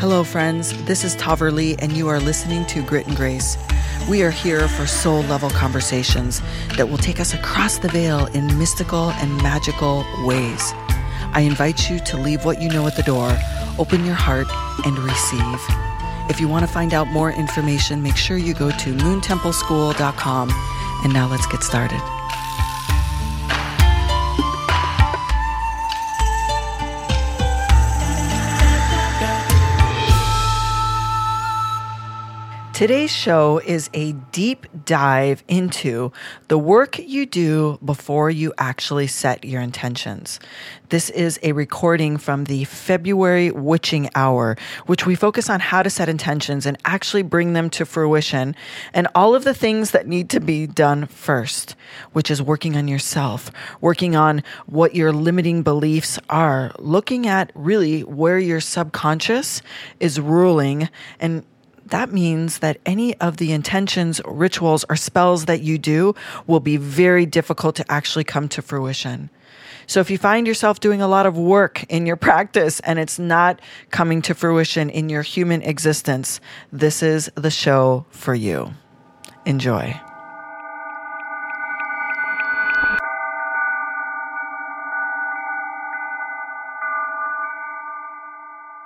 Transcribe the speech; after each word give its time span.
Hello, 0.00 0.24
friends. 0.24 0.72
This 0.84 1.04
is 1.04 1.14
Tahverlee, 1.16 1.76
and 1.78 1.92
you 1.92 2.08
are 2.08 2.18
listening 2.18 2.64
to 2.68 2.82
Grit 2.82 3.06
and 3.06 3.14
Grace. 3.14 3.58
We 4.08 4.22
are 4.22 4.30
here 4.30 4.66
for 4.66 4.86
soul 4.86 5.20
level 5.24 5.50
conversations 5.50 6.40
that 6.78 6.88
will 6.88 6.96
take 6.96 7.20
us 7.20 7.34
across 7.34 7.76
the 7.76 7.88
veil 7.88 8.24
in 8.28 8.58
mystical 8.58 9.10
and 9.10 9.36
magical 9.42 10.06
ways. 10.24 10.72
I 11.34 11.42
invite 11.42 11.90
you 11.90 11.98
to 11.98 12.16
leave 12.16 12.46
what 12.46 12.62
you 12.62 12.70
know 12.70 12.86
at 12.86 12.96
the 12.96 13.02
door, 13.02 13.36
open 13.78 14.06
your 14.06 14.14
heart, 14.14 14.46
and 14.86 14.98
receive. 15.00 15.60
If 16.30 16.40
you 16.40 16.48
want 16.48 16.66
to 16.66 16.72
find 16.72 16.94
out 16.94 17.08
more 17.08 17.30
information, 17.30 18.02
make 18.02 18.16
sure 18.16 18.38
you 18.38 18.54
go 18.54 18.70
to 18.70 18.94
moontempleschool.com. 18.94 20.50
And 21.04 21.12
now 21.12 21.28
let's 21.28 21.46
get 21.46 21.62
started. 21.62 22.00
Today's 32.80 33.12
show 33.12 33.58
is 33.58 33.90
a 33.92 34.12
deep 34.32 34.66
dive 34.86 35.44
into 35.48 36.12
the 36.48 36.56
work 36.56 36.98
you 36.98 37.26
do 37.26 37.78
before 37.84 38.30
you 38.30 38.54
actually 38.56 39.06
set 39.06 39.44
your 39.44 39.60
intentions. 39.60 40.40
This 40.88 41.10
is 41.10 41.38
a 41.42 41.52
recording 41.52 42.16
from 42.16 42.44
the 42.44 42.64
February 42.64 43.50
Witching 43.50 44.08
Hour, 44.14 44.56
which 44.86 45.04
we 45.04 45.14
focus 45.14 45.50
on 45.50 45.60
how 45.60 45.82
to 45.82 45.90
set 45.90 46.08
intentions 46.08 46.64
and 46.64 46.78
actually 46.86 47.20
bring 47.22 47.52
them 47.52 47.68
to 47.68 47.84
fruition 47.84 48.56
and 48.94 49.08
all 49.14 49.34
of 49.34 49.44
the 49.44 49.52
things 49.52 49.90
that 49.90 50.06
need 50.06 50.30
to 50.30 50.40
be 50.40 50.66
done 50.66 51.04
first, 51.04 51.76
which 52.14 52.30
is 52.30 52.40
working 52.40 52.78
on 52.78 52.88
yourself, 52.88 53.50
working 53.82 54.16
on 54.16 54.42
what 54.64 54.94
your 54.94 55.12
limiting 55.12 55.62
beliefs 55.62 56.18
are, 56.30 56.72
looking 56.78 57.26
at 57.26 57.52
really 57.54 58.04
where 58.04 58.38
your 58.38 58.58
subconscious 58.58 59.60
is 60.00 60.18
ruling 60.18 60.88
and 61.18 61.44
that 61.90 62.12
means 62.12 62.58
that 62.58 62.78
any 62.86 63.16
of 63.18 63.36
the 63.36 63.52
intentions, 63.52 64.20
rituals, 64.24 64.84
or 64.88 64.96
spells 64.96 65.44
that 65.46 65.60
you 65.60 65.78
do 65.78 66.14
will 66.46 66.60
be 66.60 66.76
very 66.76 67.26
difficult 67.26 67.76
to 67.76 67.92
actually 67.92 68.24
come 68.24 68.48
to 68.48 68.62
fruition. 68.62 69.30
So 69.86 69.98
if 70.00 70.08
you 70.08 70.18
find 70.18 70.46
yourself 70.46 70.78
doing 70.78 71.02
a 71.02 71.08
lot 71.08 71.26
of 71.26 71.36
work 71.36 71.84
in 71.88 72.06
your 72.06 72.16
practice 72.28 72.80
and 72.80 72.98
it's 72.98 73.18
not 73.18 73.60
coming 73.90 74.22
to 74.22 74.34
fruition 74.34 74.88
in 74.88 75.08
your 75.08 75.22
human 75.22 75.62
existence, 75.62 76.40
this 76.72 77.02
is 77.02 77.30
the 77.34 77.50
show 77.50 78.06
for 78.10 78.34
you. 78.34 78.72
Enjoy. 79.46 80.00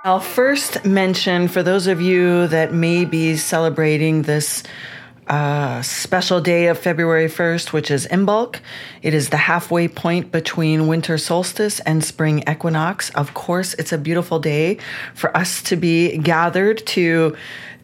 I'll 0.06 0.20
first 0.20 0.84
mention 0.84 1.48
for 1.48 1.62
those 1.62 1.86
of 1.86 1.98
you 1.98 2.46
that 2.48 2.74
may 2.74 3.06
be 3.06 3.38
celebrating 3.38 4.20
this 4.20 4.62
uh, 5.28 5.80
special 5.80 6.42
day 6.42 6.66
of 6.66 6.78
February 6.78 7.26
1st, 7.26 7.72
which 7.72 7.90
is 7.90 8.06
Imbolc. 8.08 8.58
It 9.00 9.14
is 9.14 9.30
the 9.30 9.38
halfway 9.38 9.88
point 9.88 10.30
between 10.30 10.88
winter 10.88 11.16
solstice 11.16 11.80
and 11.80 12.04
spring 12.04 12.44
equinox. 12.46 13.08
Of 13.14 13.32
course, 13.32 13.72
it's 13.78 13.94
a 13.94 13.96
beautiful 13.98 14.38
day 14.38 14.76
for 15.14 15.34
us 15.34 15.62
to 15.62 15.76
be 15.76 16.18
gathered 16.18 16.86
to 16.88 17.34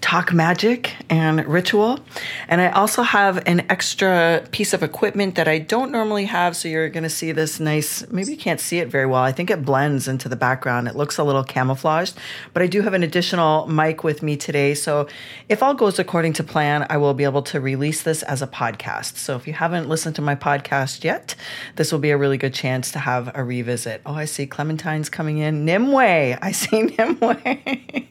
talk 0.00 0.32
magic 0.32 0.94
and 1.08 1.44
ritual. 1.46 2.00
And 2.48 2.60
I 2.60 2.70
also 2.70 3.02
have 3.02 3.42
an 3.46 3.60
extra 3.70 4.46
piece 4.50 4.72
of 4.72 4.82
equipment 4.82 5.34
that 5.34 5.46
I 5.46 5.58
don't 5.58 5.92
normally 5.92 6.24
have. 6.24 6.56
So 6.56 6.68
you're 6.68 6.88
going 6.88 7.04
to 7.04 7.10
see 7.10 7.32
this 7.32 7.60
nice, 7.60 8.08
maybe 8.10 8.32
you 8.32 8.38
can't 8.38 8.60
see 8.60 8.78
it 8.78 8.88
very 8.88 9.06
well. 9.06 9.22
I 9.22 9.32
think 9.32 9.50
it 9.50 9.64
blends 9.64 10.08
into 10.08 10.28
the 10.28 10.36
background. 10.36 10.88
It 10.88 10.96
looks 10.96 11.18
a 11.18 11.24
little 11.24 11.44
camouflaged, 11.44 12.16
but 12.54 12.62
I 12.62 12.66
do 12.66 12.82
have 12.82 12.94
an 12.94 13.02
additional 13.02 13.66
mic 13.66 14.02
with 14.02 14.22
me 14.22 14.36
today. 14.36 14.74
So 14.74 15.06
if 15.48 15.62
all 15.62 15.74
goes 15.74 15.98
according 15.98 16.32
to 16.34 16.44
plan, 16.44 16.86
I 16.88 16.96
will 16.96 17.14
be 17.14 17.24
able 17.24 17.42
to 17.42 17.60
release 17.60 18.02
this 18.02 18.22
as 18.22 18.42
a 18.42 18.46
podcast. 18.46 19.16
So 19.16 19.36
if 19.36 19.46
you 19.46 19.52
haven't 19.52 19.88
listened 19.88 20.16
to 20.16 20.22
my 20.22 20.34
podcast 20.34 21.04
yet, 21.04 21.34
this 21.76 21.92
will 21.92 21.98
be 21.98 22.10
a 22.10 22.16
really 22.16 22.38
good 22.38 22.54
chance 22.54 22.90
to 22.92 22.98
have 22.98 23.30
a 23.34 23.44
revisit. 23.44 24.00
Oh, 24.06 24.14
I 24.14 24.24
see 24.24 24.46
Clementine's 24.46 25.08
coming 25.08 25.38
in. 25.38 25.64
Nimue. 25.64 26.38
I 26.40 26.52
see 26.52 26.82
Nimue. 26.98 28.06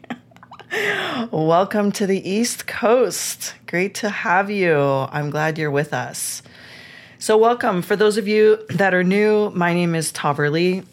Welcome 1.32 1.92
to 1.94 2.06
the 2.06 2.30
East 2.30 2.68
Coast. 2.68 3.56
Great 3.66 3.96
to 3.96 4.10
have 4.10 4.52
you. 4.52 4.78
I'm 4.78 5.32
glad 5.32 5.58
you're 5.58 5.72
with 5.72 5.94
us. 5.96 6.44
So, 7.18 7.38
welcome. 7.38 7.82
For 7.82 7.96
those 7.96 8.18
of 8.18 8.28
you 8.28 8.60
that 8.70 8.94
are 8.94 9.04
new, 9.04 9.50
my 9.50 9.74
name 9.74 9.96
is 9.96 10.12
Tahverlee. 10.12 10.86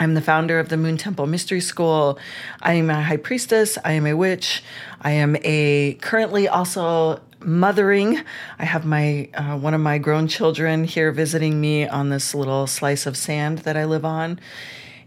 I'm 0.00 0.14
the 0.14 0.20
founder 0.20 0.58
of 0.58 0.68
the 0.68 0.76
Moon 0.76 0.96
Temple 0.96 1.26
Mystery 1.28 1.60
School. 1.60 2.18
I 2.60 2.72
am 2.74 2.90
a 2.90 3.02
high 3.02 3.16
priestess. 3.16 3.78
I 3.84 3.92
am 3.92 4.04
a 4.06 4.14
witch. 4.14 4.64
I 5.00 5.12
am 5.12 5.36
a 5.44 5.94
currently 6.00 6.48
also 6.48 7.20
mothering. 7.40 8.20
I 8.58 8.64
have 8.64 8.84
my 8.84 9.28
uh, 9.34 9.56
one 9.56 9.74
of 9.74 9.80
my 9.80 9.98
grown 9.98 10.26
children 10.26 10.82
here 10.82 11.12
visiting 11.12 11.60
me 11.60 11.86
on 11.86 12.08
this 12.08 12.34
little 12.34 12.66
slice 12.66 13.06
of 13.06 13.16
sand 13.16 13.58
that 13.60 13.76
I 13.76 13.84
live 13.84 14.04
on. 14.04 14.40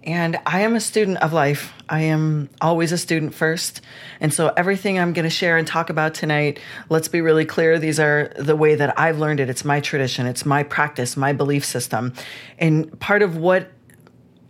And 0.08 0.40
I 0.46 0.62
am 0.62 0.74
a 0.74 0.80
student 0.80 1.18
of 1.18 1.34
life. 1.34 1.74
I 1.90 2.04
am 2.04 2.50
always 2.62 2.94
a 2.94 2.98
student 2.98 3.36
first. 3.36 3.82
And 4.22 4.34
so 4.34 4.54
everything 4.56 4.98
I'm 4.98 5.12
going 5.12 5.26
to 5.26 5.30
share 5.30 5.58
and 5.58 5.68
talk 5.68 5.90
about 5.90 6.14
tonight, 6.14 6.62
let's 6.88 7.10
be 7.10 7.20
really 7.20 7.44
clear. 7.44 7.78
These 7.78 8.00
are 8.00 8.32
the 8.40 8.56
way 8.56 8.76
that 8.76 8.98
I've 8.98 9.20
learned 9.20 9.42
it. 9.42 9.50
It's 9.50 9.66
my 9.66 9.82
tradition, 9.82 10.26
it's 10.26 10.46
my 10.46 10.64
practice, 10.64 11.18
my 11.18 11.34
belief 11.34 11.66
system. 11.66 12.14
And 12.58 12.98
part 13.02 13.22
of 13.22 13.36
what 13.36 13.70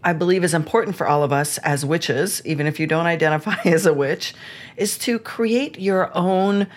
I 0.04 0.14
believe 0.14 0.44
is 0.44 0.54
important 0.54 0.96
for 0.96 1.08
all 1.08 1.24
of 1.24 1.34
us 1.34 1.58
as 1.58 1.84
witches, 1.84 2.40
even 2.46 2.68
if 2.68 2.80
you 2.80 2.86
don't 2.86 3.06
identify 3.18 3.58
as 3.66 3.88
a 3.88 3.94
witch, 3.94 4.36
is 4.76 5.00
to 5.00 5.18
create 5.18 5.80
your 5.80 6.16
own 6.16 6.68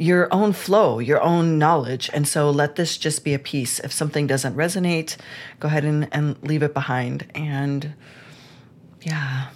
your 0.00 0.32
own 0.32 0.54
flow, 0.54 0.98
your 0.98 1.20
own 1.20 1.58
knowledge. 1.58 2.08
And 2.14 2.26
so 2.26 2.50
let 2.50 2.76
this 2.76 2.96
just 2.96 3.22
be 3.22 3.34
a 3.34 3.38
piece. 3.38 3.78
If 3.80 3.92
something 3.92 4.26
doesn't 4.26 4.56
resonate, 4.56 5.18
go 5.60 5.68
ahead 5.68 5.84
and, 5.84 6.08
and 6.10 6.42
leave 6.42 6.62
it 6.62 6.72
behind. 6.72 7.26
And 7.34 7.92
yeah, 9.02 9.48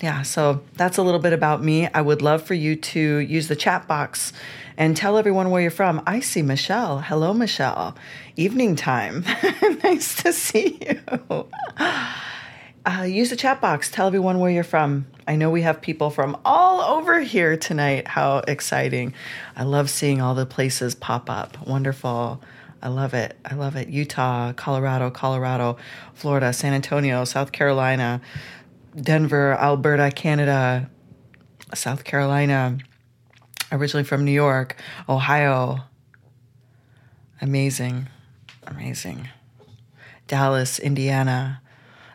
yeah, 0.00 0.22
so 0.22 0.62
that's 0.74 0.98
a 0.98 1.02
little 1.02 1.18
bit 1.18 1.32
about 1.32 1.64
me. 1.64 1.88
I 1.88 2.00
would 2.00 2.22
love 2.22 2.44
for 2.44 2.54
you 2.54 2.76
to 2.76 3.00
use 3.18 3.48
the 3.48 3.56
chat 3.56 3.88
box 3.88 4.32
and 4.76 4.96
tell 4.96 5.18
everyone 5.18 5.50
where 5.50 5.60
you're 5.60 5.70
from. 5.72 6.00
I 6.06 6.20
see 6.20 6.42
Michelle. 6.42 7.00
Hello, 7.00 7.34
Michelle. 7.34 7.96
Evening 8.36 8.76
time. 8.76 9.24
nice 9.82 10.22
to 10.22 10.32
see 10.32 10.78
you. 10.80 11.48
Uh, 12.84 13.02
use 13.02 13.30
the 13.30 13.36
chat 13.36 13.60
box. 13.60 13.90
Tell 13.90 14.08
everyone 14.08 14.40
where 14.40 14.50
you're 14.50 14.64
from. 14.64 15.06
I 15.28 15.36
know 15.36 15.50
we 15.50 15.62
have 15.62 15.80
people 15.80 16.10
from 16.10 16.36
all 16.44 16.80
over 16.80 17.20
here 17.20 17.56
tonight. 17.56 18.08
How 18.08 18.38
exciting! 18.48 19.14
I 19.54 19.62
love 19.62 19.88
seeing 19.88 20.20
all 20.20 20.34
the 20.34 20.46
places 20.46 20.96
pop 20.96 21.30
up. 21.30 21.64
Wonderful. 21.64 22.42
I 22.82 22.88
love 22.88 23.14
it. 23.14 23.38
I 23.44 23.54
love 23.54 23.76
it. 23.76 23.88
Utah, 23.88 24.52
Colorado, 24.54 25.10
Colorado, 25.10 25.76
Florida, 26.14 26.52
San 26.52 26.72
Antonio, 26.72 27.24
South 27.24 27.52
Carolina, 27.52 28.20
Denver, 29.00 29.52
Alberta, 29.52 30.10
Canada, 30.10 30.90
South 31.74 32.02
Carolina, 32.02 32.78
originally 33.70 34.02
from 34.02 34.24
New 34.24 34.32
York, 34.32 34.74
Ohio. 35.08 35.84
Amazing. 37.40 38.08
Amazing. 38.66 39.28
Dallas, 40.26 40.80
Indiana. 40.80 41.62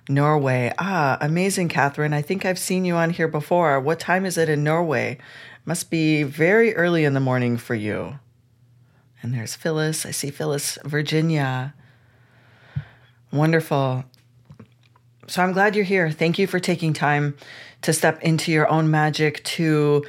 Norway. 0.10 0.74
Ah, 0.78 1.18
amazing, 1.20 1.70
Catherine. 1.70 2.14
I 2.14 2.22
think 2.22 2.46
I've 2.46 2.60
seen 2.60 2.86
you 2.86 2.96
on 2.96 3.10
here 3.10 3.28
before. 3.28 3.80
What 3.80 4.00
time 4.00 4.26
is 4.26 4.38
it 4.38 4.50
in 4.50 4.64
Norway? 4.64 5.18
Must 5.66 5.90
be 5.90 6.24
very 6.24 6.76
early 6.76 7.04
in 7.04 7.14
the 7.14 7.20
morning 7.20 7.58
for 7.58 7.76
you. 7.76 8.20
And 9.22 9.34
there's 9.34 9.56
Phyllis. 9.56 10.06
I 10.06 10.12
see 10.12 10.30
Phyllis, 10.30 10.78
Virginia. 10.86 11.74
Wonderful. 13.32 14.06
So 15.28 15.44
I'm 15.44 15.52
glad 15.52 15.76
you're 15.76 15.84
here. 15.84 16.10
Thank 16.10 16.40
you 16.40 16.48
for 16.48 16.60
taking 16.60 16.94
time 16.94 17.36
to 17.82 17.92
step 17.92 18.22
into 18.22 18.52
your 18.52 18.70
own 18.70 18.90
magic, 18.90 19.44
to 19.44 20.06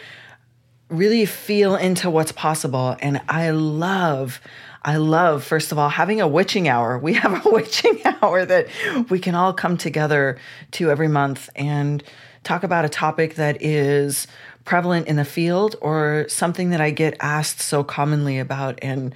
really 0.89 1.27
feel 1.27 1.77
into 1.77 2.11
what's 2.11 2.33
possible. 2.33 2.97
And 3.01 3.21
I 3.29 3.51
love 3.51 4.41
I 4.83 4.97
love, 4.97 5.45
first 5.45 5.73
of 5.73 5.79
all, 5.79 5.89
having 5.89 6.21
a 6.21 6.29
witching 6.29 6.69
hour. 6.69 6.99
We 6.99 7.15
have 7.15 7.45
a 7.45 7.51
witching 7.53 8.01
hour 8.23 8.45
that 8.45 8.69
we 9.11 9.19
can 9.19 9.35
all 9.35 9.53
come 9.53 9.77
together 9.77 10.39
to 10.73 10.91
every 10.91 11.09
month 11.09 11.51
and 11.57 12.03
talk 12.45 12.63
about 12.63 12.85
a 12.85 12.89
topic 12.89 13.35
that 13.35 13.61
is 13.61 14.27
prevalent 14.65 15.07
in 15.09 15.17
the 15.17 15.25
field 15.25 15.77
or 15.81 16.27
something 16.29 16.71
that 16.71 16.81
I 16.81 16.91
get 16.91 17.17
asked 17.21 17.61
so 17.61 17.83
commonly 17.83 18.39
about. 18.39 18.79
And 18.81 19.15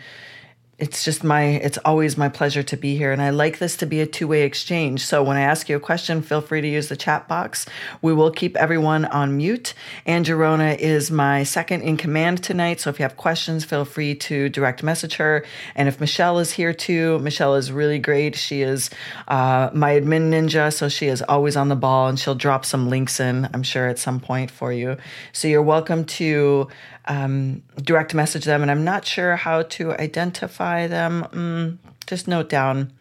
it's 0.83 1.05
just 1.05 1.23
my 1.23 1.45
it's 1.45 1.79
always 1.85 2.19
my 2.19 2.29
pleasure 2.29 2.65
to 2.65 2.77
be 2.77 2.97
here 2.97 3.13
and 3.13 3.23
i 3.23 3.31
like 3.31 3.61
this 3.61 3.77
to 3.77 3.87
be 3.87 4.01
a 4.01 4.07
two-way 4.07 4.43
exchange. 4.43 5.07
So 5.07 5.23
when 5.23 5.37
i 5.37 5.43
ask 5.43 5.69
you 5.69 5.77
a 5.77 5.81
question 5.81 6.23
feel 6.23 6.41
free 6.41 6.61
to 6.61 6.67
use 6.67 6.89
the 6.89 6.97
chat 6.97 7.29
box. 7.29 7.67
We 8.03 8.13
will 8.13 8.33
keep 8.33 8.57
everyone 8.57 9.05
on 9.05 9.37
mute 9.37 9.75
and 10.07 10.27
Jerona 10.27 10.77
is 10.77 11.13
my 11.13 11.45
second 11.45 11.83
in 11.83 11.97
command 11.97 12.43
tonight 12.43 12.81
so 12.81 12.91
if 12.91 12.99
you 12.99 13.05
have 13.05 13.17
questions 13.17 13.65
feel 13.65 13.85
free 13.85 14.17
to 14.27 14.49
direct 14.49 14.83
message 14.83 15.15
her. 15.17 15.45
And 15.77 15.87
if 15.87 16.01
michelle 16.01 16.41
is 16.41 16.51
here 16.51 16.75
too 16.75 17.21
michelle 17.21 17.55
is 17.55 17.71
really 17.71 18.01
great. 18.01 18.35
She 18.35 18.63
is 18.63 18.91
uh, 19.29 19.71
my 19.73 19.93
admin 20.01 20.31
ninja 20.33 20.73
so 20.73 20.89
she 20.89 21.07
is 21.07 21.23
always 21.23 21.57
on 21.57 21.69
the 21.69 21.77
ball 21.77 22.09
and 22.09 22.19
she'll 22.19 22.35
drop 22.35 22.65
some 22.65 22.91
links 22.91 23.21
in 23.21 23.49
i'm 23.55 23.63
sure 23.63 23.87
at 23.87 24.01
some 24.01 24.19
point 24.19 24.51
for 24.51 24.73
you. 24.73 24.97
So 25.33 25.47
you're 25.47 25.63
welcome 25.63 26.05
to 26.19 26.67
um, 27.07 27.63
direct 27.77 28.15
message 28.15 28.45
them, 28.45 28.63
and 28.63 28.71
I'm 28.71 28.85
not 28.85 29.05
sure 29.05 29.37
how 29.37 29.63
to 29.63 29.93
identify 29.93 30.87
them. 30.87 31.27
Mm, 31.33 31.79
just 32.07 32.29
note 32.29 32.49
down 32.49 32.93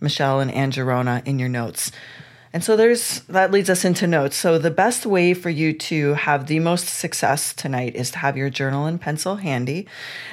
Michelle 0.00 0.40
and 0.40 0.50
Angerona 0.50 1.26
in 1.26 1.38
your 1.38 1.48
notes. 1.48 1.90
And 2.52 2.64
so 2.64 2.76
there's 2.76 3.20
that 3.22 3.50
leads 3.50 3.68
us 3.68 3.84
into 3.84 4.06
notes. 4.06 4.36
So 4.36 4.58
the 4.58 4.70
best 4.70 5.04
way 5.04 5.34
for 5.34 5.50
you 5.50 5.72
to 5.74 6.14
have 6.14 6.46
the 6.46 6.60
most 6.60 6.86
success 6.88 7.52
tonight 7.52 7.94
is 7.94 8.10
to 8.12 8.18
have 8.18 8.36
your 8.36 8.48
journal 8.48 8.86
and 8.86 9.00
pencil 9.00 9.36
handy. 9.36 9.86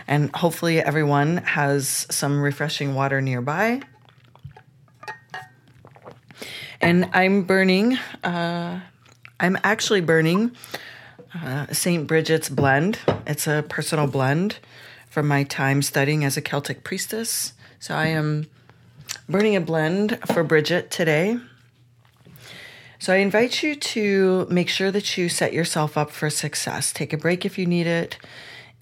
And 0.07 0.33
hopefully 0.36 0.81
everyone 0.81 1.38
has 1.38 2.07
some 2.10 2.42
refreshing 2.42 2.95
water 2.95 3.21
nearby. 3.21 3.81
And 6.80 7.10
I'm 7.13 7.44
burning 7.44 7.98
uh, 8.24 8.80
I'm 9.39 9.57
actually 9.63 10.01
burning 10.01 10.56
uh, 11.43 11.67
St. 11.71 12.07
Bridget's 12.07 12.49
blend. 12.49 12.99
It's 13.27 13.47
a 13.47 13.63
personal 13.67 14.07
blend 14.07 14.59
from 15.09 15.27
my 15.27 15.43
time 15.43 15.81
studying 15.81 16.23
as 16.23 16.37
a 16.37 16.41
Celtic 16.41 16.83
priestess. 16.83 17.53
So 17.79 17.95
I 17.95 18.07
am 18.07 18.47
burning 19.27 19.55
a 19.55 19.61
blend 19.61 20.19
for 20.33 20.43
Bridget 20.43 20.91
today. 20.91 21.37
So 22.99 23.13
I 23.13 23.17
invite 23.17 23.61
you 23.61 23.75
to 23.75 24.47
make 24.49 24.69
sure 24.69 24.91
that 24.91 25.17
you 25.17 25.29
set 25.29 25.53
yourself 25.53 25.97
up 25.97 26.11
for 26.11 26.29
success. 26.29 26.91
Take 26.91 27.13
a 27.13 27.17
break 27.17 27.45
if 27.45 27.57
you 27.57 27.65
need 27.65 27.87
it. 27.87 28.17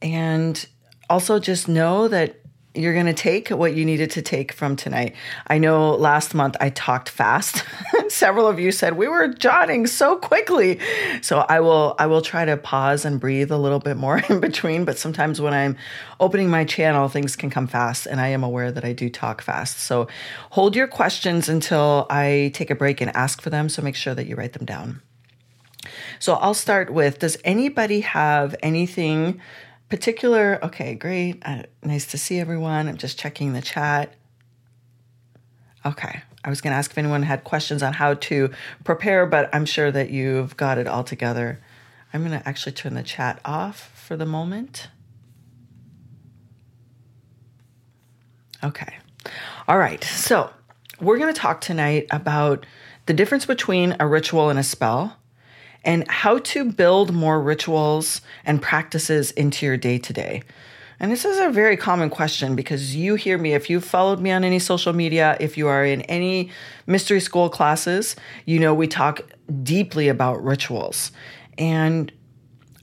And 0.01 0.65
also 1.09 1.39
just 1.39 1.67
know 1.67 2.07
that 2.07 2.39
you're 2.75 2.93
going 2.93 3.05
to 3.05 3.13
take 3.13 3.49
what 3.49 3.75
you 3.75 3.85
needed 3.85 4.09
to 4.11 4.21
take 4.21 4.51
from 4.51 4.75
tonight. 4.75 5.15
I 5.47 5.59
know 5.59 5.91
last 5.91 6.33
month 6.33 6.55
I 6.59 6.71
talked 6.71 7.07
fast. 7.07 7.63
Several 8.09 8.47
of 8.47 8.59
you 8.59 8.71
said 8.71 8.97
we 8.97 9.07
were 9.07 9.27
jotting 9.27 9.85
so 9.85 10.17
quickly. 10.17 10.79
So 11.21 11.39
I 11.39 11.59
will 11.59 11.95
I 11.99 12.07
will 12.07 12.21
try 12.21 12.45
to 12.45 12.57
pause 12.57 13.05
and 13.05 13.19
breathe 13.19 13.51
a 13.51 13.57
little 13.57 13.79
bit 13.79 13.97
more 13.97 14.17
in 14.29 14.39
between, 14.39 14.85
but 14.85 14.97
sometimes 14.97 15.39
when 15.39 15.53
I'm 15.53 15.77
opening 16.19 16.49
my 16.49 16.65
channel 16.65 17.07
things 17.09 17.35
can 17.35 17.49
come 17.49 17.67
fast 17.67 18.07
and 18.07 18.19
I 18.19 18.29
am 18.29 18.43
aware 18.43 18.71
that 18.71 18.83
I 18.83 18.93
do 18.93 19.09
talk 19.09 19.41
fast. 19.41 19.79
So 19.79 20.07
hold 20.49 20.75
your 20.75 20.87
questions 20.87 21.49
until 21.49 22.07
I 22.09 22.51
take 22.55 22.71
a 22.71 22.75
break 22.75 23.01
and 23.01 23.15
ask 23.15 23.41
for 23.41 23.51
them, 23.51 23.69
so 23.69 23.81
make 23.81 23.95
sure 23.95 24.15
that 24.15 24.25
you 24.25 24.35
write 24.35 24.53
them 24.53 24.65
down. 24.65 25.01
So 26.19 26.35
I'll 26.35 26.53
start 26.53 26.91
with 26.91 27.19
does 27.19 27.37
anybody 27.43 28.01
have 28.01 28.55
anything 28.63 29.41
particular, 29.93 30.57
okay, 30.63 30.95
great. 30.95 31.39
Uh, 31.45 31.61
nice 31.83 32.07
to 32.07 32.17
see 32.17 32.39
everyone. 32.39 32.87
I'm 32.87 32.97
just 32.97 33.19
checking 33.19 33.53
the 33.53 33.61
chat. 33.61 34.11
Okay. 35.85 36.23
I 36.43 36.49
was 36.49 36.61
going 36.61 36.71
to 36.71 36.77
ask 36.77 36.89
if 36.89 36.97
anyone 36.97 37.21
had 37.21 37.43
questions 37.43 37.83
on 37.83 37.93
how 37.93 38.15
to 38.15 38.49
prepare, 38.83 39.27
but 39.27 39.53
I'm 39.53 39.65
sure 39.65 39.91
that 39.91 40.09
you've 40.09 40.57
got 40.57 40.79
it 40.79 40.87
all 40.87 41.03
together. 41.03 41.61
I'm 42.11 42.27
going 42.27 42.39
to 42.41 42.49
actually 42.49 42.71
turn 42.71 42.95
the 42.95 43.03
chat 43.03 43.39
off 43.45 43.91
for 43.93 44.17
the 44.17 44.25
moment. 44.25 44.87
Okay. 48.63 48.97
All 49.67 49.77
right. 49.77 50.03
So, 50.03 50.49
we're 51.01 51.19
going 51.19 51.31
to 51.31 51.39
talk 51.39 51.61
tonight 51.61 52.07
about 52.09 52.65
the 53.05 53.13
difference 53.13 53.45
between 53.45 53.95
a 53.99 54.07
ritual 54.07 54.49
and 54.49 54.57
a 54.57 54.63
spell 54.63 55.17
and 55.83 56.07
how 56.09 56.39
to 56.39 56.71
build 56.71 57.13
more 57.13 57.41
rituals 57.41 58.21
and 58.45 58.61
practices 58.61 59.31
into 59.31 59.65
your 59.65 59.77
day 59.77 59.97
to 59.97 60.13
day. 60.13 60.43
And 60.99 61.11
this 61.11 61.25
is 61.25 61.37
a 61.37 61.49
very 61.49 61.75
common 61.75 62.09
question 62.09 62.55
because 62.55 62.95
you 62.95 63.15
hear 63.15 63.37
me, 63.37 63.53
if 63.53 63.69
you've 63.69 63.83
followed 63.83 64.21
me 64.21 64.31
on 64.31 64.43
any 64.43 64.59
social 64.59 64.93
media, 64.93 65.35
if 65.39 65.57
you 65.57 65.67
are 65.67 65.83
in 65.83 66.01
any 66.03 66.49
mystery 66.87 67.19
school 67.19 67.49
classes, 67.49 68.15
you 68.45 68.59
know 68.59 68.73
we 68.73 68.87
talk 68.87 69.21
deeply 69.63 70.07
about 70.07 70.41
rituals. 70.43 71.11
And 71.57 72.11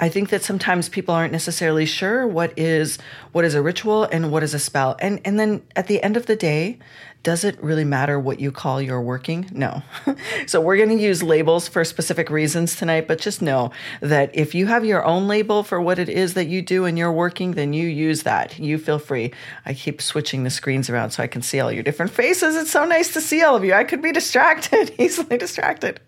I 0.01 0.09
think 0.09 0.31
that 0.31 0.43
sometimes 0.43 0.89
people 0.89 1.15
aren't 1.15 1.33
necessarily 1.33 1.85
sure 1.85 2.27
what 2.27 2.59
is 2.59 2.99
what 3.33 3.45
is 3.45 3.55
a 3.55 3.63
ritual 3.63 4.05
and 4.05 4.33
what 4.33 4.43
is 4.43 4.55
a 4.55 4.59
spell. 4.59 4.97
And 4.99 5.21
and 5.25 5.39
then 5.39 5.63
at 5.77 5.87
the 5.87 6.03
end 6.03 6.17
of 6.17 6.25
the 6.27 6.37
day, 6.37 6.79
does 7.23 7.45
it 7.45 7.63
really 7.63 7.85
matter 7.85 8.19
what 8.19 8.41
you 8.41 8.51
call 8.51 8.81
your 8.81 9.03
working? 9.03 9.47
No. 9.53 9.83
so 10.47 10.59
we're 10.59 10.79
going 10.79 10.97
to 10.97 11.03
use 11.03 11.23
labels 11.23 11.69
for 11.69 11.85
specific 11.85 12.31
reasons 12.31 12.77
tonight, 12.77 13.07
but 13.07 13.19
just 13.19 13.43
know 13.43 13.73
that 14.01 14.31
if 14.35 14.55
you 14.55 14.67
have 14.67 14.87
your 14.87 15.05
own 15.05 15.29
label 15.29 15.63
for 15.63 15.83
what 15.83 15.99
it 15.99 16.09
is 16.09 16.33
that 16.33 16.47
you 16.47 16.63
do 16.63 16.87
and 16.87 16.97
you're 16.97 17.13
working, 17.13 17.53
then 17.53 17.75
you 17.75 17.87
use 17.87 18.23
that. 18.23 18.59
You 18.59 18.79
feel 18.79 18.99
free. 18.99 19.33
I 19.67 19.75
keep 19.75 20.01
switching 20.01 20.45
the 20.45 20.51
screens 20.51 20.89
around 20.89 21.11
so 21.11 21.23
I 21.23 21.27
can 21.27 21.43
see 21.43 21.61
all 21.61 21.71
your 21.71 21.83
different 21.83 22.11
faces. 22.11 22.57
It's 22.57 22.71
so 22.71 22.87
nice 22.87 23.13
to 23.13 23.21
see 23.21 23.43
all 23.43 23.55
of 23.55 23.65
you. 23.65 23.75
I 23.75 23.85
could 23.85 24.01
be 24.01 24.13
distracted, 24.13 24.95
easily 24.99 25.37
distracted. 25.37 26.01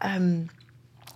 Um, 0.00 0.48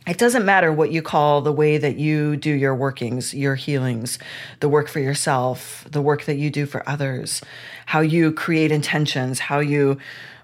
it 0.06 0.18
doesn't 0.18 0.46
matter 0.46 0.72
what 0.72 0.90
you 0.90 1.02
call 1.02 1.42
the 1.42 1.52
way 1.52 1.76
that 1.76 1.96
you 1.96 2.36
do 2.36 2.50
your 2.50 2.74
workings, 2.74 3.34
your 3.34 3.54
healings, 3.54 4.18
the 4.60 4.68
work 4.68 4.88
for 4.88 4.98
yourself, 4.98 5.86
the 5.90 6.00
work 6.00 6.24
that 6.24 6.36
you 6.36 6.50
do 6.50 6.66
for 6.66 6.88
others, 6.88 7.42
how 7.86 8.00
you 8.00 8.32
create 8.32 8.72
intentions, 8.72 9.38
how 9.40 9.58
you 9.58 9.98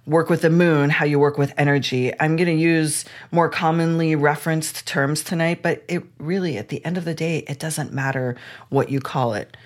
work 0.06 0.30
with 0.30 0.42
the 0.42 0.50
moon, 0.50 0.90
how 0.90 1.04
you 1.04 1.18
work 1.18 1.36
with 1.36 1.52
energy. 1.56 2.12
I'm 2.20 2.36
going 2.36 2.46
to 2.48 2.62
use 2.62 3.04
more 3.32 3.48
commonly 3.48 4.14
referenced 4.14 4.86
terms 4.86 5.24
tonight, 5.24 5.62
but 5.62 5.82
it 5.88 6.04
really, 6.18 6.58
at 6.58 6.68
the 6.68 6.84
end 6.84 6.96
of 6.96 7.04
the 7.04 7.14
day, 7.14 7.38
it 7.48 7.58
doesn't 7.58 7.92
matter 7.92 8.36
what 8.68 8.88
you 8.88 9.00
call 9.00 9.34
it. 9.34 9.56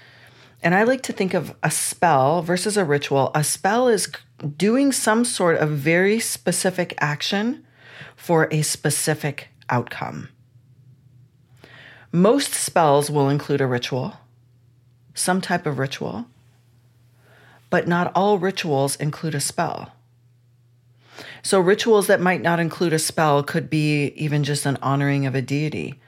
And 0.62 0.74
I 0.74 0.84
like 0.84 1.02
to 1.02 1.12
think 1.12 1.34
of 1.34 1.54
a 1.62 1.70
spell 1.70 2.42
versus 2.42 2.76
a 2.76 2.84
ritual. 2.84 3.30
A 3.34 3.44
spell 3.44 3.88
is 3.88 4.10
doing 4.56 4.92
some 4.92 5.24
sort 5.24 5.56
of 5.56 5.70
very 5.70 6.20
specific 6.20 6.94
action 6.98 7.64
for 8.16 8.48
a 8.50 8.62
specific 8.62 9.49
outcome. 9.70 10.28
Most 12.12 12.54
spells 12.54 13.10
will 13.10 13.28
include 13.28 13.60
a 13.60 13.66
ritual, 13.66 14.14
some 15.14 15.40
type 15.40 15.64
of 15.64 15.78
ritual, 15.78 16.26
but 17.70 17.86
not 17.86 18.10
all 18.14 18.38
rituals 18.38 18.96
include 18.96 19.34
a 19.34 19.40
spell. 19.40 19.92
So, 21.42 21.60
rituals 21.60 22.06
that 22.08 22.20
might 22.20 22.42
not 22.42 22.60
include 22.60 22.92
a 22.92 22.98
spell 22.98 23.42
could 23.42 23.70
be 23.70 24.08
even 24.16 24.44
just 24.44 24.66
an 24.66 24.76
honoring 24.82 25.24
of 25.24 25.34
a 25.34 25.42
deity 25.42 26.00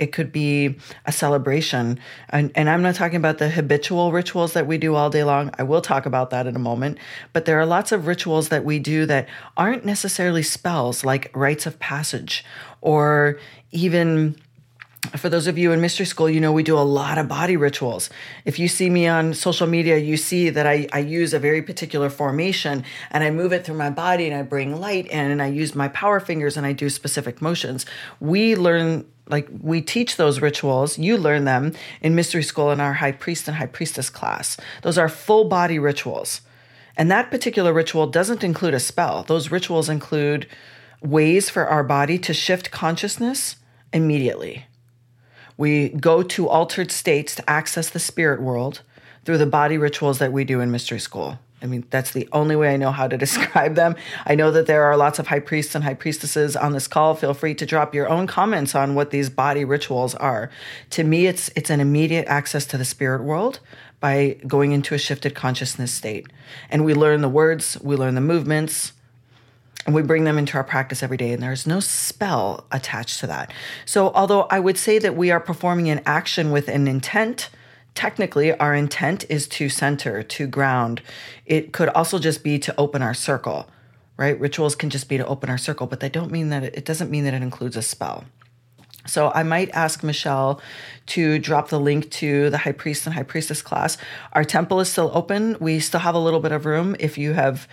it 0.00 0.12
could 0.12 0.32
be 0.32 0.76
a 1.04 1.12
celebration. 1.12 2.00
And, 2.30 2.50
and 2.54 2.68
I'm 2.70 2.82
not 2.82 2.94
talking 2.94 3.18
about 3.18 3.38
the 3.38 3.50
habitual 3.50 4.10
rituals 4.10 4.54
that 4.54 4.66
we 4.66 4.78
do 4.78 4.94
all 4.94 5.10
day 5.10 5.22
long. 5.22 5.52
I 5.58 5.62
will 5.62 5.82
talk 5.82 6.06
about 6.06 6.30
that 6.30 6.46
in 6.46 6.56
a 6.56 6.58
moment. 6.58 6.98
But 7.34 7.44
there 7.44 7.60
are 7.60 7.66
lots 7.66 7.92
of 7.92 8.06
rituals 8.06 8.48
that 8.48 8.64
we 8.64 8.78
do 8.78 9.04
that 9.06 9.28
aren't 9.58 9.84
necessarily 9.84 10.42
spells, 10.42 11.04
like 11.04 11.30
rites 11.36 11.66
of 11.66 11.78
passage 11.78 12.44
or 12.80 13.38
even 13.70 14.36
for 15.16 15.28
those 15.28 15.46
of 15.46 15.56
you 15.56 15.72
in 15.72 15.80
mystery 15.80 16.06
school, 16.06 16.28
you 16.28 16.40
know 16.40 16.52
we 16.52 16.62
do 16.62 16.78
a 16.78 16.80
lot 16.80 17.18
of 17.18 17.26
body 17.26 17.56
rituals. 17.56 18.10
If 18.44 18.58
you 18.58 18.68
see 18.68 18.90
me 18.90 19.06
on 19.06 19.32
social 19.32 19.66
media, 19.66 19.96
you 19.96 20.16
see 20.16 20.50
that 20.50 20.66
I, 20.66 20.88
I 20.92 20.98
use 20.98 21.32
a 21.32 21.38
very 21.38 21.62
particular 21.62 22.10
formation 22.10 22.84
and 23.10 23.24
I 23.24 23.30
move 23.30 23.52
it 23.52 23.64
through 23.64 23.76
my 23.76 23.90
body 23.90 24.26
and 24.26 24.36
I 24.36 24.42
bring 24.42 24.78
light 24.78 25.06
in 25.06 25.30
and 25.30 25.42
I 25.42 25.46
use 25.46 25.74
my 25.74 25.88
power 25.88 26.20
fingers 26.20 26.56
and 26.56 26.66
I 26.66 26.72
do 26.72 26.90
specific 26.90 27.40
motions. 27.40 27.86
We 28.20 28.56
learn 28.56 29.06
like 29.26 29.48
we 29.60 29.80
teach 29.80 30.16
those 30.16 30.40
rituals. 30.40 30.98
You 30.98 31.16
learn 31.16 31.44
them 31.44 31.72
in 32.02 32.14
mystery 32.14 32.42
school 32.42 32.70
in 32.70 32.80
our 32.80 32.94
high 32.94 33.12
priest 33.12 33.48
and 33.48 33.56
high 33.56 33.66
priestess 33.66 34.10
class. 34.10 34.58
Those 34.82 34.98
are 34.98 35.08
full 35.08 35.44
body 35.44 35.78
rituals. 35.78 36.42
And 36.96 37.10
that 37.10 37.30
particular 37.30 37.72
ritual 37.72 38.06
doesn't 38.06 38.44
include 38.44 38.74
a 38.74 38.80
spell. 38.80 39.22
Those 39.22 39.50
rituals 39.50 39.88
include 39.88 40.46
ways 41.00 41.48
for 41.48 41.66
our 41.66 41.82
body 41.82 42.18
to 42.18 42.34
shift 42.34 42.70
consciousness 42.70 43.56
immediately 43.92 44.66
we 45.60 45.90
go 45.90 46.22
to 46.22 46.48
altered 46.48 46.90
states 46.90 47.34
to 47.34 47.48
access 47.48 47.90
the 47.90 47.98
spirit 48.00 48.40
world 48.40 48.80
through 49.24 49.38
the 49.38 49.46
body 49.46 49.76
rituals 49.76 50.18
that 50.18 50.32
we 50.32 50.42
do 50.42 50.60
in 50.60 50.70
mystery 50.70 50.98
school 50.98 51.38
I 51.62 51.66
mean, 51.66 51.84
that's 51.90 52.12
the 52.12 52.26
only 52.32 52.56
way 52.56 52.72
I 52.72 52.76
know 52.76 52.90
how 52.90 53.06
to 53.06 53.18
describe 53.26 53.74
them. 53.74 53.96
I 54.24 54.34
know 54.34 54.50
that 54.50 54.66
there 54.66 54.84
are 54.84 54.96
lots 54.96 55.18
of 55.18 55.26
high 55.26 55.40
priests 55.40 55.74
and 55.74 55.84
high 55.84 55.94
priestesses 55.94 56.56
on 56.56 56.72
this 56.72 56.88
call. 56.88 57.14
Feel 57.14 57.34
free 57.34 57.54
to 57.54 57.66
drop 57.66 57.94
your 57.94 58.08
own 58.08 58.26
comments 58.26 58.74
on 58.74 58.94
what 58.94 59.10
these 59.10 59.28
body 59.28 59.64
rituals 59.64 60.14
are. 60.14 60.50
To 60.90 61.04
me, 61.04 61.26
it's 61.26 61.50
it's 61.54 61.70
an 61.70 61.80
immediate 61.80 62.26
access 62.28 62.64
to 62.66 62.78
the 62.78 62.84
spirit 62.84 63.22
world 63.22 63.60
by 64.00 64.38
going 64.46 64.72
into 64.72 64.94
a 64.94 64.98
shifted 64.98 65.34
consciousness 65.34 65.92
state. 65.92 66.26
And 66.70 66.84
we 66.84 66.94
learn 66.94 67.20
the 67.20 67.28
words, 67.28 67.76
we 67.82 67.96
learn 67.96 68.14
the 68.14 68.22
movements, 68.22 68.94
and 69.86 69.94
we 69.94 70.02
bring 70.02 70.24
them 70.24 70.38
into 70.38 70.56
our 70.56 70.64
practice 70.64 71.02
every 71.02 71.16
day 71.16 71.32
and 71.32 71.42
there's 71.42 71.66
no 71.66 71.80
spell 71.80 72.66
attached 72.70 73.20
to 73.20 73.26
that. 73.26 73.52
So, 73.86 74.10
although 74.10 74.42
I 74.42 74.60
would 74.60 74.76
say 74.76 74.98
that 74.98 75.16
we 75.16 75.30
are 75.30 75.40
performing 75.40 75.88
an 75.88 76.02
action 76.04 76.50
with 76.50 76.68
an 76.68 76.86
intent 76.86 77.50
technically 77.94 78.52
our 78.58 78.74
intent 78.74 79.24
is 79.28 79.48
to 79.48 79.68
center, 79.68 80.22
to 80.22 80.46
ground. 80.46 81.02
It 81.46 81.72
could 81.72 81.88
also 81.90 82.18
just 82.18 82.42
be 82.42 82.58
to 82.60 82.74
open 82.78 83.02
our 83.02 83.14
circle, 83.14 83.68
right? 84.16 84.38
Rituals 84.38 84.74
can 84.74 84.90
just 84.90 85.08
be 85.08 85.18
to 85.18 85.26
open 85.26 85.50
our 85.50 85.58
circle, 85.58 85.86
but 85.86 86.00
they 86.00 86.08
don't 86.08 86.30
mean 86.30 86.50
that 86.50 86.64
it, 86.64 86.74
it 86.76 86.84
doesn't 86.84 87.10
mean 87.10 87.24
that 87.24 87.34
it 87.34 87.42
includes 87.42 87.76
a 87.76 87.82
spell. 87.82 88.24
So 89.06 89.32
I 89.34 89.42
might 89.42 89.70
ask 89.70 90.02
Michelle 90.02 90.60
to 91.06 91.38
drop 91.38 91.70
the 91.70 91.80
link 91.80 92.10
to 92.12 92.50
the 92.50 92.58
High 92.58 92.72
Priest 92.72 93.06
and 93.06 93.14
High 93.14 93.22
Priestess 93.22 93.62
class. 93.62 93.96
Our 94.34 94.44
temple 94.44 94.78
is 94.80 94.90
still 94.90 95.10
open. 95.14 95.56
We 95.58 95.80
still 95.80 96.00
have 96.00 96.14
a 96.14 96.18
little 96.18 96.40
bit 96.40 96.52
of 96.52 96.66
room. 96.66 96.94
If 97.00 97.16
you 97.16 97.32
have 97.32 97.66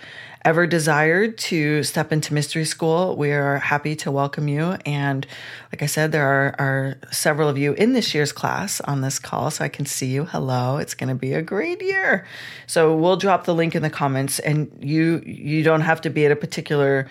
ever 0.44 0.66
desired 0.66 1.36
to 1.38 1.82
step 1.82 2.12
into 2.12 2.32
Mystery 2.32 2.64
School, 2.64 3.16
we 3.16 3.32
are 3.32 3.58
happy 3.58 3.96
to 3.96 4.10
welcome 4.10 4.48
you. 4.48 4.76
And 4.86 5.26
like 5.72 5.82
I 5.82 5.86
said, 5.86 6.12
there 6.12 6.26
are, 6.26 6.54
are 6.58 6.98
several 7.10 7.48
of 7.48 7.58
you 7.58 7.72
in 7.74 7.92
this 7.92 8.14
year's 8.14 8.32
class 8.32 8.80
on 8.82 9.00
this 9.00 9.18
call, 9.18 9.50
so 9.50 9.64
I 9.64 9.68
can 9.68 9.86
see 9.86 10.06
you. 10.06 10.24
Hello, 10.24 10.76
it's 10.76 10.94
going 10.94 11.08
to 11.08 11.14
be 11.14 11.32
a 11.32 11.42
great 11.42 11.82
year. 11.82 12.26
So 12.66 12.94
we'll 12.96 13.16
drop 13.16 13.44
the 13.44 13.54
link 13.54 13.74
in 13.74 13.82
the 13.82 13.90
comments, 13.90 14.38
and 14.38 14.70
you 14.80 15.22
you 15.26 15.62
don't 15.62 15.82
have 15.82 16.00
to 16.02 16.10
be 16.10 16.24
at 16.24 16.32
a 16.32 16.36
particular 16.36 17.08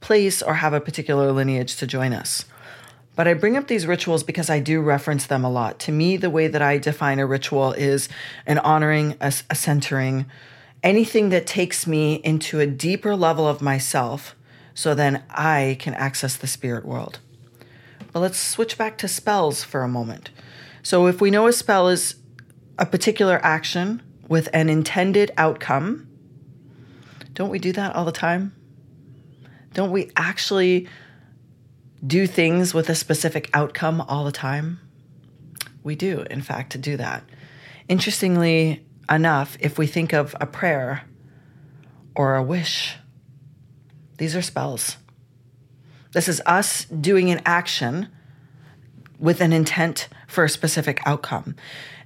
place 0.00 0.42
or 0.42 0.54
have 0.54 0.72
a 0.72 0.80
particular 0.80 1.32
lineage 1.32 1.76
to 1.76 1.86
join 1.86 2.12
us. 2.12 2.44
But 3.16 3.28
I 3.28 3.34
bring 3.34 3.56
up 3.56 3.66
these 3.66 3.86
rituals 3.86 4.22
because 4.22 4.48
I 4.48 4.60
do 4.60 4.80
reference 4.80 5.26
them 5.26 5.44
a 5.44 5.50
lot. 5.50 5.78
To 5.80 5.92
me, 5.92 6.16
the 6.16 6.30
way 6.30 6.48
that 6.48 6.62
I 6.62 6.78
define 6.78 7.18
a 7.18 7.26
ritual 7.26 7.72
is 7.72 8.08
an 8.46 8.58
honoring, 8.58 9.16
a, 9.20 9.32
a 9.50 9.54
centering, 9.54 10.26
anything 10.82 11.28
that 11.30 11.46
takes 11.46 11.86
me 11.86 12.14
into 12.16 12.60
a 12.60 12.66
deeper 12.66 13.14
level 13.14 13.46
of 13.46 13.60
myself 13.60 14.34
so 14.74 14.94
then 14.94 15.22
I 15.30 15.76
can 15.78 15.94
access 15.94 16.36
the 16.36 16.46
spirit 16.46 16.84
world. 16.84 17.18
But 18.12 18.20
let's 18.20 18.38
switch 18.38 18.78
back 18.78 18.98
to 18.98 19.08
spells 19.08 19.62
for 19.62 19.82
a 19.82 19.88
moment. 19.88 20.30
So, 20.82 21.06
if 21.06 21.20
we 21.20 21.30
know 21.30 21.46
a 21.46 21.52
spell 21.52 21.88
is 21.88 22.16
a 22.78 22.86
particular 22.86 23.38
action 23.42 24.02
with 24.28 24.48
an 24.52 24.68
intended 24.70 25.30
outcome, 25.36 26.08
don't 27.34 27.50
we 27.50 27.58
do 27.58 27.72
that 27.72 27.94
all 27.94 28.04
the 28.04 28.12
time? 28.12 28.54
Don't 29.74 29.90
we 29.90 30.10
actually 30.16 30.88
do 32.04 32.26
things 32.26 32.72
with 32.72 32.88
a 32.88 32.94
specific 32.94 33.50
outcome 33.52 34.00
all 34.00 34.24
the 34.24 34.32
time? 34.32 34.80
We 35.82 35.94
do, 35.94 36.24
in 36.30 36.42
fact, 36.42 36.72
to 36.72 36.78
do 36.78 36.96
that. 36.96 37.22
Interestingly 37.88 38.84
enough, 39.10 39.56
if 39.60 39.78
we 39.78 39.86
think 39.86 40.12
of 40.12 40.34
a 40.40 40.46
prayer 40.46 41.02
or 42.14 42.36
a 42.36 42.42
wish, 42.42 42.96
these 44.18 44.36
are 44.36 44.42
spells. 44.42 44.96
This 46.12 46.28
is 46.28 46.42
us 46.46 46.84
doing 46.84 47.30
an 47.30 47.40
action 47.44 48.08
with 49.18 49.40
an 49.40 49.52
intent 49.52 50.08
for 50.26 50.44
a 50.44 50.48
specific 50.48 51.00
outcome. 51.06 51.54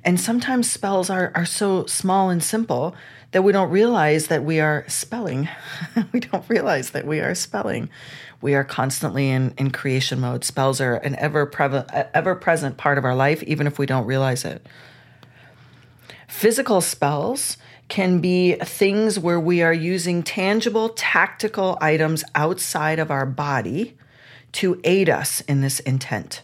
And 0.05 0.21
sometimes 0.21 0.71
spells 0.71 1.09
are, 1.09 1.33
are 1.35 1.47
so 1.47 1.87
small 1.87 2.29
and 2.29 2.43
simple 2.43 2.95
that 3.31 3.43
we 3.43 3.53
don't 3.53 3.71
realize 3.71 4.27
that 4.27 4.45
we 4.45 4.61
are 4.61 4.85
spelling. 4.87 5.49
we 6.13 6.21
don't 6.21 6.49
realize 6.49 6.91
that 6.91 7.07
we 7.07 7.21
are 7.21 7.35
spelling. 7.35 7.89
We 8.43 8.55
are 8.55 8.65
constantly 8.65 9.31
in, 9.31 9.55
in 9.57 9.71
creation 9.71 10.21
mode. 10.21 10.45
Spells 10.45 10.81
are 10.81 10.97
an 10.97 11.17
ever, 11.17 11.51
ever 12.13 12.35
present 12.35 12.77
part 12.77 12.99
of 12.99 13.05
our 13.05 13.15
life, 13.15 13.43
even 13.45 13.67
if 13.67 13.79
we 13.79 13.87
don't 13.87 14.07
realize 14.07 14.45
it. 14.45 14.67
Physical 16.28 16.81
spells 16.81 17.57
can 17.88 18.21
be 18.21 18.54
things 18.54 19.19
where 19.19 19.40
we 19.40 19.62
are 19.62 19.73
using 19.73 20.23
tangible, 20.23 20.88
tactical 20.90 21.76
items 21.81 22.25
outside 22.35 22.99
of 22.99 23.11
our 23.11 23.26
body 23.26 23.97
to 24.52 24.81
aid 24.85 25.11
us 25.11 25.40
in 25.43 25.61
this 25.61 25.81
intent. 25.81 26.43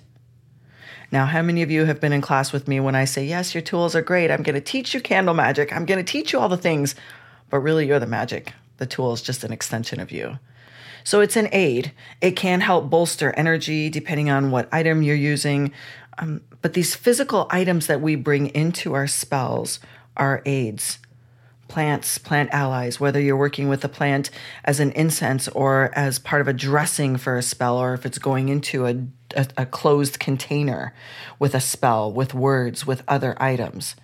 Now, 1.13 1.27
how 1.27 1.43
many 1.43 1.63
of 1.63 1.71
you 1.71 1.87
have 1.87 2.01
been 2.01 2.13
in 2.13 2.21
class 2.21 2.53
with 2.53 2.69
me 2.69 2.79
when 2.79 2.95
I 2.95 3.05
say, 3.05 3.25
Yes, 3.25 3.55
your 3.55 3.63
tools 3.63 3.97
are 3.97 4.03
great. 4.03 4.31
I'm 4.31 4.43
going 4.43 4.55
to 4.55 4.61
teach 4.61 4.95
you 4.95 5.01
candle 5.01 5.35
magic. 5.35 5.73
I'm 5.73 5.85
going 5.85 6.05
to 6.05 6.13
teach 6.13 6.33
you 6.33 6.39
all 6.39 6.49
the 6.49 6.57
things, 6.57 6.95
but 7.49 7.61
really, 7.61 7.87
you're 7.87 7.99
the 7.99 8.07
magic. 8.07 8.53
The 8.77 8.87
tool 8.87 9.13
is 9.13 9.23
just 9.23 9.43
an 9.43 9.53
extension 9.53 9.99
of 10.01 10.13
you. 10.13 10.39
So 11.05 11.21
it's 11.21 11.37
an 11.37 11.49
aid. 11.53 11.93
It 12.21 12.33
can 12.33 12.61
help 12.61 12.91
bolster 12.91 13.33
energy 13.33 13.89
depending 13.89 14.31
on 14.31 14.51
what 14.51 14.69
item 14.73 15.03
you're 15.03 15.17
using. 15.17 15.73
Um, 16.19 16.43
but 16.63 16.75
these 16.75 16.95
physical 16.95 17.47
items 17.51 17.87
that 17.87 18.01
we 18.01 18.15
bring 18.17 18.49
into 18.49 18.95
our 18.95 19.07
spells 19.07 19.81
are 20.17 20.43
aids. 20.45 20.99
Plants, 21.69 22.19
plant 22.19 22.51
allies, 22.53 22.99
whether 22.99 23.21
you're 23.21 23.37
working 23.37 23.69
with 23.69 23.85
a 23.85 23.89
plant 23.89 24.31
as 24.65 24.81
an 24.81 24.91
incense 24.93 25.47
or 25.49 25.93
as 25.95 26.19
part 26.19 26.43
of 26.43 26.49
a 26.49 26.53
dressing 26.53 27.17
for 27.17 27.37
a 27.37 27.43
spell, 27.43 27.79
or 27.79 27.95
if 27.95 28.05
it's 28.05 28.19
going 28.19 28.49
into 28.49 28.87
a, 28.87 28.97
a, 29.37 29.47
a 29.57 29.67
closed 29.67 30.19
container 30.19 30.93
with 31.39 31.55
a 31.55 31.61
spell, 31.61 32.13
with 32.13 32.35
words, 32.35 32.87
with 32.87 33.05
other 33.07 33.41
items. 33.41 33.95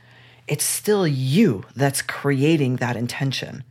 It's 0.46 0.64
still 0.64 1.08
you 1.08 1.64
that's 1.74 2.02
creating 2.02 2.76
that 2.76 2.96
intention. 2.96 3.64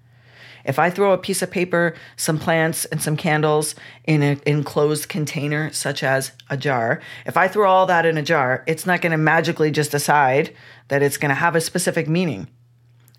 If 0.65 0.79
I 0.79 0.89
throw 0.89 1.13
a 1.13 1.17
piece 1.17 1.41
of 1.41 1.51
paper, 1.51 1.95
some 2.17 2.39
plants, 2.39 2.85
and 2.85 3.01
some 3.01 3.15
candles 3.15 3.75
in 4.03 4.23
an 4.23 4.41
enclosed 4.45 5.07
container, 5.07 5.71
such 5.71 6.03
as 6.03 6.31
a 6.49 6.57
jar, 6.57 7.01
if 7.25 7.37
I 7.37 7.47
throw 7.47 7.69
all 7.69 7.85
that 7.85 8.05
in 8.05 8.17
a 8.17 8.23
jar, 8.23 8.63
it's 8.65 8.85
not 8.85 9.01
going 9.01 9.11
to 9.11 9.17
magically 9.17 9.71
just 9.71 9.91
decide 9.91 10.53
that 10.87 11.03
it's 11.03 11.17
going 11.17 11.29
to 11.29 11.35
have 11.35 11.55
a 11.55 11.61
specific 11.61 12.09
meaning. 12.09 12.47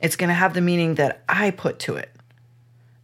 It's 0.01 0.17
going 0.17 0.29
to 0.29 0.35
have 0.35 0.55
the 0.55 0.61
meaning 0.61 0.97
that 0.97 1.23
I 1.29 1.53
put 1.53 1.79
to 1.81 1.97
it. 1.97 2.11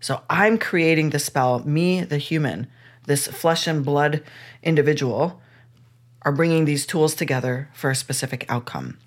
So 0.00 0.22
I'm 0.28 0.58
creating 0.58 1.11
the 1.11 1.20
spell, 1.20 1.61
me, 1.61 2.02
the 2.02 2.18
human, 2.18 2.66
this 3.06 3.28
flesh 3.28 3.68
and 3.68 3.84
blood 3.84 4.22
individual, 4.62 5.40
are 6.22 6.32
bringing 6.32 6.64
these 6.64 6.87
tools 6.87 7.14
together 7.14 7.68
for 7.72 7.90
a 7.90 7.96
specific 7.96 8.44
outcome. 8.49 8.99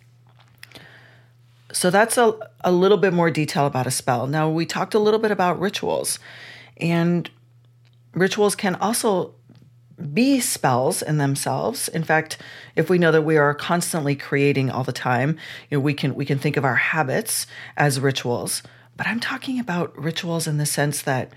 So 1.75 1.89
that's 1.89 2.17
a, 2.17 2.33
a 2.61 2.71
little 2.71 2.97
bit 2.97 3.11
more 3.11 3.29
detail 3.29 3.65
about 3.65 3.85
a 3.85 3.91
spell. 3.91 4.27
Now, 4.27 4.49
we 4.49 4.65
talked 4.65 4.93
a 4.93 4.99
little 4.99 5.19
bit 5.19 5.29
about 5.29 5.59
rituals, 5.59 6.19
and 6.77 7.29
rituals 8.13 8.55
can 8.55 8.75
also 8.75 9.35
be 10.13 10.39
spells 10.39 11.01
in 11.01 11.17
themselves. 11.17 11.89
In 11.89 12.05
fact, 12.05 12.37
if 12.77 12.89
we 12.89 12.97
know 12.97 13.11
that 13.11 13.23
we 13.23 13.35
are 13.35 13.53
constantly 13.53 14.15
creating 14.15 14.71
all 14.71 14.85
the 14.85 14.93
time, 14.93 15.31
you 15.69 15.77
know, 15.77 15.81
we 15.81 15.93
can 15.93 16.15
we 16.15 16.23
can 16.23 16.39
think 16.39 16.55
of 16.55 16.63
our 16.63 16.75
habits 16.75 17.45
as 17.75 17.99
rituals. 17.99 18.63
But 18.95 19.07
I'm 19.07 19.19
talking 19.19 19.59
about 19.59 19.97
rituals 20.01 20.47
in 20.47 20.57
the 20.57 20.65
sense 20.65 21.01
that 21.01 21.33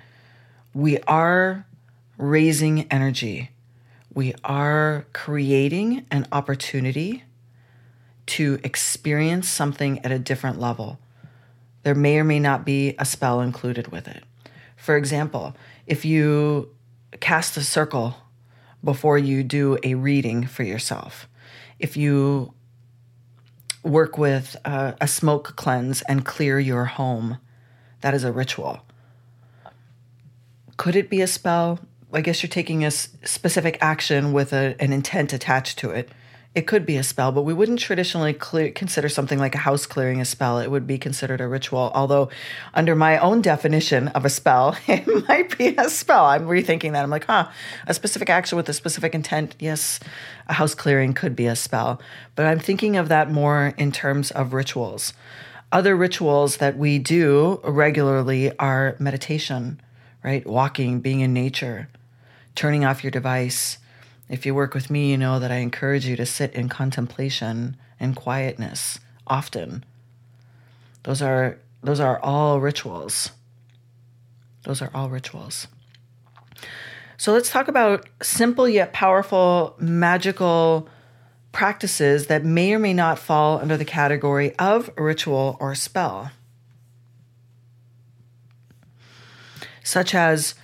we 0.72 0.98
are 1.00 1.66
raising 2.16 2.86
energy. 2.92 3.50
We 4.14 4.34
are 4.44 5.04
creating 5.12 6.06
an 6.12 6.28
opportunity 6.30 7.24
to 8.28 8.60
experience 8.62 9.48
something 9.48 9.98
at 10.04 10.12
a 10.12 10.18
different 10.18 10.60
level. 10.60 10.98
There 11.82 11.94
may 11.94 12.18
or 12.18 12.24
may 12.24 12.38
not 12.38 12.64
be 12.64 12.94
a 12.98 13.04
spell 13.04 13.40
included 13.40 13.88
with 13.88 14.06
it. 14.06 14.24
For 14.76 14.96
example, 14.96 15.56
if 15.86 16.04
you 16.04 16.70
cast 17.20 17.56
a 17.56 17.62
circle 17.62 18.16
before 18.84 19.18
you 19.18 19.42
do 19.42 19.78
a 19.82 19.94
reading 19.94 20.46
for 20.46 20.62
yourself, 20.62 21.28
if 21.78 21.96
you 21.96 22.52
work 23.82 24.18
with 24.18 24.56
a, 24.64 24.96
a 25.00 25.08
smoke 25.08 25.56
cleanse 25.56 26.02
and 26.02 26.24
clear 26.24 26.60
your 26.60 26.84
home, 26.84 27.38
that 28.02 28.14
is 28.14 28.24
a 28.24 28.32
ritual. 28.32 28.80
Could 30.76 30.94
it 30.94 31.10
be 31.10 31.22
a 31.22 31.26
spell? 31.26 31.80
I 32.12 32.20
guess 32.20 32.42
you're 32.42 32.48
taking 32.50 32.84
a 32.84 32.90
specific 32.90 33.78
action 33.80 34.32
with 34.32 34.52
a, 34.52 34.76
an 34.80 34.92
intent 34.92 35.32
attached 35.32 35.78
to 35.78 35.90
it 35.90 36.10
it 36.54 36.66
could 36.66 36.86
be 36.86 36.96
a 36.96 37.02
spell, 37.02 37.30
but 37.30 37.42
we 37.42 37.52
wouldn't 37.52 37.78
traditionally 37.78 38.32
clear, 38.32 38.70
consider 38.70 39.08
something 39.08 39.38
like 39.38 39.54
a 39.54 39.58
house 39.58 39.86
clearing 39.86 40.20
a 40.20 40.24
spell. 40.24 40.58
It 40.58 40.70
would 40.70 40.86
be 40.86 40.98
considered 40.98 41.40
a 41.40 41.46
ritual. 41.46 41.92
Although, 41.94 42.30
under 42.72 42.96
my 42.96 43.18
own 43.18 43.42
definition 43.42 44.08
of 44.08 44.24
a 44.24 44.30
spell, 44.30 44.76
it 44.88 45.06
might 45.28 45.56
be 45.56 45.76
a 45.76 45.90
spell. 45.90 46.24
I'm 46.24 46.46
rethinking 46.46 46.92
that. 46.92 47.02
I'm 47.02 47.10
like, 47.10 47.26
huh, 47.26 47.48
a 47.86 47.92
specific 47.92 48.30
action 48.30 48.56
with 48.56 48.68
a 48.68 48.72
specific 48.72 49.14
intent. 49.14 49.56
Yes, 49.58 50.00
a 50.48 50.54
house 50.54 50.74
clearing 50.74 51.12
could 51.12 51.36
be 51.36 51.46
a 51.46 51.54
spell. 51.54 52.00
But 52.34 52.46
I'm 52.46 52.58
thinking 52.58 52.96
of 52.96 53.08
that 53.08 53.30
more 53.30 53.74
in 53.76 53.92
terms 53.92 54.30
of 54.30 54.54
rituals. 54.54 55.12
Other 55.70 55.94
rituals 55.94 56.56
that 56.56 56.78
we 56.78 56.98
do 56.98 57.60
regularly 57.62 58.56
are 58.58 58.96
meditation, 58.98 59.80
right? 60.24 60.46
Walking, 60.46 61.00
being 61.00 61.20
in 61.20 61.34
nature, 61.34 61.90
turning 62.54 62.86
off 62.86 63.04
your 63.04 63.10
device 63.10 63.76
if 64.28 64.44
you 64.44 64.54
work 64.54 64.74
with 64.74 64.90
me, 64.90 65.10
you 65.10 65.16
know 65.16 65.38
that 65.38 65.50
I 65.50 65.56
encourage 65.56 66.06
you 66.06 66.16
to 66.16 66.26
sit 66.26 66.52
in 66.54 66.68
contemplation 66.68 67.76
and 67.98 68.14
quietness 68.14 68.98
often. 69.26 69.84
Those 71.04 71.22
are 71.22 71.58
those 71.82 72.00
are 72.00 72.18
all 72.20 72.60
rituals. 72.60 73.30
Those 74.64 74.82
are 74.82 74.90
all 74.94 75.08
rituals. 75.08 75.68
So 77.16 77.32
let's 77.32 77.50
talk 77.50 77.68
about 77.68 78.06
simple 78.20 78.68
yet 78.68 78.92
powerful 78.92 79.74
magical 79.78 80.88
practices 81.52 82.26
that 82.26 82.44
may 82.44 82.74
or 82.74 82.78
may 82.78 82.92
not 82.92 83.18
fall 83.18 83.58
under 83.58 83.76
the 83.76 83.84
category 83.84 84.54
of 84.56 84.90
ritual 84.96 85.56
or 85.58 85.74
spell. 85.74 86.30
Such 89.82 90.14
as 90.14 90.54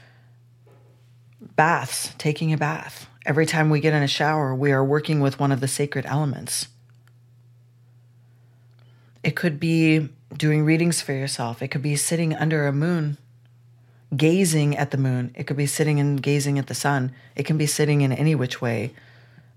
baths, 1.56 2.12
taking 2.18 2.52
a 2.52 2.58
bath 2.58 3.08
Every 3.26 3.46
time 3.46 3.70
we 3.70 3.80
get 3.80 3.94
in 3.94 4.02
a 4.02 4.08
shower, 4.08 4.54
we 4.54 4.70
are 4.72 4.84
working 4.84 5.20
with 5.20 5.40
one 5.40 5.50
of 5.50 5.60
the 5.60 5.68
sacred 5.68 6.04
elements. 6.06 6.68
It 9.22 9.34
could 9.34 9.58
be 9.58 10.10
doing 10.36 10.64
readings 10.64 11.00
for 11.00 11.12
yourself. 11.12 11.62
It 11.62 11.68
could 11.68 11.80
be 11.80 11.96
sitting 11.96 12.34
under 12.34 12.66
a 12.66 12.72
moon, 12.72 13.16
gazing 14.14 14.76
at 14.76 14.90
the 14.90 14.98
moon. 14.98 15.32
It 15.34 15.46
could 15.46 15.56
be 15.56 15.66
sitting 15.66 15.98
and 15.98 16.22
gazing 16.22 16.58
at 16.58 16.66
the 16.66 16.74
sun. 16.74 17.12
It 17.34 17.44
can 17.44 17.56
be 17.56 17.66
sitting 17.66 18.02
in 18.02 18.12
any 18.12 18.34
which 18.34 18.60
way. 18.60 18.92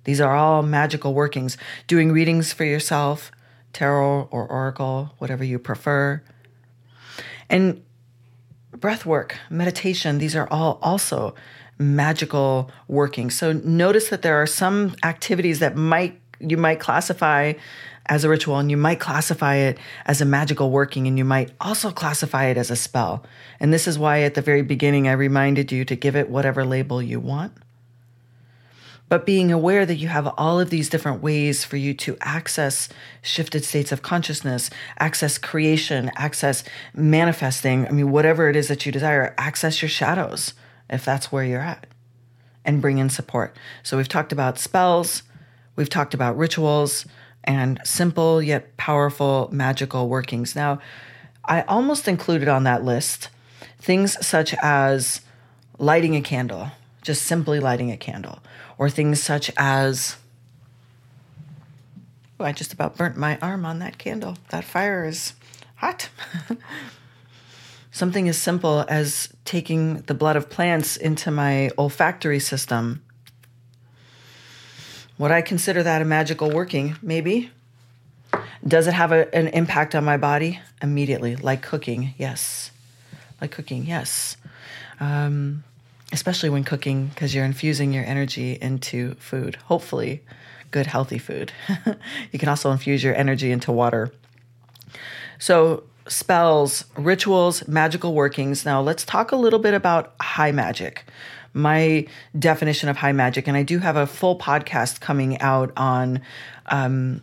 These 0.06 0.22
are 0.22 0.34
all 0.34 0.64
magical 0.64 1.14
workings. 1.14 1.58
Doing 1.88 2.14
readings 2.14 2.54
for 2.54 2.64
yourself, 2.64 3.32
tarot 3.74 4.30
or 4.32 4.48
oracle, 4.48 5.14
whatever 5.18 5.44
you 5.44 5.60
prefer. 5.60 6.22
And 7.50 7.84
breath 8.72 9.06
work, 9.06 9.38
meditation, 9.50 10.20
these 10.20 10.36
are 10.36 10.48
all 10.50 10.80
also 10.82 11.36
magical 11.80 12.72
working. 12.88 13.30
So 13.30 13.54
notice 13.54 14.10
that 14.10 14.22
there 14.22 14.42
are 14.42 14.48
some 14.48 14.96
activities 15.04 15.60
that 15.60 15.76
might 15.76 16.20
you 16.40 16.58
might 16.58 16.80
classify 16.80 17.54
as 18.06 18.24
a 18.24 18.30
ritual 18.30 18.58
and 18.58 18.72
you 18.72 18.78
might 18.78 19.00
classify 19.00 19.56
it 19.56 19.78
as 20.06 20.22
a 20.22 20.26
magical 20.26 20.72
working 20.72 21.08
and 21.08 21.18
you 21.18 21.26
might 21.26 21.52
also 21.60 21.92
classify 21.92 22.46
it 22.46 22.58
as 22.58 22.72
a 22.72 22.76
spell. 22.76 23.24
And 23.60 23.74
this 23.74 23.88
is 23.88 24.00
why 24.00 24.22
at 24.22 24.36
the 24.36 24.42
very 24.42 24.62
beginning 24.62 25.08
I 25.08 25.14
reminded 25.14 25.72
you 25.72 25.84
to 25.86 25.96
give 25.96 26.16
it 26.16 26.30
whatever 26.30 26.64
label 26.64 27.02
you 27.02 27.20
want. 27.20 27.54
But 29.10 29.26
being 29.26 29.52
aware 29.52 29.86
that 29.86 29.96
you 29.96 30.10
have 30.10 30.28
all 30.38 30.60
of 30.60 30.70
these 30.70 30.90
different 30.90 31.22
ways 31.22 31.64
for 31.64 31.78
you 31.78 31.94
to 31.96 32.18
access 32.22 32.90
shifted 33.22 33.64
states 33.64 33.94
of 33.94 34.02
consciousness, 34.02 34.70
access 35.00 35.38
creation, 35.38 36.12
access 36.18 36.64
manifesting. 36.94 37.88
I 37.88 37.92
mean, 37.92 38.12
whatever 38.12 38.50
it 38.50 38.58
is 38.58 38.68
that 38.68 38.86
you 38.86 38.92
desire, 38.92 39.34
access 39.38 39.82
your 39.82 39.90
shadows 39.90 40.54
if 40.90 41.04
that's 41.04 41.32
where 41.32 41.44
you're 41.44 41.62
at 41.62 41.88
and 42.66 42.82
bring 42.82 42.98
in 42.98 43.10
support. 43.10 43.56
So 43.84 43.98
we've 43.98 44.10
talked 44.10 44.32
about 44.32 44.60
spells, 44.60 45.24
we've 45.76 45.90
talked 45.90 46.14
about 46.14 46.38
rituals, 46.38 47.06
and 47.44 47.80
simple 47.86 48.42
yet 48.42 48.76
powerful 48.78 49.50
magical 49.52 50.10
workings. 50.10 50.56
Now, 50.56 50.80
I 51.46 51.62
almost 51.62 52.08
included 52.08 52.50
on 52.50 52.64
that 52.66 52.84
list 52.84 53.30
things 53.80 54.26
such 54.26 54.54
as 54.62 55.22
lighting 55.80 56.16
a 56.16 56.22
candle, 56.22 56.72
just 57.02 57.24
simply 57.24 57.60
lighting 57.60 57.90
a 57.90 57.98
candle, 57.98 58.40
or 58.78 58.90
things 58.90 59.24
such 59.24 59.50
as 59.56 60.18
oh, 62.40 62.44
I 62.44 62.52
just 62.52 62.74
about 62.74 62.98
burnt 62.98 63.16
my 63.18 63.38
arm 63.42 63.66
on 63.66 63.80
that 63.80 63.98
candle. 63.98 64.38
That 64.50 64.66
fire 64.66 65.06
is 65.06 65.34
hot. 65.76 66.10
Something 67.98 68.30
as 68.30 68.38
simple 68.38 68.86
as 68.88 69.28
taking 69.44 70.02
the 70.02 70.14
blood 70.14 70.36
of 70.36 70.52
plants 70.52 70.98
into 70.98 71.32
my 71.32 71.72
olfactory 71.80 72.40
system 72.40 73.02
would 75.18 75.32
I 75.32 75.42
consider 75.42 75.82
that 75.82 76.04
a 76.04 76.06
magical 76.06 76.52
working? 76.52 76.96
Maybe. 77.02 77.50
Does 78.64 78.86
it 78.86 78.94
have 78.94 79.12
a, 79.12 79.34
an 79.34 79.48
impact 79.48 79.96
on 79.96 80.04
my 80.04 80.18
body? 80.18 80.60
Immediately, 80.80 81.38
like 81.38 81.64
cooking, 81.64 82.14
yes. 82.20 82.70
Like 83.42 83.50
cooking, 83.50 83.88
yes. 83.88 84.38
Um, 85.00 85.64
especially 86.12 86.52
when 86.52 86.64
cooking, 86.64 87.08
because 87.08 87.34
you're 87.34 87.46
infusing 87.46 87.94
your 87.94 88.06
energy 88.06 88.60
into 88.62 89.16
food. 89.16 89.56
Hopefully, 89.66 90.22
good, 90.70 90.86
healthy 90.86 91.18
food. 91.18 91.52
you 92.32 92.38
can 92.38 92.48
also 92.48 92.70
infuse 92.72 93.04
your 93.04 93.16
energy 93.16 93.52
into 93.52 93.72
water. 93.72 94.14
So, 95.40 95.82
spells, 96.10 96.86
rituals, 96.98 97.68
magical 97.68 98.14
workings. 98.14 98.66
Now, 98.66 98.82
let's 98.82 99.06
talk 99.06 99.32
a 99.32 99.36
little 99.36 99.60
bit 99.60 99.74
about 99.74 100.14
high 100.22 100.52
magic 100.52 101.06
my 101.54 102.06
definition 102.38 102.88
of 102.88 102.98
high 102.98 103.12
magic. 103.12 103.48
And 103.48 103.58
I 103.58 103.64
do 103.64 103.80
have 103.80 103.96
a 103.96 104.06
full 104.06 104.38
podcast 104.38 105.00
coming 105.00 105.40
out 105.42 105.72
on 105.76 106.22
um, 106.68 107.22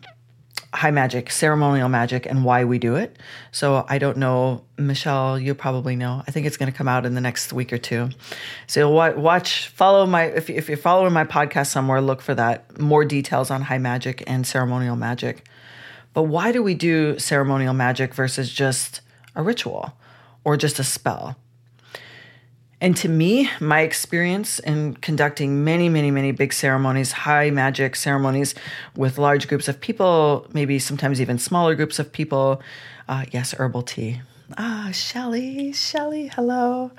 high 0.74 0.90
magic, 0.90 1.30
ceremonial 1.30 1.88
magic, 1.88 2.26
and 2.26 2.44
why 2.44 2.64
we 2.64 2.78
do 2.78 2.96
it. 2.96 3.16
So 3.52 3.86
I 3.88 3.98
don't 3.98 4.16
know, 4.16 4.64
Michelle, 4.76 5.38
you 5.38 5.54
probably 5.54 5.94
know. 5.94 6.22
I 6.26 6.32
think 6.32 6.46
it's 6.46 6.56
going 6.56 6.70
to 6.70 6.76
come 6.76 6.88
out 6.88 7.06
in 7.06 7.14
the 7.14 7.20
next 7.20 7.52
week 7.52 7.72
or 7.72 7.78
two. 7.78 8.10
So 8.66 8.90
watch, 8.90 9.68
follow 9.68 10.04
my, 10.04 10.24
if, 10.24 10.50
if 10.50 10.68
you're 10.68 10.76
following 10.76 11.12
my 11.12 11.24
podcast 11.24 11.68
somewhere, 11.68 12.00
look 12.00 12.20
for 12.20 12.34
that. 12.34 12.78
More 12.78 13.04
details 13.04 13.50
on 13.50 13.62
high 13.62 13.78
magic 13.78 14.24
and 14.26 14.44
ceremonial 14.44 14.96
magic. 14.96 15.46
But 16.14 16.22
why 16.22 16.52
do 16.52 16.62
we 16.62 16.74
do 16.74 17.18
ceremonial 17.18 17.74
magic 17.74 18.14
versus 18.14 18.50
just 18.50 19.00
a 19.34 19.42
ritual 19.42 19.92
or 20.44 20.56
just 20.56 20.78
a 20.78 20.84
spell? 20.84 21.36
And 22.80 22.96
to 22.98 23.08
me, 23.08 23.48
my 23.60 23.80
experience 23.80 24.58
in 24.58 24.94
conducting 24.94 25.64
many, 25.64 25.88
many, 25.88 26.10
many 26.10 26.32
big 26.32 26.52
ceremonies, 26.52 27.12
high 27.12 27.50
magic 27.50 27.96
ceremonies 27.96 28.54
with 28.94 29.18
large 29.18 29.48
groups 29.48 29.68
of 29.68 29.80
people, 29.80 30.46
maybe 30.52 30.78
sometimes 30.78 31.20
even 31.20 31.38
smaller 31.38 31.74
groups 31.74 31.98
of 31.98 32.12
people. 32.12 32.62
Uh, 33.08 33.24
yes, 33.30 33.52
herbal 33.52 33.82
tea. 33.82 34.20
Ah, 34.58 34.90
Shelly, 34.92 35.72
Shelly, 35.72 36.28
hello. 36.28 36.92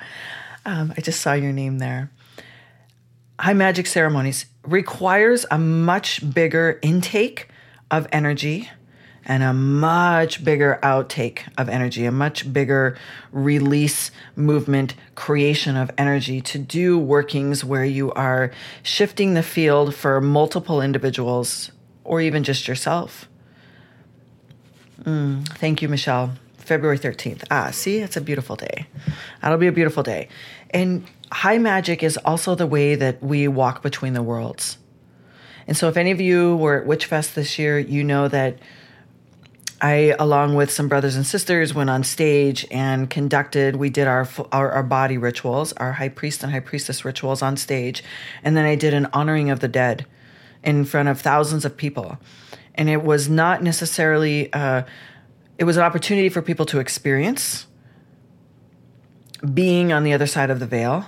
Um, 0.65 0.93
I 0.97 1.01
just 1.01 1.21
saw 1.21 1.33
your 1.33 1.53
name 1.53 1.77
there. 1.77 2.09
High 3.39 3.53
magic 3.53 3.85
ceremonies 3.85 4.47
requires 4.63 5.45
a 5.51 5.57
much 5.57 6.33
bigger 6.33 6.79
intake 6.81 7.49
of 7.91 8.07
energy 8.11 8.69
and 9.25 9.43
a 9.43 9.53
much 9.53 10.43
bigger 10.43 10.79
outtake 10.83 11.41
of 11.57 11.67
energy, 11.67 12.05
a 12.05 12.11
much 12.11 12.51
bigger 12.53 12.97
release, 13.31 14.11
movement, 14.35 14.93
creation 15.15 15.75
of 15.75 15.91
energy 15.97 16.41
to 16.41 16.59
do 16.59 16.97
workings 16.97 17.65
where 17.65 17.85
you 17.85 18.11
are 18.13 18.51
shifting 18.83 19.33
the 19.33 19.43
field 19.43 19.95
for 19.95 20.21
multiple 20.21 20.81
individuals 20.81 21.71
or 22.03 22.21
even 22.21 22.43
just 22.43 22.67
yourself. 22.67 23.27
Mm, 25.03 25.47
thank 25.57 25.81
you, 25.81 25.89
Michelle. 25.89 26.33
February 26.57 26.97
13th. 26.97 27.43
Ah, 27.51 27.69
see, 27.71 27.99
it's 27.99 28.17
a 28.17 28.21
beautiful 28.21 28.55
day. 28.55 28.87
That'll 29.41 29.59
be 29.59 29.67
a 29.67 29.71
beautiful 29.71 30.01
day. 30.01 30.29
And 30.71 31.05
high 31.31 31.59
magic 31.59 32.01
is 32.01 32.17
also 32.17 32.55
the 32.55 32.65
way 32.65 32.95
that 32.95 33.21
we 33.21 33.47
walk 33.47 33.83
between 33.83 34.13
the 34.13 34.23
worlds. 34.23 34.77
And 35.67 35.77
so, 35.77 35.87
if 35.89 35.97
any 35.97 36.11
of 36.11 36.21
you 36.21 36.55
were 36.57 36.81
at 36.81 36.87
Witchfest 36.87 37.33
this 37.33 37.57
year, 37.57 37.79
you 37.79 38.03
know 38.03 38.27
that 38.27 38.59
I, 39.81 40.15
along 40.17 40.55
with 40.55 40.71
some 40.71 40.87
brothers 40.87 41.15
and 41.15 41.25
sisters, 41.25 41.73
went 41.73 41.89
on 41.89 42.03
stage 42.03 42.65
and 42.71 43.09
conducted. 43.09 43.75
We 43.75 43.89
did 43.89 44.07
our, 44.07 44.27
our, 44.51 44.71
our 44.71 44.83
body 44.83 45.17
rituals, 45.17 45.73
our 45.73 45.93
high 45.93 46.09
priest 46.09 46.43
and 46.43 46.51
high 46.51 46.61
priestess 46.61 47.03
rituals 47.03 47.41
on 47.41 47.57
stage, 47.57 48.03
and 48.43 48.55
then 48.55 48.65
I 48.65 48.75
did 48.75 48.93
an 48.93 49.07
honoring 49.11 49.49
of 49.49 49.59
the 49.59 49.67
dead 49.67 50.05
in 50.63 50.85
front 50.85 51.09
of 51.09 51.19
thousands 51.19 51.65
of 51.65 51.75
people, 51.75 52.17
and 52.73 52.89
it 52.89 53.03
was 53.03 53.29
not 53.29 53.61
necessarily. 53.61 54.51
Uh, 54.53 54.83
it 55.57 55.63
was 55.63 55.77
an 55.77 55.83
opportunity 55.83 56.29
for 56.29 56.41
people 56.41 56.65
to 56.65 56.79
experience 56.79 57.65
being 59.53 59.93
on 59.93 60.03
the 60.03 60.13
other 60.13 60.27
side 60.27 60.49
of 60.49 60.59
the 60.59 60.65
veil, 60.65 61.05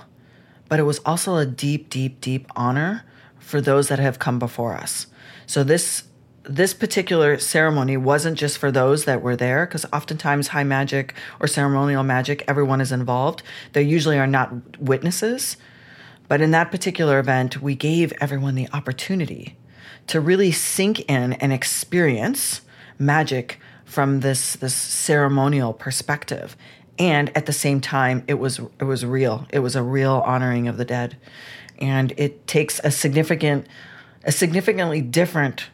but 0.68 0.78
it 0.78 0.84
was 0.84 1.00
also 1.00 1.36
a 1.36 1.46
deep, 1.46 1.90
deep, 1.90 2.20
deep 2.20 2.46
honor 2.54 3.04
for 3.38 3.60
those 3.60 3.88
that 3.88 3.98
have 3.98 4.18
come 4.18 4.38
before 4.38 4.74
us. 4.74 5.06
So 5.46 5.64
this 5.64 6.04
this 6.48 6.72
particular 6.74 7.38
ceremony 7.38 7.96
wasn't 7.96 8.38
just 8.38 8.58
for 8.58 8.70
those 8.72 9.04
that 9.04 9.22
were 9.22 9.36
there, 9.36 9.66
because 9.66 9.84
oftentimes 9.92 10.48
high 10.48 10.64
magic 10.64 11.14
or 11.40 11.46
ceremonial 11.46 12.02
magic, 12.02 12.42
everyone 12.48 12.80
is 12.80 12.90
involved. 12.90 13.42
They 13.74 13.82
usually 13.82 14.18
are 14.18 14.26
not 14.26 14.80
witnesses. 14.80 15.56
But 16.26 16.40
in 16.40 16.50
that 16.50 16.70
particular 16.70 17.18
event, 17.18 17.62
we 17.62 17.74
gave 17.74 18.12
everyone 18.20 18.54
the 18.54 18.68
opportunity 18.72 19.56
to 20.08 20.20
really 20.20 20.52
sink 20.52 21.00
in 21.00 21.34
and 21.34 21.52
experience 21.52 22.62
magic 22.98 23.60
from 23.84 24.20
this, 24.20 24.56
this 24.56 24.74
ceremonial 24.74 25.72
perspective. 25.72 26.56
And 26.98 27.34
at 27.36 27.46
the 27.46 27.52
same 27.52 27.80
time, 27.80 28.24
it 28.26 28.34
was 28.34 28.60
it 28.80 28.84
was 28.84 29.06
real. 29.06 29.46
It 29.50 29.60
was 29.60 29.76
a 29.76 29.82
real 29.82 30.22
honoring 30.26 30.66
of 30.66 30.76
the 30.76 30.84
dead. 30.84 31.16
And 31.78 32.12
it 32.16 32.46
takes 32.46 32.80
a 32.82 32.90
significant 32.90 33.66
a 34.24 34.32
significantly 34.32 35.00
different 35.00 35.68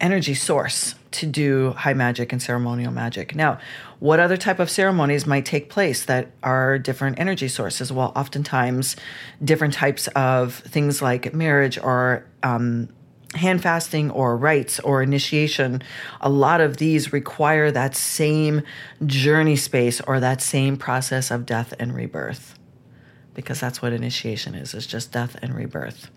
energy 0.00 0.34
source 0.34 0.94
to 1.12 1.26
do 1.26 1.72
high 1.72 1.92
magic 1.92 2.32
and 2.32 2.40
ceremonial 2.40 2.92
magic. 2.92 3.34
Now, 3.34 3.58
what 3.98 4.20
other 4.20 4.36
type 4.36 4.58
of 4.58 4.70
ceremonies 4.70 5.26
might 5.26 5.44
take 5.44 5.68
place 5.68 6.04
that 6.04 6.30
are 6.42 6.78
different 6.78 7.18
energy 7.18 7.48
sources? 7.48 7.92
Well, 7.92 8.12
oftentimes, 8.16 8.96
different 9.44 9.74
types 9.74 10.08
of 10.08 10.54
things 10.54 11.02
like 11.02 11.34
marriage 11.34 11.78
or 11.78 12.26
um, 12.42 12.88
hand 13.34 13.62
fasting 13.62 14.10
or 14.10 14.36
rites 14.36 14.80
or 14.80 15.02
initiation, 15.02 15.82
a 16.20 16.28
lot 16.30 16.60
of 16.60 16.78
these 16.78 17.12
require 17.12 17.70
that 17.70 17.94
same 17.94 18.62
journey 19.06 19.56
space 19.56 20.00
or 20.02 20.20
that 20.20 20.40
same 20.40 20.76
process 20.76 21.30
of 21.30 21.46
death 21.46 21.74
and 21.78 21.94
rebirth. 21.94 22.58
Because 23.34 23.60
that's 23.60 23.80
what 23.80 23.92
initiation 23.92 24.54
is, 24.54 24.74
is 24.74 24.86
just 24.86 25.12
death 25.12 25.36
and 25.40 25.54
rebirth. 25.54 26.10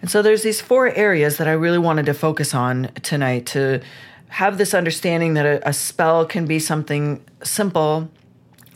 And 0.00 0.10
so 0.10 0.22
there's 0.22 0.42
these 0.42 0.60
four 0.60 0.88
areas 0.88 1.38
that 1.38 1.48
I 1.48 1.52
really 1.52 1.78
wanted 1.78 2.06
to 2.06 2.14
focus 2.14 2.54
on 2.54 2.90
tonight 3.02 3.46
to 3.46 3.80
have 4.28 4.58
this 4.58 4.74
understanding 4.74 5.34
that 5.34 5.46
a, 5.46 5.68
a 5.68 5.72
spell 5.72 6.26
can 6.26 6.46
be 6.46 6.58
something 6.58 7.24
simple 7.42 8.10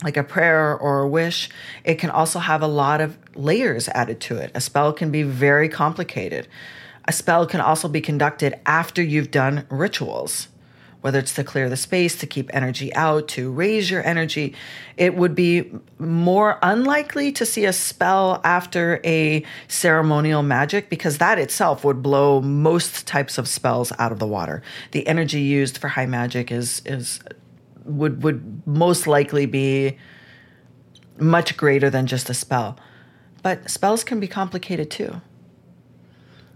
like 0.03 0.17
a 0.17 0.23
prayer 0.23 0.75
or 0.77 1.01
a 1.01 1.07
wish, 1.07 1.49
it 1.83 1.95
can 1.95 2.09
also 2.09 2.39
have 2.39 2.61
a 2.61 2.67
lot 2.67 3.01
of 3.01 3.17
layers 3.35 3.87
added 3.89 4.19
to 4.21 4.37
it. 4.37 4.51
A 4.55 4.61
spell 4.61 4.93
can 4.93 5.11
be 5.11 5.23
very 5.23 5.69
complicated. 5.69 6.47
A 7.05 7.11
spell 7.11 7.45
can 7.45 7.61
also 7.61 7.87
be 7.87 8.01
conducted 8.01 8.59
after 8.65 9.01
you've 9.01 9.31
done 9.31 9.65
rituals, 9.69 10.47
whether 11.01 11.19
it's 11.19 11.33
to 11.33 11.43
clear 11.43 11.67
the 11.69 11.77
space, 11.77 12.15
to 12.17 12.27
keep 12.27 12.49
energy 12.53 12.93
out, 12.93 13.27
to 13.27 13.51
raise 13.51 13.89
your 13.89 14.05
energy, 14.05 14.53
it 14.97 15.15
would 15.15 15.35
be 15.35 15.71
more 15.97 16.59
unlikely 16.61 17.31
to 17.31 17.45
see 17.45 17.65
a 17.65 17.73
spell 17.73 18.39
after 18.43 19.01
a 19.03 19.43
ceremonial 19.67 20.43
magic 20.43 20.89
because 20.89 21.17
that 21.17 21.39
itself 21.39 21.83
would 21.83 22.01
blow 22.01 22.39
most 22.41 23.07
types 23.07 23.37
of 23.37 23.47
spells 23.47 23.91
out 23.97 24.11
of 24.11 24.19
the 24.19 24.27
water. 24.27 24.61
The 24.91 25.05
energy 25.07 25.41
used 25.41 25.77
for 25.79 25.87
high 25.87 26.05
magic 26.05 26.51
is 26.51 26.81
is 26.85 27.19
would 27.85 28.23
would 28.23 28.61
most 28.67 29.07
likely 29.07 29.47
be 29.47 29.97
much 31.17 31.57
greater 31.57 31.89
than 31.89 32.07
just 32.07 32.29
a 32.29 32.33
spell. 32.33 32.77
But 33.43 33.69
spells 33.69 34.03
can 34.03 34.19
be 34.19 34.27
complicated 34.27 34.91
too. 34.91 35.21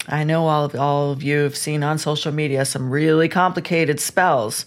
I 0.07 0.23
know 0.23 0.47
all 0.47 0.65
of, 0.65 0.75
all 0.75 1.11
of 1.11 1.23
you 1.23 1.39
have 1.39 1.55
seen 1.55 1.83
on 1.83 1.97
social 1.97 2.31
media 2.31 2.65
some 2.65 2.89
really 2.91 3.27
complicated 3.27 3.99
spells. 3.99 4.65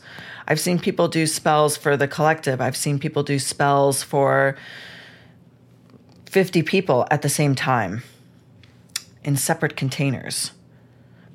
I've 0.48 0.59
seen 0.59 0.79
people 0.79 1.09
do 1.09 1.27
spells 1.27 1.77
for 1.77 1.96
the 1.96 2.09
collective. 2.09 2.61
I've 2.61 2.77
seen 2.77 2.98
people 2.98 3.22
do 3.22 3.38
spells 3.38 4.03
for 4.03 4.57
50 6.27 6.62
people 6.62 7.07
at 7.11 7.22
the 7.22 7.29
same 7.29 7.55
time 7.55 8.03
in 9.22 9.37
separate 9.37 9.77
containers. 9.77 10.53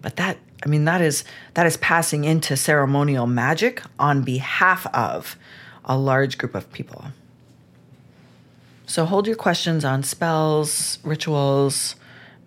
But 0.01 0.17
that 0.17 0.37
I 0.65 0.69
mean 0.69 0.85
that 0.85 1.01
is 1.01 1.23
that 1.53 1.65
is 1.65 1.77
passing 1.77 2.23
into 2.23 2.57
ceremonial 2.57 3.27
magic 3.27 3.81
on 3.99 4.23
behalf 4.23 4.85
of 4.87 5.37
a 5.85 5.97
large 5.97 6.37
group 6.37 6.55
of 6.55 6.71
people. 6.71 7.05
So 8.85 9.05
hold 9.05 9.27
your 9.27 9.35
questions 9.35 9.85
on 9.85 10.03
spells, 10.03 10.99
rituals, 11.03 11.95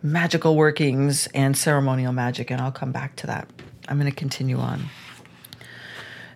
magical 0.02 0.56
workings, 0.56 1.26
and 1.28 1.56
ceremonial 1.56 2.12
magic, 2.12 2.50
and 2.50 2.60
I'll 2.60 2.72
come 2.72 2.92
back 2.92 3.16
to 3.16 3.26
that. 3.28 3.48
I'm 3.88 3.98
going 3.98 4.10
to 4.10 4.16
continue 4.16 4.58
on. 4.58 4.88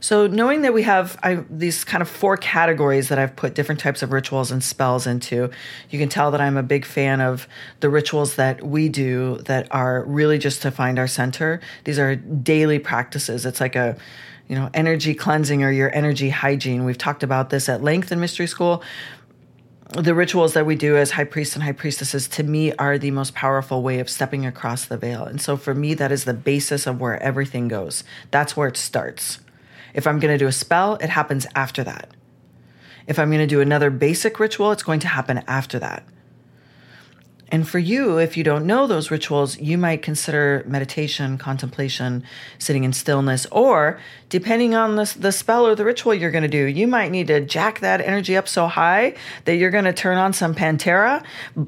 So, 0.02 0.26
knowing 0.26 0.62
that 0.62 0.72
we 0.72 0.82
have 0.84 1.18
I, 1.22 1.44
these 1.50 1.84
kind 1.84 2.00
of 2.00 2.08
four 2.08 2.38
categories 2.38 3.10
that 3.10 3.18
I've 3.18 3.36
put 3.36 3.54
different 3.54 3.82
types 3.82 4.02
of 4.02 4.12
rituals 4.12 4.50
and 4.50 4.64
spells 4.64 5.06
into, 5.06 5.50
you 5.90 5.98
can 5.98 6.08
tell 6.08 6.30
that 6.30 6.40
I'm 6.40 6.56
a 6.56 6.62
big 6.62 6.86
fan 6.86 7.20
of 7.20 7.46
the 7.80 7.90
rituals 7.90 8.36
that 8.36 8.64
we 8.64 8.88
do 8.88 9.36
that 9.44 9.68
are 9.70 10.02
really 10.04 10.38
just 10.38 10.62
to 10.62 10.70
find 10.70 10.98
our 10.98 11.06
center. 11.06 11.60
These 11.84 11.98
are 11.98 12.16
daily 12.16 12.78
practices. 12.78 13.44
It's 13.44 13.60
like 13.60 13.76
a 13.76 13.96
you 14.48 14.56
know, 14.56 14.68
energy 14.74 15.14
cleansing 15.14 15.62
or 15.62 15.70
your 15.70 15.94
energy 15.94 16.28
hygiene. 16.28 16.84
We've 16.84 16.98
talked 16.98 17.22
about 17.22 17.50
this 17.50 17.68
at 17.68 17.84
length 17.84 18.10
in 18.10 18.18
Mystery 18.18 18.48
School, 18.48 18.82
the 19.94 20.14
rituals 20.14 20.54
that 20.54 20.66
we 20.66 20.76
do 20.76 20.96
as 20.96 21.12
high 21.12 21.24
priests 21.24 21.54
and 21.54 21.64
high 21.64 21.72
priestesses 21.72 22.28
to 22.28 22.42
me 22.42 22.72
are 22.74 22.96
the 22.96 23.10
most 23.10 23.34
powerful 23.34 23.82
way 23.82 23.98
of 23.98 24.08
stepping 24.08 24.46
across 24.46 24.84
the 24.84 24.96
veil. 24.96 25.24
And 25.24 25.40
so 25.40 25.56
for 25.56 25.74
me, 25.74 25.94
that 25.94 26.12
is 26.12 26.24
the 26.24 26.34
basis 26.34 26.86
of 26.86 27.00
where 27.00 27.20
everything 27.22 27.66
goes. 27.66 28.04
That's 28.30 28.56
where 28.56 28.68
it 28.68 28.76
starts. 28.76 29.40
If 29.92 30.06
I'm 30.06 30.20
going 30.20 30.32
to 30.32 30.38
do 30.38 30.46
a 30.46 30.52
spell, 30.52 30.94
it 30.96 31.10
happens 31.10 31.46
after 31.54 31.82
that. 31.84 32.10
If 33.06 33.18
I'm 33.18 33.30
going 33.30 33.40
to 33.40 33.46
do 33.46 33.60
another 33.60 33.90
basic 33.90 34.38
ritual, 34.38 34.70
it's 34.70 34.84
going 34.84 35.00
to 35.00 35.08
happen 35.08 35.42
after 35.48 35.78
that. 35.80 36.04
And 37.50 37.68
for 37.68 37.78
you, 37.78 38.18
if 38.18 38.36
you 38.36 38.44
don't 38.44 38.66
know 38.66 38.86
those 38.86 39.10
rituals, 39.10 39.58
you 39.58 39.76
might 39.76 40.02
consider 40.02 40.64
meditation, 40.66 41.36
contemplation, 41.36 42.22
sitting 42.58 42.84
in 42.84 42.92
stillness, 42.92 43.46
or 43.50 43.98
depending 44.28 44.74
on 44.74 44.96
the, 44.96 45.14
the 45.18 45.32
spell 45.32 45.66
or 45.66 45.74
the 45.74 45.84
ritual 45.84 46.14
you're 46.14 46.30
going 46.30 46.42
to 46.42 46.48
do, 46.48 46.64
you 46.64 46.86
might 46.86 47.10
need 47.10 47.26
to 47.26 47.40
jack 47.40 47.80
that 47.80 48.00
energy 48.00 48.36
up 48.36 48.46
so 48.46 48.66
high 48.68 49.14
that 49.44 49.56
you're 49.56 49.70
going 49.70 49.84
to 49.84 49.92
turn 49.92 50.16
on 50.16 50.32
some 50.32 50.54
Pantera, 50.54 51.24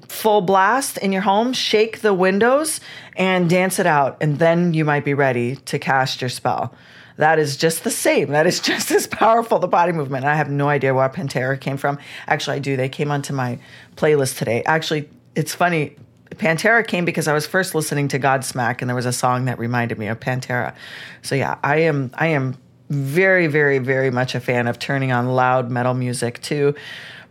full 0.08 0.40
blast 0.40 0.98
in 0.98 1.12
your 1.12 1.22
home, 1.22 1.52
shake 1.52 2.00
the 2.00 2.14
windows, 2.14 2.80
and 3.16 3.50
dance 3.50 3.78
it 3.78 3.86
out. 3.86 4.16
And 4.20 4.38
then 4.38 4.74
you 4.74 4.84
might 4.84 5.04
be 5.04 5.14
ready 5.14 5.56
to 5.56 5.78
cast 5.78 6.20
your 6.20 6.30
spell 6.30 6.74
that 7.16 7.38
is 7.38 7.56
just 7.56 7.84
the 7.84 7.90
same. 7.90 8.30
That 8.30 8.46
is 8.46 8.60
just 8.72 8.90
as 8.90 9.06
powerful, 9.06 9.58
the 9.58 9.68
body 9.68 9.92
movement. 9.92 10.24
I 10.24 10.34
have 10.34 10.50
no 10.50 10.68
idea 10.68 10.94
where 10.94 11.08
Pantera 11.08 11.60
came 11.60 11.76
from. 11.76 11.98
Actually, 12.26 12.56
I 12.56 12.60
do. 12.60 12.76
They 12.76 12.88
came 12.88 13.10
onto 13.10 13.32
my 13.32 13.58
playlist 13.96 14.38
today. 14.38 14.62
Actually, 14.64 15.08
it's 15.34 15.54
funny. 15.54 15.96
Pantera 16.30 16.86
came 16.86 17.04
because 17.04 17.28
I 17.28 17.34
was 17.34 17.46
first 17.46 17.74
listening 17.74 18.08
to 18.08 18.18
Godsmack, 18.18 18.80
and 18.80 18.88
there 18.88 18.96
was 18.96 19.06
a 19.06 19.12
song 19.12 19.44
that 19.46 19.58
reminded 19.58 19.98
me 19.98 20.08
of 20.08 20.18
Pantera. 20.18 20.74
So 21.22 21.34
yeah, 21.34 21.58
I 21.62 21.78
am 21.78 22.10
I 22.14 22.28
am 22.28 22.56
very 22.88 23.46
very 23.46 23.78
very 23.78 24.10
much 24.10 24.34
a 24.34 24.40
fan 24.40 24.66
of 24.66 24.78
turning 24.78 25.12
on 25.12 25.28
loud 25.28 25.70
metal 25.70 25.94
music 25.94 26.40
to 26.42 26.74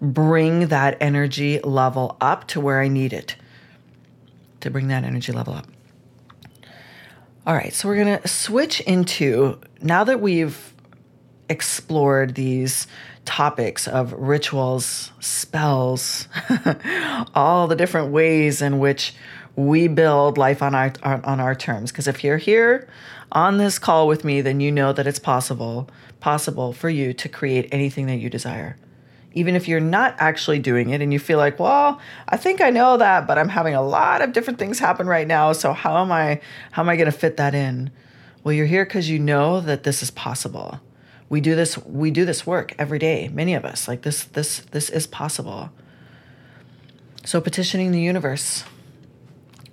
bring 0.01 0.67
that 0.67 0.97
energy 0.99 1.59
level 1.59 2.17
up 2.19 2.47
to 2.47 2.59
where 2.59 2.81
I 2.81 2.87
need 2.87 3.13
it. 3.13 3.35
To 4.61 4.69
bring 4.69 4.87
that 4.87 5.03
energy 5.03 5.31
level 5.31 5.53
up. 5.53 5.67
All 7.45 7.55
right, 7.55 7.73
so 7.73 7.87
we're 7.87 7.95
going 7.95 8.19
to 8.19 8.27
switch 8.27 8.81
into 8.81 9.59
now 9.81 10.03
that 10.03 10.21
we've 10.21 10.70
explored 11.51 12.35
these 12.35 12.87
topics 13.25 13.87
of 13.87 14.13
rituals, 14.13 15.11
spells, 15.19 16.27
all 17.35 17.67
the 17.67 17.75
different 17.75 18.11
ways 18.11 18.61
in 18.61 18.79
which 18.79 19.13
we 19.55 19.87
build 19.87 20.37
life 20.37 20.61
on 20.63 20.73
our 20.73 20.93
on 21.03 21.39
our 21.39 21.53
terms. 21.53 21.91
Because 21.91 22.07
if 22.07 22.23
you're 22.23 22.37
here 22.37 22.87
on 23.31 23.57
this 23.57 23.79
call 23.79 24.07
with 24.07 24.23
me 24.23 24.41
then 24.41 24.59
you 24.59 24.71
know 24.71 24.91
that 24.91 25.07
it's 25.07 25.19
possible 25.19 25.89
possible 26.19 26.73
for 26.73 26.89
you 26.89 27.13
to 27.13 27.29
create 27.29 27.67
anything 27.71 28.07
that 28.07 28.17
you 28.17 28.29
desire. 28.29 28.77
Even 29.33 29.55
if 29.55 29.67
you're 29.67 29.79
not 29.79 30.15
actually 30.19 30.59
doing 30.59 30.89
it 30.89 31.01
and 31.01 31.13
you 31.13 31.19
feel 31.19 31.37
like 31.37 31.57
well 31.59 31.99
i 32.27 32.35
think 32.35 32.59
i 32.59 32.69
know 32.69 32.97
that 32.97 33.27
but 33.27 33.37
i'm 33.37 33.47
having 33.47 33.73
a 33.73 33.81
lot 33.81 34.21
of 34.21 34.33
different 34.33 34.59
things 34.59 34.77
happen 34.77 35.07
right 35.07 35.27
now 35.27 35.53
so 35.53 35.71
how 35.71 36.01
am 36.01 36.11
i 36.11 36.41
how 36.71 36.81
am 36.81 36.89
i 36.89 36.95
going 36.95 37.11
to 37.11 37.17
fit 37.17 37.37
that 37.37 37.55
in? 37.55 37.91
Well 38.43 38.53
you're 38.53 38.65
here 38.65 38.85
because 38.85 39.09
you 39.09 39.19
know 39.19 39.61
that 39.61 39.83
this 39.83 40.03
is 40.03 40.11
possible 40.11 40.79
we 41.31 41.39
do 41.39 41.55
this 41.55 41.77
we 41.85 42.11
do 42.11 42.25
this 42.25 42.45
work 42.45 42.75
every 42.77 42.99
day 42.99 43.29
many 43.29 43.53
of 43.53 43.63
us 43.63 43.87
like 43.87 44.01
this 44.01 44.25
this 44.25 44.59
this 44.71 44.89
is 44.89 45.07
possible 45.07 45.71
so 47.23 47.39
petitioning 47.39 47.91
the 47.91 48.01
universe 48.01 48.65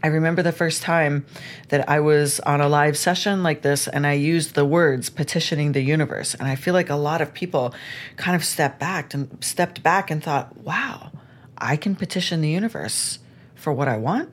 I 0.01 0.07
remember 0.07 0.45
the 0.45 0.53
first 0.53 0.83
time 0.83 1.27
that 1.71 1.89
I 1.89 1.99
was 1.99 2.39
on 2.41 2.61
a 2.61 2.69
live 2.69 2.97
session 2.97 3.43
like 3.43 3.63
this 3.63 3.89
and 3.89 4.07
I 4.07 4.13
used 4.13 4.55
the 4.55 4.65
words 4.65 5.11
petitioning 5.11 5.73
the 5.73 5.83
universe. 5.83 6.35
And 6.35 6.47
I 6.47 6.55
feel 6.55 6.73
like 6.73 6.89
a 6.89 6.95
lot 6.95 7.21
of 7.21 7.35
people 7.35 7.75
kind 8.15 8.37
of 8.37 8.45
stepped 8.45 8.79
back 8.79 9.13
and 9.13 9.37
stepped 9.41 9.83
back 9.83 10.09
and 10.09 10.23
thought, 10.23 10.57
wow, 10.59 11.11
I 11.59 11.77
can 11.77 11.97
petition 11.97 12.43
the 12.43 12.49
universe 12.49 13.19
for 13.57 13.73
what 13.73 13.89
I 13.89 13.97
want. 13.97 14.31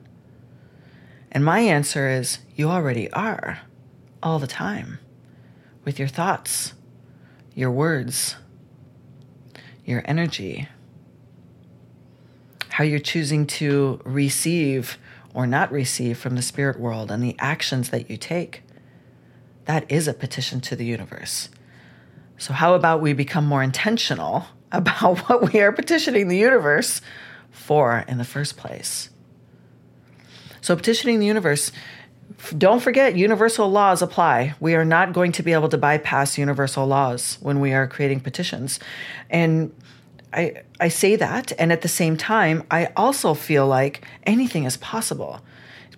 And 1.32 1.44
my 1.44 1.58
answer 1.58 2.08
is, 2.08 2.38
you 2.54 2.68
already 2.68 3.10
are 3.10 3.62
all 4.22 4.38
the 4.38 4.46
time 4.46 5.00
with 5.84 5.98
your 5.98 6.06
thoughts, 6.06 6.74
your 7.56 7.70
words, 7.70 8.36
your 9.86 10.02
energy, 10.04 10.68
how 12.68 12.84
you're 12.84 12.98
choosing 12.98 13.46
to 13.46 13.98
receive 14.04 14.98
or 15.32 15.46
not 15.46 15.72
receive 15.72 16.18
from 16.18 16.36
the 16.36 16.42
spirit 16.42 16.78
world 16.78 17.10
and 17.10 17.22
the 17.22 17.34
actions 17.38 17.88
that 17.88 18.10
you 18.10 18.16
take. 18.18 18.62
That 19.64 19.90
is 19.90 20.06
a 20.06 20.12
petition 20.12 20.60
to 20.60 20.76
the 20.76 20.84
universe. 20.84 21.48
So, 22.36 22.52
how 22.52 22.74
about 22.74 23.00
we 23.00 23.14
become 23.14 23.46
more 23.46 23.62
intentional 23.62 24.44
about 24.72 25.20
what 25.20 25.50
we 25.52 25.60
are 25.60 25.72
petitioning 25.72 26.28
the 26.28 26.36
universe 26.36 27.00
for 27.50 28.04
in 28.06 28.18
the 28.18 28.24
first 28.24 28.58
place? 28.58 29.08
So, 30.60 30.76
petitioning 30.76 31.20
the 31.20 31.26
universe 31.26 31.72
don't 32.56 32.80
forget, 32.80 33.16
universal 33.16 33.70
laws 33.70 34.02
apply. 34.02 34.54
We 34.60 34.74
are 34.74 34.84
not 34.84 35.12
going 35.12 35.32
to 35.32 35.42
be 35.42 35.52
able 35.52 35.68
to 35.70 35.78
bypass 35.78 36.38
universal 36.38 36.86
laws 36.86 37.38
when 37.40 37.60
we 37.60 37.72
are 37.72 37.86
creating 37.86 38.20
petitions. 38.20 38.78
And 39.30 39.72
I, 40.32 40.62
I 40.80 40.88
say 40.88 41.16
that. 41.16 41.52
And 41.58 41.72
at 41.72 41.82
the 41.82 41.88
same 41.88 42.16
time, 42.16 42.64
I 42.70 42.86
also 42.96 43.34
feel 43.34 43.66
like 43.66 44.04
anything 44.24 44.64
is 44.64 44.76
possible 44.76 45.40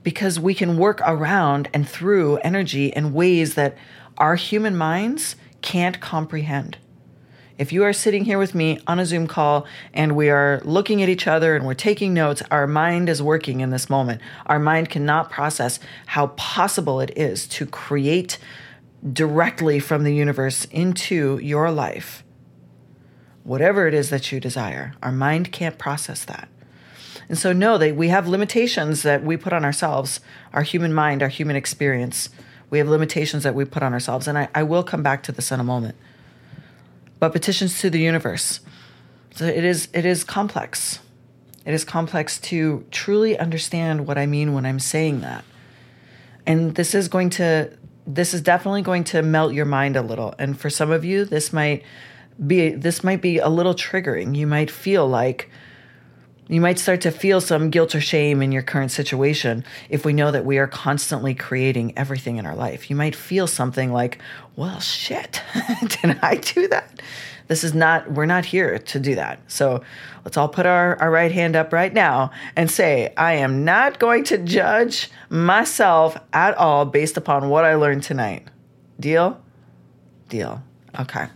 because 0.03 0.38
we 0.38 0.55
can 0.55 0.79
work 0.79 1.01
around 1.05 1.69
and 1.75 1.88
through 1.88 2.37
energy 2.38 2.87
in 2.88 3.12
ways 3.12 3.55
that 3.55 3.77
our 4.17 4.37
human 4.37 4.77
minds 4.77 5.37
can't 5.61 6.01
comprehend. 6.01 6.79
If 7.59 7.73
you 7.73 7.83
are 7.83 7.92
sitting 7.92 8.25
here 8.25 8.38
with 8.38 8.55
me 8.55 8.79
on 8.87 9.01
a 9.01 9.05
Zoom 9.05 9.27
call 9.27 9.66
and 9.92 10.14
we 10.14 10.31
are 10.31 10.62
looking 10.64 11.03
at 11.03 11.09
each 11.09 11.27
other 11.27 11.57
and 11.57 11.66
we're 11.66 11.75
taking 11.75 12.14
notes, 12.14 12.40
our 12.51 12.66
mind 12.66 13.09
is 13.09 13.21
working 13.21 13.61
in 13.61 13.71
this 13.71 13.90
moment. 13.90 14.21
Our 14.47 14.61
mind 14.61 14.90
cannot 14.90 15.31
process 15.31 15.81
how 16.07 16.29
possible 16.29 17.01
it 17.01 17.12
is 17.16 17.49
to 17.49 17.66
create 17.66 18.38
directly 19.12 19.81
from 19.81 20.05
the 20.05 20.14
universe 20.14 20.64
into 20.66 21.38
your 21.38 21.71
life 21.71 22.25
whatever 23.49 23.87
it 23.87 23.94
is 23.94 24.11
that 24.11 24.31
you 24.31 24.38
desire. 24.38 24.92
Our 25.03 25.11
mind 25.11 25.53
can't 25.53 25.79
process 25.79 26.23
that. 26.27 26.49
And 27.31 27.38
so 27.38 27.55
know 27.55 27.79
that 27.79 27.97
we 27.97 28.09
have 28.09 28.29
limitations 28.29 29.03
that 29.05 29.25
we 29.25 29.38
put 29.38 29.55
on 29.55 29.64
ourselves, 29.64 30.21
our 30.53 30.62
human 30.62 30.92
mind, 30.92 31.23
our 31.23 31.31
human 31.31 31.57
experience. 31.57 32.29
We 32.68 32.77
have 32.77 32.88
limitations 32.88 33.44
that 33.44 33.55
we 33.55 33.64
put 33.64 33.83
on 33.83 33.94
ourselves. 33.94 34.29
And 34.29 34.37
I, 34.37 34.49
I 34.55 34.64
will 34.64 34.83
come 34.83 35.03
back 35.03 35.23
to 35.25 35.33
this 35.33 35.51
in 35.51 35.61
a 35.61 35.64
moment 35.64 35.97
but 37.18 37.33
petitions 37.33 37.81
to 37.81 37.90
the 37.90 38.00
universe. 38.00 38.61
So 39.35 39.44
it 39.46 39.64
is 39.64 39.88
it 39.92 40.04
is 40.04 40.24
complex. 40.24 41.00
It 41.64 41.74
is 41.74 41.85
complex 41.85 42.38
to 42.40 42.85
truly 42.90 43.38
understand 43.38 44.07
what 44.07 44.16
I 44.16 44.26
mean 44.26 44.54
when 44.54 44.64
I'm 44.64 44.81
saying 44.81 45.20
that. 45.20 45.44
And 46.46 46.74
this 46.74 46.94
is 46.94 47.09
going 47.09 47.31
to 47.31 47.70
this 48.07 48.33
is 48.33 48.40
definitely 48.40 48.83
going 48.83 49.04
to 49.04 49.22
melt 49.22 49.52
your 49.52 49.66
mind 49.66 49.96
a 49.96 50.02
little. 50.02 50.35
And 50.38 50.59
for 50.59 50.70
some 50.70 50.90
of 50.90 51.04
you, 51.04 51.24
this 51.24 51.52
might 51.52 51.85
be 52.46 52.70
this 52.70 53.04
might 53.04 53.20
be 53.20 53.38
a 53.38 53.48
little 53.48 53.74
triggering. 53.74 54.35
You 54.35 54.46
might 54.46 54.70
feel 54.70 55.07
like 55.07 55.50
you 56.49 56.61
might 56.61 56.79
start 56.79 57.03
to 57.03 57.11
feel 57.11 57.41
some 57.41 57.71
guilt 57.71 57.95
or 57.95 58.01
shame 58.01 58.41
in 58.43 58.53
your 58.53 58.63
current 58.63 58.91
situation 58.91 59.65
if 59.91 60.05
we 60.05 60.13
know 60.13 60.31
that 60.31 60.45
we 60.45 60.59
are 60.59 60.67
constantly 60.67 61.35
creating 61.35 61.93
everything 61.97 62.37
in 62.37 62.47
our 62.47 62.57
life. 62.57 62.89
You 62.89 62.97
might 62.97 63.15
feel 63.15 63.47
something 63.47 63.93
like, 63.93 64.19
well, 64.57 64.81
shit, 64.81 65.43
did 66.03 66.19
I 66.23 66.37
do 66.37 66.67
that? 66.69 67.03
This 67.49 67.65
is 67.65 67.75
not, 67.75 68.11
we're 68.11 68.27
not 68.27 68.45
here 68.45 68.79
to 68.79 69.01
do 69.01 69.15
that. 69.15 69.41
So 69.47 69.83
let's 70.25 70.37
all 70.37 70.49
put 70.49 70.67
our, 70.67 70.97
our 71.01 71.11
right 71.11 71.33
hand 71.33 71.57
up 71.57 71.73
right 71.73 71.93
now 71.93 72.31
and 72.57 72.71
say, 72.71 73.13
I 73.17 73.35
am 73.35 73.65
not 73.65 73.99
going 73.99 74.25
to 74.25 74.39
judge 74.39 75.11
myself 75.31 76.17
at 76.33 76.57
all 76.57 76.85
based 76.85 77.17
upon 77.17 77.49
what 77.49 77.65
I 77.65 77.75
learned 77.75 78.03
tonight. 78.03 78.47
Deal? 79.01 79.41
Deal. 80.29 80.63
Okay. 80.99 81.29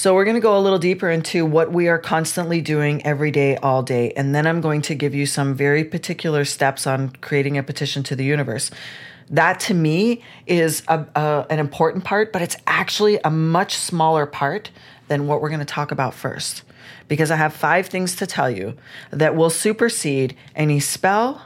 So, 0.00 0.14
we're 0.14 0.24
going 0.24 0.36
to 0.36 0.40
go 0.40 0.56
a 0.56 0.60
little 0.60 0.78
deeper 0.78 1.10
into 1.10 1.44
what 1.44 1.72
we 1.72 1.88
are 1.88 1.98
constantly 1.98 2.62
doing 2.62 3.04
every 3.04 3.30
day, 3.30 3.56
all 3.56 3.82
day. 3.82 4.12
And 4.12 4.34
then 4.34 4.46
I'm 4.46 4.62
going 4.62 4.80
to 4.80 4.94
give 4.94 5.14
you 5.14 5.26
some 5.26 5.52
very 5.52 5.84
particular 5.84 6.46
steps 6.46 6.86
on 6.86 7.10
creating 7.20 7.58
a 7.58 7.62
petition 7.62 8.02
to 8.04 8.16
the 8.16 8.24
universe 8.24 8.70
that 9.28 9.60
to 9.60 9.74
me 9.74 10.22
is 10.46 10.82
a, 10.88 11.06
a, 11.14 11.46
an 11.50 11.58
important 11.58 12.02
part, 12.04 12.32
but 12.32 12.40
it's 12.40 12.56
actually 12.66 13.18
a 13.24 13.30
much 13.30 13.76
smaller 13.76 14.24
part 14.24 14.70
than 15.08 15.26
what 15.26 15.42
we're 15.42 15.50
going 15.50 15.60
to 15.60 15.66
talk 15.66 15.92
about 15.92 16.14
first. 16.14 16.62
Because 17.06 17.30
I 17.30 17.36
have 17.36 17.52
five 17.52 17.88
things 17.88 18.16
to 18.16 18.26
tell 18.26 18.50
you 18.50 18.78
that 19.10 19.36
will 19.36 19.50
supersede 19.50 20.34
any 20.56 20.80
spell, 20.80 21.42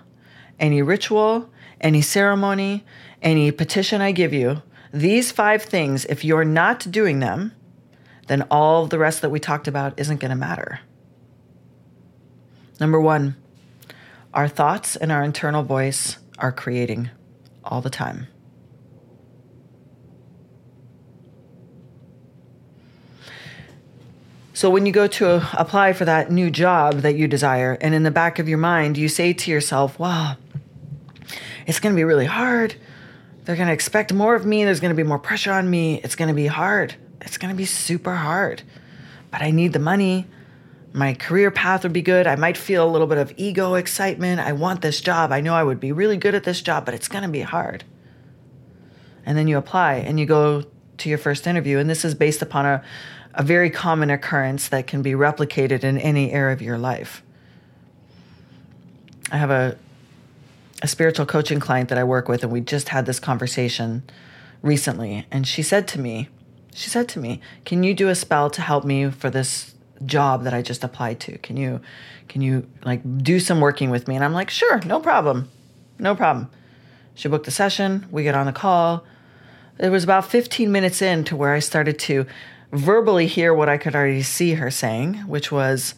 any 0.60 0.80
ritual, 0.80 1.50
any 1.80 2.02
ceremony, 2.02 2.84
any 3.20 3.50
petition 3.50 4.00
I 4.00 4.12
give 4.12 4.32
you. 4.32 4.62
These 4.92 5.32
five 5.32 5.64
things, 5.64 6.04
if 6.04 6.24
you're 6.24 6.44
not 6.44 6.88
doing 6.88 7.18
them, 7.18 7.50
then 8.26 8.42
all 8.50 8.86
the 8.86 8.98
rest 8.98 9.22
that 9.22 9.30
we 9.30 9.40
talked 9.40 9.68
about 9.68 9.98
isn't 9.98 10.20
going 10.20 10.30
to 10.30 10.36
matter. 10.36 10.80
Number 12.80 13.00
one, 13.00 13.36
our 14.32 14.48
thoughts 14.48 14.96
and 14.96 15.12
our 15.12 15.22
internal 15.22 15.62
voice 15.62 16.18
are 16.38 16.52
creating 16.52 17.10
all 17.62 17.80
the 17.80 17.90
time. 17.90 18.26
So, 24.56 24.70
when 24.70 24.86
you 24.86 24.92
go 24.92 25.08
to 25.08 25.46
apply 25.58 25.94
for 25.94 26.04
that 26.04 26.30
new 26.30 26.48
job 26.48 27.00
that 27.00 27.16
you 27.16 27.26
desire, 27.26 27.76
and 27.80 27.92
in 27.92 28.04
the 28.04 28.10
back 28.12 28.38
of 28.38 28.48
your 28.48 28.58
mind, 28.58 28.96
you 28.96 29.08
say 29.08 29.32
to 29.32 29.50
yourself, 29.50 29.98
wow, 29.98 30.36
it's 31.66 31.80
going 31.80 31.92
to 31.92 31.96
be 31.96 32.04
really 32.04 32.26
hard. 32.26 32.76
They're 33.44 33.56
going 33.56 33.68
to 33.68 33.74
expect 33.74 34.12
more 34.12 34.34
of 34.34 34.46
me. 34.46 34.64
There's 34.64 34.80
going 34.80 34.92
to 34.92 34.96
be 34.96 35.02
more 35.02 35.18
pressure 35.18 35.52
on 35.52 35.68
me. 35.68 36.00
It's 36.02 36.14
going 36.14 36.28
to 36.28 36.34
be 36.34 36.46
hard. 36.46 36.94
It's 37.24 37.38
going 37.38 37.52
to 37.52 37.56
be 37.56 37.64
super 37.64 38.14
hard. 38.14 38.62
But 39.30 39.42
I 39.42 39.50
need 39.50 39.72
the 39.72 39.78
money 39.78 40.26
my 40.94 41.12
career 41.12 41.50
path 41.50 41.82
would 41.82 41.92
be 41.92 42.02
good. 42.02 42.28
I 42.28 42.36
might 42.36 42.56
feel 42.56 42.88
a 42.88 42.90
little 42.90 43.08
bit 43.08 43.18
of 43.18 43.32
ego 43.36 43.74
excitement. 43.74 44.40
I 44.40 44.52
want 44.52 44.80
this 44.80 45.00
job. 45.00 45.32
I 45.32 45.40
know 45.40 45.52
I 45.52 45.64
would 45.64 45.80
be 45.80 45.90
really 45.90 46.16
good 46.16 46.36
at 46.36 46.44
this 46.44 46.62
job, 46.62 46.84
but 46.84 46.94
it's 46.94 47.08
going 47.08 47.24
to 47.24 47.28
be 47.28 47.40
hard. 47.40 47.82
And 49.26 49.36
then 49.36 49.48
you 49.48 49.58
apply 49.58 49.94
and 49.94 50.20
you 50.20 50.26
go 50.26 50.64
to 50.98 51.08
your 51.08 51.18
first 51.18 51.48
interview. 51.48 51.78
And 51.78 51.90
this 51.90 52.04
is 52.04 52.14
based 52.14 52.42
upon 52.42 52.64
a, 52.64 52.84
a 53.34 53.42
very 53.42 53.70
common 53.70 54.08
occurrence 54.08 54.68
that 54.68 54.86
can 54.86 55.02
be 55.02 55.12
replicated 55.12 55.82
in 55.82 55.98
any 55.98 56.30
area 56.30 56.52
of 56.52 56.62
your 56.62 56.78
life. 56.78 57.24
I 59.32 59.38
have 59.38 59.50
a, 59.50 59.76
a 60.80 60.86
spiritual 60.86 61.26
coaching 61.26 61.58
client 61.58 61.88
that 61.88 61.98
I 61.98 62.04
work 62.04 62.28
with, 62.28 62.44
and 62.44 62.52
we 62.52 62.60
just 62.60 62.90
had 62.90 63.04
this 63.04 63.18
conversation 63.18 64.04
recently. 64.62 65.26
And 65.32 65.44
she 65.44 65.64
said 65.64 65.88
to 65.88 65.98
me, 65.98 66.28
she 66.74 66.90
said 66.90 67.08
to 67.10 67.18
me, 67.18 67.40
Can 67.64 67.82
you 67.82 67.94
do 67.94 68.08
a 68.08 68.14
spell 68.14 68.50
to 68.50 68.60
help 68.60 68.84
me 68.84 69.10
for 69.10 69.30
this 69.30 69.74
job 70.04 70.44
that 70.44 70.54
I 70.54 70.62
just 70.62 70.84
applied 70.84 71.20
to. 71.20 71.38
Can 71.38 71.56
you 71.56 71.80
can 72.28 72.42
you 72.42 72.68
like 72.84 73.02
do 73.22 73.40
some 73.40 73.60
working 73.60 73.90
with 73.90 74.08
me?" 74.08 74.14
And 74.16 74.24
I'm 74.24 74.32
like, 74.32 74.50
"Sure, 74.50 74.80
no 74.84 75.00
problem. 75.00 75.48
No 75.98 76.14
problem." 76.14 76.50
She 77.14 77.28
booked 77.28 77.48
a 77.48 77.52
session, 77.52 78.06
we 78.10 78.24
get 78.24 78.34
on 78.34 78.46
the 78.46 78.52
call. 78.52 79.04
It 79.78 79.90
was 79.90 80.04
about 80.04 80.26
15 80.26 80.70
minutes 80.70 81.00
in 81.00 81.24
to 81.24 81.36
where 81.36 81.54
I 81.54 81.60
started 81.60 81.98
to 82.00 82.26
verbally 82.72 83.26
hear 83.26 83.54
what 83.54 83.68
I 83.68 83.78
could 83.78 83.94
already 83.94 84.22
see 84.22 84.54
her 84.54 84.70
saying, 84.70 85.14
which 85.26 85.52
was, 85.52 85.94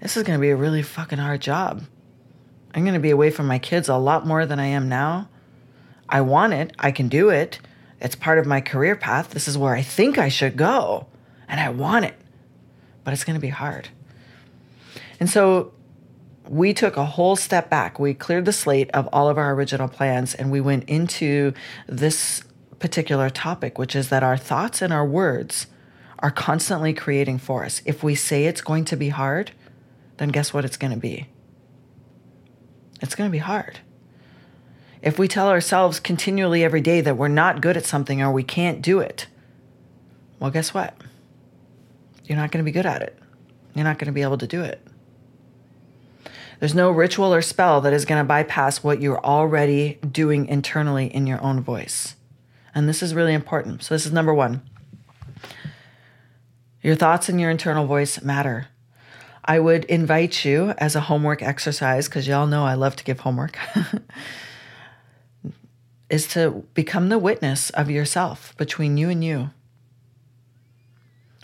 "This 0.00 0.16
is 0.16 0.22
going 0.22 0.38
to 0.38 0.42
be 0.42 0.50
a 0.50 0.56
really 0.56 0.82
fucking 0.82 1.18
hard 1.18 1.40
job. 1.40 1.84
I'm 2.74 2.82
going 2.82 2.94
to 2.94 3.00
be 3.00 3.10
away 3.10 3.30
from 3.30 3.46
my 3.46 3.58
kids 3.58 3.88
a 3.88 3.96
lot 3.96 4.26
more 4.26 4.46
than 4.46 4.58
I 4.58 4.66
am 4.66 4.88
now. 4.88 5.28
I 6.08 6.22
want 6.22 6.54
it. 6.54 6.72
I 6.78 6.90
can 6.90 7.08
do 7.08 7.28
it. 7.28 7.60
It's 8.04 8.14
part 8.14 8.38
of 8.38 8.46
my 8.46 8.60
career 8.60 8.94
path. 8.94 9.30
This 9.30 9.48
is 9.48 9.58
where 9.58 9.74
I 9.74 9.82
think 9.82 10.18
I 10.18 10.28
should 10.28 10.56
go, 10.56 11.08
and 11.48 11.58
I 11.58 11.70
want 11.70 12.04
it 12.04 12.14
but 13.04 13.12
it's 13.12 13.24
going 13.24 13.34
to 13.34 13.40
be 13.40 13.50
hard. 13.50 13.88
And 15.20 15.30
so 15.30 15.72
we 16.48 16.74
took 16.74 16.96
a 16.96 17.04
whole 17.04 17.36
step 17.36 17.70
back. 17.70 17.98
We 17.98 18.14
cleared 18.14 18.46
the 18.46 18.52
slate 18.52 18.90
of 18.92 19.08
all 19.12 19.28
of 19.28 19.38
our 19.38 19.54
original 19.54 19.88
plans 19.88 20.34
and 20.34 20.50
we 20.50 20.60
went 20.60 20.88
into 20.88 21.52
this 21.86 22.42
particular 22.78 23.30
topic, 23.30 23.78
which 23.78 23.94
is 23.94 24.08
that 24.08 24.22
our 24.22 24.36
thoughts 24.36 24.82
and 24.82 24.92
our 24.92 25.06
words 25.06 25.66
are 26.18 26.30
constantly 26.30 26.92
creating 26.92 27.38
for 27.38 27.64
us. 27.64 27.82
If 27.84 28.02
we 28.02 28.14
say 28.14 28.46
it's 28.46 28.62
going 28.62 28.86
to 28.86 28.96
be 28.96 29.10
hard, 29.10 29.52
then 30.16 30.30
guess 30.30 30.52
what 30.52 30.64
it's 30.64 30.76
going 30.76 30.92
to 30.92 30.98
be? 30.98 31.28
It's 33.00 33.14
going 33.14 33.28
to 33.28 33.32
be 33.32 33.38
hard. 33.38 33.80
If 35.04 35.18
we 35.18 35.28
tell 35.28 35.48
ourselves 35.48 36.00
continually 36.00 36.64
every 36.64 36.80
day 36.80 37.00
that 37.00 37.16
we're 37.16 37.28
not 37.28 37.60
good 37.60 37.76
at 37.76 37.86
something 37.86 38.20
or 38.20 38.32
we 38.32 38.42
can't 38.42 38.82
do 38.82 38.98
it, 38.98 39.28
well, 40.40 40.50
guess 40.50 40.74
what? 40.74 40.96
you're 42.26 42.38
not 42.38 42.50
going 42.50 42.64
to 42.64 42.68
be 42.68 42.72
good 42.72 42.86
at 42.86 43.02
it. 43.02 43.18
You're 43.74 43.84
not 43.84 43.98
going 43.98 44.06
to 44.06 44.12
be 44.12 44.22
able 44.22 44.38
to 44.38 44.46
do 44.46 44.62
it. 44.62 44.80
There's 46.60 46.74
no 46.74 46.90
ritual 46.90 47.34
or 47.34 47.42
spell 47.42 47.80
that 47.82 47.92
is 47.92 48.04
going 48.04 48.22
to 48.22 48.26
bypass 48.26 48.82
what 48.82 49.02
you're 49.02 49.22
already 49.24 49.98
doing 50.10 50.46
internally 50.46 51.06
in 51.06 51.26
your 51.26 51.42
own 51.42 51.60
voice. 51.60 52.14
And 52.74 52.88
this 52.88 53.02
is 53.02 53.14
really 53.14 53.34
important. 53.34 53.82
So, 53.82 53.94
this 53.94 54.06
is 54.06 54.12
number 54.12 54.32
one. 54.32 54.62
Your 56.82 56.94
thoughts 56.94 57.28
and 57.28 57.40
your 57.40 57.50
internal 57.50 57.86
voice 57.86 58.22
matter. 58.22 58.68
I 59.44 59.58
would 59.58 59.84
invite 59.86 60.44
you 60.44 60.70
as 60.78 60.96
a 60.96 61.00
homework 61.00 61.42
exercise, 61.42 62.08
because 62.08 62.26
y'all 62.26 62.46
know 62.46 62.64
I 62.64 62.74
love 62.74 62.96
to 62.96 63.04
give 63.04 63.20
homework, 63.20 63.58
is 66.14 66.28
to 66.28 66.64
become 66.74 67.08
the 67.08 67.18
witness 67.18 67.70
of 67.70 67.90
yourself 67.90 68.56
between 68.56 68.96
you 68.96 69.10
and 69.10 69.24
you. 69.24 69.50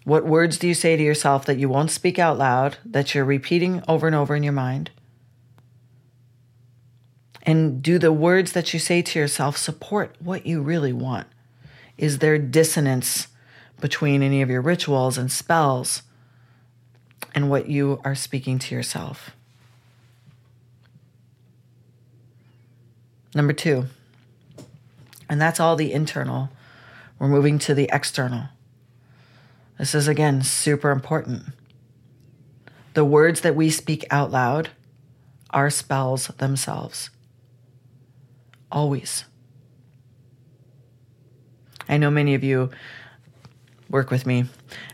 What 0.04 0.24
words 0.24 0.58
do 0.58 0.68
you 0.68 0.74
say 0.74 0.96
to 0.96 1.02
yourself 1.02 1.44
that 1.46 1.58
you 1.58 1.68
won't 1.68 1.90
speak 1.90 2.20
out 2.20 2.38
loud, 2.38 2.76
that 2.84 3.12
you're 3.12 3.24
repeating 3.24 3.82
over 3.88 4.06
and 4.06 4.14
over 4.14 4.36
in 4.36 4.44
your 4.44 4.52
mind? 4.52 4.92
And 7.42 7.82
do 7.82 7.98
the 7.98 8.12
words 8.12 8.52
that 8.52 8.72
you 8.72 8.78
say 8.78 9.02
to 9.02 9.18
yourself 9.18 9.56
support 9.56 10.14
what 10.20 10.46
you 10.46 10.62
really 10.62 10.92
want? 10.92 11.26
Is 11.98 12.18
there 12.18 12.38
dissonance 12.38 13.26
between 13.80 14.22
any 14.22 14.40
of 14.40 14.50
your 14.50 14.62
rituals 14.62 15.18
and 15.18 15.32
spells 15.32 16.02
and 17.34 17.50
what 17.50 17.68
you 17.68 18.00
are 18.04 18.14
speaking 18.14 18.60
to 18.60 18.74
yourself? 18.76 19.30
Number 23.34 23.52
two, 23.52 23.86
and 25.30 25.40
that's 25.40 25.60
all 25.60 25.76
the 25.76 25.92
internal. 25.92 26.50
We're 27.18 27.28
moving 27.28 27.60
to 27.60 27.74
the 27.74 27.88
external. 27.92 28.48
This 29.78 29.94
is 29.94 30.08
again 30.08 30.42
super 30.42 30.90
important. 30.90 31.44
The 32.94 33.04
words 33.04 33.42
that 33.42 33.54
we 33.54 33.70
speak 33.70 34.04
out 34.10 34.32
loud 34.32 34.70
are 35.50 35.70
spells 35.70 36.26
themselves. 36.38 37.10
Always. 38.72 39.24
I 41.88 41.96
know 41.96 42.10
many 42.10 42.34
of 42.34 42.42
you 42.42 42.70
work 43.88 44.10
with 44.10 44.26
me, 44.26 44.46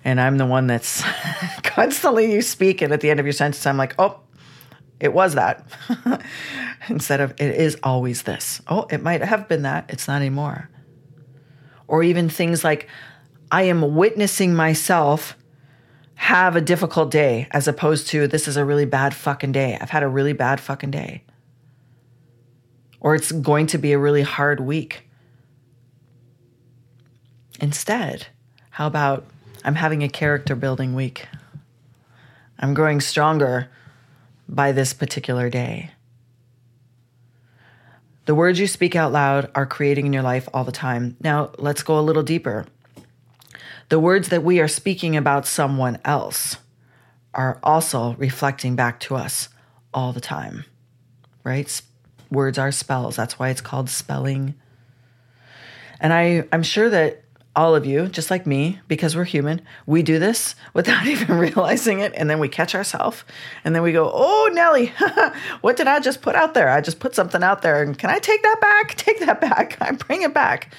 and 0.05 0.21
I'm 0.21 0.37
the 0.37 0.47
one 0.47 0.67
that's 0.67 1.03
constantly 1.63 2.33
you 2.33 2.43
speak, 2.43 2.83
and 2.83 2.93
at 2.93 3.01
the 3.01 3.11
end 3.11 3.21
of 3.21 3.27
your 3.27 3.33
sentence, 3.33 3.67
I'm 3.67 3.77
like, 3.79 3.95
oh, 3.99 4.21
it 5.01 5.13
was 5.13 5.35
that. 5.35 5.67
Instead 6.89 7.21
of 7.21 7.33
it 7.33 7.55
is 7.55 7.77
always 7.83 8.23
this. 8.23 8.63
Oh, 8.69 8.87
it 8.91 9.03
might 9.03 9.23
have 9.23 9.49
been 9.49 9.63
that. 9.63 9.87
It's 9.89 10.09
not 10.09 10.17
anymore. 10.17 10.71
Or 11.87 12.03
even 12.03 12.29
things 12.29 12.65
like, 12.65 12.89
I 13.51 13.63
am 13.63 13.95
witnessing 13.95 14.55
myself 14.55 15.37
have 16.15 16.57
a 16.57 16.61
difficult 16.61 17.11
day 17.11 17.47
as 17.51 17.69
opposed 17.69 18.09
to 18.09 18.27
this 18.27 18.49
is 18.49 18.57
a 18.57 18.65
really 18.65 18.87
bad 18.87 19.15
fucking 19.15 19.53
day. 19.53 19.77
I've 19.81 19.91
had 19.91 20.03
a 20.03 20.09
really 20.09 20.33
bad 20.33 20.61
fucking 20.61 20.91
day. 20.91 21.25
Or 23.01 23.15
it's 23.15 23.31
going 23.31 23.67
to 23.69 23.79
be 23.79 23.93
a 23.93 23.99
really 23.99 24.23
hard 24.23 24.61
week. 24.61 25.09
Instead, 27.61 28.29
how 28.71 28.87
about 28.87 29.27
I'm 29.63 29.75
having 29.75 30.03
a 30.03 30.09
character 30.09 30.57
building 30.57 30.95
week? 30.95 31.29
I'm 32.59 32.73
growing 32.73 33.01
stronger 33.03 33.69
by 34.49 34.73
this 34.73 34.93
particular 34.93 35.51
day. 35.51 35.91
The 38.27 38.35
words 38.35 38.59
you 38.59 38.67
speak 38.67 38.97
out 38.97 39.13
loud 39.13 39.51
are 39.55 39.67
creating 39.67 40.07
in 40.07 40.13
your 40.13 40.23
life 40.23 40.49
all 40.53 40.65
the 40.65 40.73
time. 40.73 41.17
Now, 41.21 41.53
let's 41.59 41.83
go 41.83 41.99
a 41.99 42.03
little 42.03 42.25
deeper. 42.25 42.67
The 43.89 44.01
words 44.01 44.31
that 44.31 44.43
we 44.43 44.59
are 44.59 44.69
speaking 44.69 45.17
about 45.17 45.47
someone 45.47 45.99
else 46.05 46.57
are 47.35 47.61
also 47.63 48.15
reflecting 48.15 48.75
back 48.75 48.99
to 49.01 49.15
us 49.15 49.49
all 49.95 50.13
the 50.13 50.21
time, 50.21 50.65
right? 51.45 51.81
Words 52.31 52.59
are 52.59 52.73
spells. 52.73 53.15
That's 53.15 53.39
why 53.39 53.51
it's 53.51 53.61
called 53.61 53.89
spelling. 53.89 54.55
And 56.01 56.13
I, 56.13 56.45
I'm 56.51 56.65
sure 56.65 56.91
that 56.91 57.23
all 57.57 57.75
of 57.75 57.87
you, 57.87 58.07
just 58.07 58.31
like 58.31 58.47
me, 58.47 58.79
because 58.87 59.17
we're 59.17 59.25
human, 59.25 59.63
we 59.87 60.03
do 60.03 60.19
this 60.19 60.55
without 60.75 61.07
even 61.07 61.39
realizing 61.39 62.01
it. 62.01 62.13
And 62.15 62.29
then 62.31 62.39
we 62.39 62.49
catch 62.49 62.75
ourselves. 62.75 63.25
And 63.65 63.75
then 63.75 63.83
we 63.83 63.93
go, 63.93 64.11
oh, 64.13 64.51
Nellie, 64.53 64.93
what 65.63 65.77
did 65.77 65.89
I 65.89 65.99
just 65.99 66.23
put 66.23 66.37
out 66.37 66.55
there? 66.55 66.69
I 66.69 66.81
just 66.81 67.01
put 67.01 67.15
something 67.15 67.43
out 67.43 67.63
there. 67.63 67.83
And 67.83 67.99
can 67.99 68.11
I 68.11 68.19
take 68.19 68.43
that 68.43 68.61
back? 68.61 68.95
Take 68.97 69.21
that 69.21 69.41
back. 69.41 69.79
I 69.81 69.93
bring 69.93 70.23
it 70.23 70.35
back. 70.35 70.75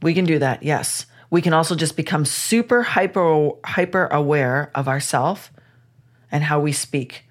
We 0.00 0.14
can 0.14 0.24
do 0.24 0.38
that, 0.38 0.62
yes. 0.62 1.06
We 1.30 1.42
can 1.42 1.52
also 1.52 1.74
just 1.74 1.96
become 1.96 2.24
super 2.24 2.82
hyper 2.82 3.50
hyper 3.64 4.06
aware 4.06 4.70
of 4.74 4.86
ourself 4.86 5.52
and 6.30 6.44
how 6.44 6.60
we 6.60 6.70
speak 6.70 7.24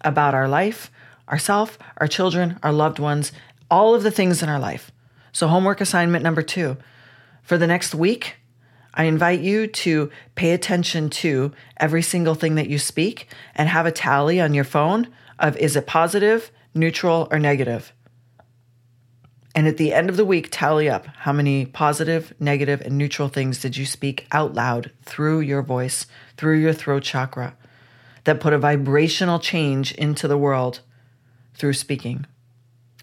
about 0.00 0.34
our 0.34 0.48
life, 0.48 0.90
ourself, 1.28 1.78
our 1.98 2.08
children, 2.08 2.58
our 2.62 2.72
loved 2.72 2.98
ones, 2.98 3.32
all 3.70 3.94
of 3.94 4.02
the 4.02 4.10
things 4.10 4.42
in 4.42 4.48
our 4.48 4.58
life. 4.58 4.90
So 5.30 5.46
homework 5.46 5.80
assignment 5.80 6.24
number 6.24 6.42
2 6.42 6.76
for 7.46 7.56
the 7.56 7.66
next 7.66 7.94
week, 7.94 8.34
I 8.92 9.04
invite 9.04 9.40
you 9.40 9.68
to 9.68 10.10
pay 10.34 10.52
attention 10.52 11.08
to 11.10 11.52
every 11.76 12.02
single 12.02 12.34
thing 12.34 12.56
that 12.56 12.68
you 12.68 12.78
speak 12.78 13.28
and 13.54 13.68
have 13.68 13.86
a 13.86 13.92
tally 13.92 14.40
on 14.40 14.52
your 14.52 14.64
phone 14.64 15.08
of 15.38 15.56
is 15.58 15.76
it 15.76 15.86
positive, 15.86 16.50
neutral, 16.74 17.28
or 17.30 17.38
negative. 17.38 17.92
And 19.54 19.68
at 19.68 19.76
the 19.76 19.94
end 19.94 20.10
of 20.10 20.16
the 20.16 20.24
week, 20.24 20.48
tally 20.50 20.90
up 20.90 21.06
how 21.06 21.32
many 21.32 21.66
positive, 21.66 22.34
negative, 22.40 22.80
and 22.80 22.98
neutral 22.98 23.28
things 23.28 23.60
did 23.60 23.76
you 23.76 23.86
speak 23.86 24.26
out 24.32 24.54
loud 24.54 24.90
through 25.02 25.40
your 25.40 25.62
voice, 25.62 26.06
through 26.36 26.58
your 26.58 26.72
throat 26.72 27.04
chakra, 27.04 27.56
that 28.24 28.40
put 28.40 28.52
a 28.52 28.58
vibrational 28.58 29.38
change 29.38 29.92
into 29.92 30.26
the 30.26 30.36
world 30.36 30.80
through 31.54 31.74
speaking. 31.74 32.26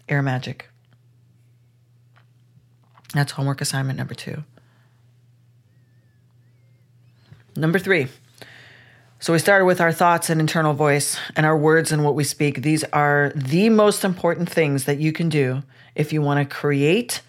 Air 0.06 0.22
magic. 0.22 0.68
That's 3.14 3.32
homework 3.32 3.60
assignment 3.60 3.96
number 3.96 4.14
two. 4.14 4.42
Number 7.56 7.78
three. 7.78 8.08
So 9.20 9.32
we 9.32 9.38
started 9.38 9.64
with 9.64 9.80
our 9.80 9.92
thoughts 9.92 10.28
and 10.28 10.40
internal 10.40 10.74
voice 10.74 11.18
and 11.36 11.46
our 11.46 11.56
words 11.56 11.92
and 11.92 12.04
what 12.04 12.14
we 12.14 12.24
speak. 12.24 12.62
These 12.62 12.84
are 12.92 13.32
the 13.34 13.70
most 13.70 14.04
important 14.04 14.50
things 14.50 14.84
that 14.84 14.98
you 14.98 15.12
can 15.12 15.28
do 15.28 15.62
if 15.94 16.12
you 16.12 16.20
want 16.20 16.46
to 16.46 16.54
create 16.54 17.22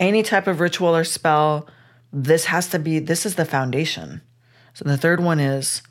any 0.00 0.22
type 0.22 0.46
of 0.46 0.60
ritual 0.60 0.96
or 0.96 1.04
spell. 1.04 1.68
This 2.12 2.46
has 2.46 2.68
to 2.68 2.78
be, 2.78 2.98
this 2.98 3.26
is 3.26 3.34
the 3.34 3.44
foundation. 3.44 4.22
So 4.72 4.84
the 4.84 4.96
third 4.96 5.20
one 5.20 5.40
is 5.40 5.82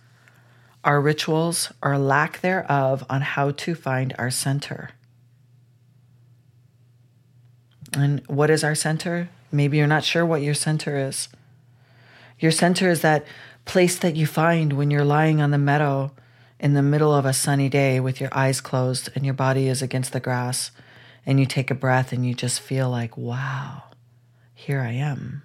our 0.83 1.01
rituals 1.01 1.71
or 1.83 1.97
lack 1.97 2.39
thereof 2.39 3.05
on 3.09 3.21
how 3.21 3.51
to 3.51 3.75
find 3.75 4.15
our 4.17 4.31
center. 4.31 4.91
And 7.93 8.21
what 8.27 8.49
is 8.49 8.63
our 8.63 8.75
center? 8.75 9.29
Maybe 9.51 9.77
you're 9.77 9.87
not 9.87 10.03
sure 10.03 10.25
what 10.25 10.41
your 10.41 10.53
center 10.53 10.97
is. 10.97 11.29
Your 12.39 12.51
center 12.51 12.89
is 12.89 13.01
that 13.01 13.25
place 13.65 13.97
that 13.99 14.15
you 14.15 14.27
find 14.27 14.73
when 14.73 14.91
you're 14.91 15.05
lying 15.05 15.41
on 15.41 15.51
the 15.51 15.57
meadow 15.57 16.11
in 16.59 16.73
the 16.73 16.81
middle 16.81 17.13
of 17.13 17.25
a 17.25 17.33
sunny 17.33 17.69
day 17.69 17.99
with 17.99 18.19
your 18.19 18.29
eyes 18.31 18.61
closed 18.61 19.09
and 19.15 19.25
your 19.25 19.33
body 19.33 19.67
is 19.67 19.81
against 19.81 20.13
the 20.13 20.19
grass, 20.19 20.71
and 21.25 21.39
you 21.39 21.45
take 21.45 21.69
a 21.69 21.75
breath 21.75 22.11
and 22.11 22.25
you 22.25 22.33
just 22.33 22.59
feel 22.59 22.89
like, 22.89 23.17
wow, 23.17 23.83
here 24.53 24.81
I 24.81 24.91
am. 24.91 25.43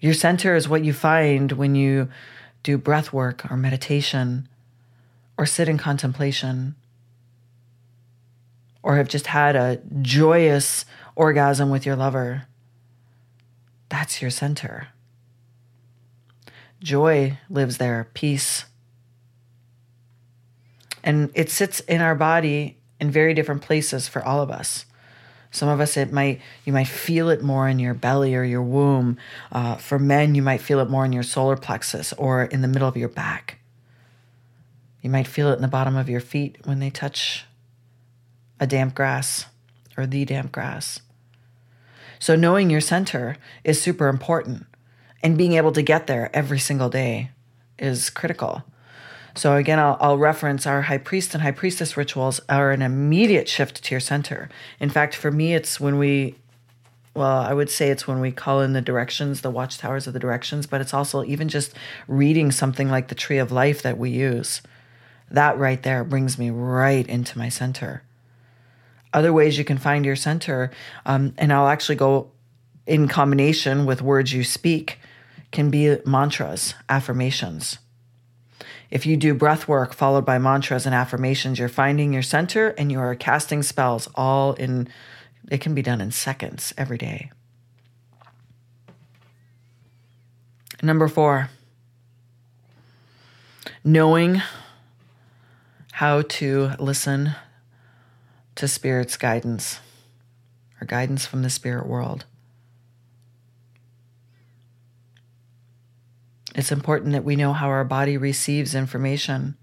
Your 0.00 0.14
center 0.14 0.54
is 0.54 0.68
what 0.68 0.84
you 0.84 0.92
find 0.92 1.52
when 1.52 1.74
you 1.74 2.08
do 2.62 2.76
breath 2.78 3.12
work 3.12 3.50
or 3.50 3.56
meditation 3.56 4.48
or 5.38 5.46
sit 5.46 5.68
in 5.68 5.78
contemplation 5.78 6.74
or 8.84 8.98
have 8.98 9.08
just 9.08 9.28
had 9.28 9.56
a 9.56 9.80
joyous 10.02 10.84
orgasm 11.16 11.70
with 11.70 11.86
your 11.86 11.96
lover, 11.96 12.46
that's 13.88 14.20
your 14.20 14.30
center. 14.30 14.88
Joy 16.80 17.38
lives 17.48 17.78
there, 17.78 18.10
peace. 18.12 18.66
And 21.02 21.30
it 21.34 21.50
sits 21.50 21.80
in 21.80 22.02
our 22.02 22.14
body 22.14 22.76
in 23.00 23.10
very 23.10 23.32
different 23.32 23.62
places 23.62 24.06
for 24.06 24.22
all 24.22 24.42
of 24.42 24.50
us. 24.50 24.84
Some 25.50 25.68
of 25.68 25.80
us, 25.80 25.96
it 25.96 26.12
might 26.12 26.42
you 26.64 26.72
might 26.72 26.88
feel 26.88 27.30
it 27.30 27.42
more 27.42 27.68
in 27.68 27.78
your 27.78 27.94
belly 27.94 28.34
or 28.34 28.44
your 28.44 28.62
womb. 28.62 29.16
Uh, 29.50 29.76
for 29.76 29.98
men, 29.98 30.34
you 30.34 30.42
might 30.42 30.60
feel 30.60 30.80
it 30.80 30.90
more 30.90 31.06
in 31.06 31.12
your 31.12 31.22
solar 31.22 31.56
plexus 31.56 32.12
or 32.14 32.44
in 32.44 32.60
the 32.60 32.68
middle 32.68 32.88
of 32.88 32.96
your 32.96 33.08
back. 33.08 33.60
You 35.00 35.08
might 35.08 35.26
feel 35.26 35.50
it 35.50 35.56
in 35.56 35.62
the 35.62 35.68
bottom 35.68 35.96
of 35.96 36.10
your 36.10 36.20
feet 36.20 36.58
when 36.64 36.80
they 36.80 36.90
touch 36.90 37.46
a 38.60 38.66
damp 38.66 38.94
grass 38.94 39.46
or 39.96 40.06
the 40.06 40.24
damp 40.24 40.52
grass. 40.52 41.00
So, 42.18 42.36
knowing 42.36 42.70
your 42.70 42.80
center 42.80 43.36
is 43.64 43.80
super 43.80 44.08
important, 44.08 44.66
and 45.22 45.38
being 45.38 45.54
able 45.54 45.72
to 45.72 45.82
get 45.82 46.06
there 46.06 46.30
every 46.34 46.58
single 46.58 46.88
day 46.88 47.30
is 47.78 48.10
critical. 48.10 48.64
So, 49.34 49.56
again, 49.56 49.78
I'll, 49.78 49.96
I'll, 50.00 50.18
reference 50.18 50.66
our 50.66 50.82
high 50.82 50.98
priest 50.98 51.34
and 51.34 51.42
high 51.42 51.50
priestess 51.50 51.96
rituals 51.96 52.40
are 52.48 52.70
an 52.70 52.82
immediate 52.82 53.48
shift 53.48 53.82
to 53.82 53.90
your 53.90 54.00
center. 54.00 54.48
In 54.78 54.90
fact, 54.90 55.14
for 55.14 55.32
me, 55.32 55.54
it's 55.54 55.80
when 55.80 55.98
we, 55.98 56.36
well, 57.14 57.40
I 57.40 57.52
would 57.52 57.68
say 57.68 57.90
it's 57.90 58.06
when 58.06 58.20
we 58.20 58.30
call 58.30 58.60
in 58.60 58.74
the 58.74 58.80
directions, 58.80 59.40
the 59.40 59.50
watchtowers 59.50 60.06
of 60.06 60.12
the 60.12 60.20
directions, 60.20 60.66
but 60.66 60.80
it's 60.80 60.94
also 60.94 61.24
even 61.24 61.48
just 61.48 61.74
reading 62.06 62.52
something 62.52 62.88
like 62.88 63.08
the 63.08 63.14
tree 63.16 63.38
of 63.38 63.50
life 63.50 63.82
that 63.82 63.98
we 63.98 64.10
use. 64.10 64.62
That 65.30 65.58
right 65.58 65.82
there 65.82 66.04
brings 66.04 66.38
me 66.38 66.50
right 66.50 67.06
into 67.06 67.36
my 67.36 67.48
center 67.48 68.02
other 69.14 69.32
ways 69.32 69.56
you 69.56 69.64
can 69.64 69.78
find 69.78 70.04
your 70.04 70.16
center, 70.16 70.70
um, 71.06 71.34
and 71.38 71.52
I'll 71.52 71.68
actually 71.68 71.96
go 71.96 72.30
in 72.86 73.08
combination 73.08 73.86
with 73.86 74.02
words 74.02 74.32
you 74.32 74.44
speak, 74.44 74.98
can 75.52 75.70
be 75.70 75.96
mantras, 76.04 76.74
affirmations. 76.88 77.78
If 78.90 79.06
you 79.06 79.16
do 79.16 79.34
breath 79.34 79.66
work 79.66 79.94
followed 79.94 80.26
by 80.26 80.38
mantras 80.38 80.84
and 80.84 80.94
affirmations, 80.94 81.58
you're 81.58 81.68
finding 81.68 82.12
your 82.12 82.22
center 82.22 82.68
and 82.70 82.92
you 82.92 82.98
are 83.00 83.14
casting 83.14 83.62
spells 83.62 84.08
all 84.14 84.52
in, 84.54 84.88
it 85.50 85.60
can 85.60 85.74
be 85.74 85.82
done 85.82 86.00
in 86.00 86.10
seconds 86.10 86.74
every 86.76 86.98
day. 86.98 87.30
Number 90.82 91.08
four, 91.08 91.48
knowing 93.82 94.42
how 95.92 96.22
to 96.22 96.72
listen 96.78 97.34
to 98.56 98.68
Spirit's 98.68 99.16
guidance 99.16 99.80
or 100.80 100.86
guidance 100.86 101.26
from 101.26 101.42
the 101.42 101.50
spirit 101.50 101.86
world. 101.86 102.24
It's 106.54 106.70
important 106.70 107.12
that 107.12 107.24
we 107.24 107.36
know 107.36 107.52
how 107.52 107.68
our 107.68 107.84
body 107.84 108.16
receives 108.16 108.74
information. 108.74 109.56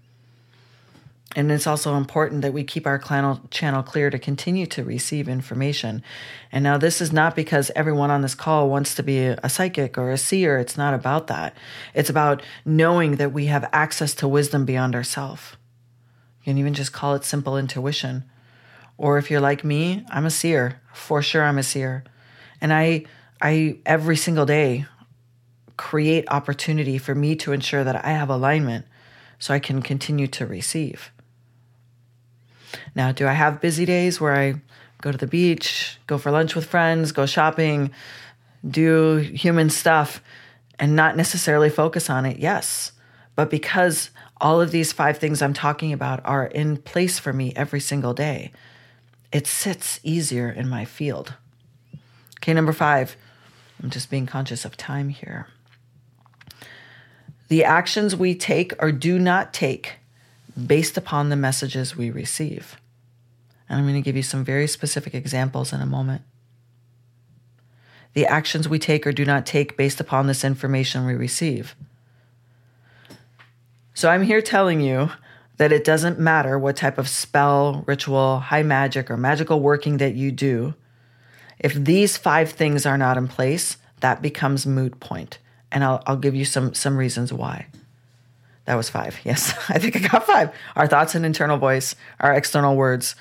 And 1.34 1.50
it's 1.50 1.66
also 1.66 1.96
important 1.96 2.42
that 2.42 2.52
we 2.52 2.62
keep 2.62 2.86
our 2.86 2.98
channel 2.98 3.82
clear 3.82 4.10
to 4.10 4.18
continue 4.18 4.66
to 4.66 4.84
receive 4.84 5.26
information. 5.26 6.02
And 6.50 6.62
now, 6.62 6.76
this 6.76 7.00
is 7.00 7.10
not 7.10 7.34
because 7.34 7.70
everyone 7.74 8.10
on 8.10 8.20
this 8.20 8.34
call 8.34 8.68
wants 8.68 8.94
to 8.96 9.02
be 9.02 9.20
a 9.20 9.48
psychic 9.48 9.96
or 9.96 10.10
a 10.10 10.18
seer. 10.18 10.58
It's 10.58 10.76
not 10.76 10.92
about 10.92 11.28
that. 11.28 11.56
It's 11.94 12.10
about 12.10 12.42
knowing 12.66 13.16
that 13.16 13.32
we 13.32 13.46
have 13.46 13.66
access 13.72 14.14
to 14.16 14.28
wisdom 14.28 14.66
beyond 14.66 14.94
ourselves. 14.94 15.56
You 16.42 16.52
can 16.52 16.58
even 16.58 16.74
just 16.74 16.92
call 16.92 17.14
it 17.14 17.24
simple 17.24 17.56
intuition. 17.56 18.24
Or 18.96 19.18
if 19.18 19.30
you're 19.30 19.40
like 19.40 19.64
me, 19.64 20.04
I'm 20.10 20.26
a 20.26 20.30
seer. 20.30 20.80
For 20.92 21.22
sure 21.22 21.42
I'm 21.42 21.58
a 21.58 21.62
seer. 21.62 22.04
And 22.60 22.72
I 22.72 23.04
I 23.40 23.78
every 23.84 24.16
single 24.16 24.46
day 24.46 24.86
create 25.76 26.24
opportunity 26.28 26.98
for 26.98 27.14
me 27.14 27.34
to 27.36 27.52
ensure 27.52 27.82
that 27.82 28.04
I 28.04 28.10
have 28.10 28.30
alignment 28.30 28.86
so 29.38 29.52
I 29.52 29.58
can 29.58 29.82
continue 29.82 30.28
to 30.28 30.46
receive. 30.46 31.10
Now, 32.94 33.10
do 33.10 33.26
I 33.26 33.32
have 33.32 33.60
busy 33.60 33.84
days 33.84 34.20
where 34.20 34.34
I 34.34 34.54
go 35.00 35.10
to 35.10 35.18
the 35.18 35.26
beach, 35.26 35.98
go 36.06 36.18
for 36.18 36.30
lunch 36.30 36.54
with 36.54 36.66
friends, 36.66 37.10
go 37.10 37.26
shopping, 37.26 37.90
do 38.66 39.16
human 39.16 39.70
stuff, 39.70 40.22
and 40.78 40.94
not 40.94 41.16
necessarily 41.16 41.70
focus 41.70 42.08
on 42.08 42.24
it? 42.24 42.38
Yes. 42.38 42.92
But 43.34 43.50
because 43.50 44.10
all 44.40 44.60
of 44.60 44.70
these 44.70 44.92
five 44.92 45.18
things 45.18 45.42
I'm 45.42 45.54
talking 45.54 45.92
about 45.92 46.24
are 46.24 46.46
in 46.46 46.76
place 46.76 47.18
for 47.18 47.32
me 47.32 47.52
every 47.56 47.80
single 47.80 48.14
day, 48.14 48.52
it 49.32 49.46
sits 49.46 49.98
easier 50.02 50.50
in 50.50 50.68
my 50.68 50.84
field. 50.84 51.34
Okay, 52.38 52.52
number 52.52 52.72
five, 52.72 53.16
I'm 53.82 53.90
just 53.90 54.10
being 54.10 54.26
conscious 54.26 54.64
of 54.64 54.76
time 54.76 55.08
here. 55.08 55.48
The 57.48 57.64
actions 57.64 58.14
we 58.14 58.34
take 58.34 58.72
or 58.78 58.92
do 58.92 59.18
not 59.18 59.52
take 59.52 59.94
based 60.66 60.96
upon 60.96 61.28
the 61.28 61.36
messages 61.36 61.96
we 61.96 62.10
receive. 62.10 62.76
And 63.68 63.78
I'm 63.78 63.84
going 63.84 63.94
to 63.94 64.04
give 64.04 64.16
you 64.16 64.22
some 64.22 64.44
very 64.44 64.66
specific 64.66 65.14
examples 65.14 65.72
in 65.72 65.80
a 65.80 65.86
moment. 65.86 66.22
The 68.14 68.26
actions 68.26 68.68
we 68.68 68.78
take 68.78 69.06
or 69.06 69.12
do 69.12 69.24
not 69.24 69.46
take 69.46 69.76
based 69.76 70.00
upon 70.00 70.26
this 70.26 70.44
information 70.44 71.06
we 71.06 71.14
receive. 71.14 71.74
So 73.94 74.10
I'm 74.10 74.22
here 74.22 74.42
telling 74.42 74.80
you 74.80 75.10
that 75.62 75.70
it 75.70 75.84
doesn't 75.84 76.18
matter 76.18 76.58
what 76.58 76.74
type 76.74 76.98
of 76.98 77.08
spell, 77.08 77.84
ritual, 77.86 78.40
high 78.40 78.64
magic, 78.64 79.08
or 79.08 79.16
magical 79.16 79.60
working 79.60 79.98
that 79.98 80.12
you 80.12 80.32
do. 80.32 80.74
If 81.60 81.72
these 81.72 82.16
five 82.16 82.50
things 82.50 82.84
are 82.84 82.98
not 82.98 83.16
in 83.16 83.28
place, 83.28 83.76
that 84.00 84.20
becomes 84.20 84.66
moot 84.66 84.98
point. 84.98 85.38
And 85.70 85.84
I'll, 85.84 86.02
I'll 86.04 86.16
give 86.16 86.34
you 86.34 86.44
some, 86.44 86.74
some 86.74 86.96
reasons 86.96 87.32
why. 87.32 87.68
That 88.64 88.74
was 88.74 88.90
five. 88.90 89.16
Yes, 89.24 89.54
I 89.68 89.78
think 89.78 89.94
I 89.94 90.00
got 90.00 90.26
five. 90.26 90.52
Our 90.74 90.88
thoughts 90.88 91.14
and 91.14 91.24
internal 91.24 91.58
voice, 91.58 91.94
our 92.18 92.34
external 92.34 92.74
words, 92.74 93.14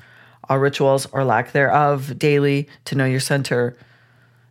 our 0.50 0.60
rituals 0.60 1.06
or 1.12 1.24
lack 1.24 1.52
thereof 1.52 2.18
daily 2.18 2.68
to 2.86 2.96
know 2.96 3.06
your 3.06 3.20
center, 3.20 3.78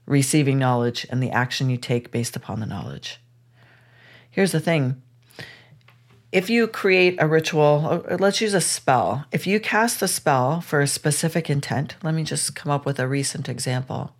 receiving 0.07 0.61
knowledge, 0.61 1.09
and 1.11 1.20
the 1.20 1.32
action 1.32 1.68
you 1.68 1.76
take 1.76 2.12
based 2.12 2.36
upon 2.36 2.61
the 2.61 2.66
knowledge. 2.66 3.18
Here's 4.30 4.53
the 4.53 4.61
thing 4.61 5.03
if 6.33 6.49
you 6.49 6.68
create 6.68 7.16
a 7.18 7.26
ritual, 7.26 8.05
uh, 8.09 8.16
let's 8.18 8.41
use 8.41 8.55
a 8.55 8.61
spell. 8.61 9.24
If 9.33 9.47
you 9.47 9.59
cast 9.59 10.01
a 10.03 10.09
spell 10.09 10.61
for 10.61 10.81
a 10.81 10.87
specific 10.87 11.51
intent, 11.51 11.97
let 12.03 12.14
me 12.14 12.22
just 12.22 12.55
come 12.55 12.70
up 12.70 12.87
with 12.87 13.01
a 13.01 13.09
recent 13.09 13.49
example. 13.49 14.14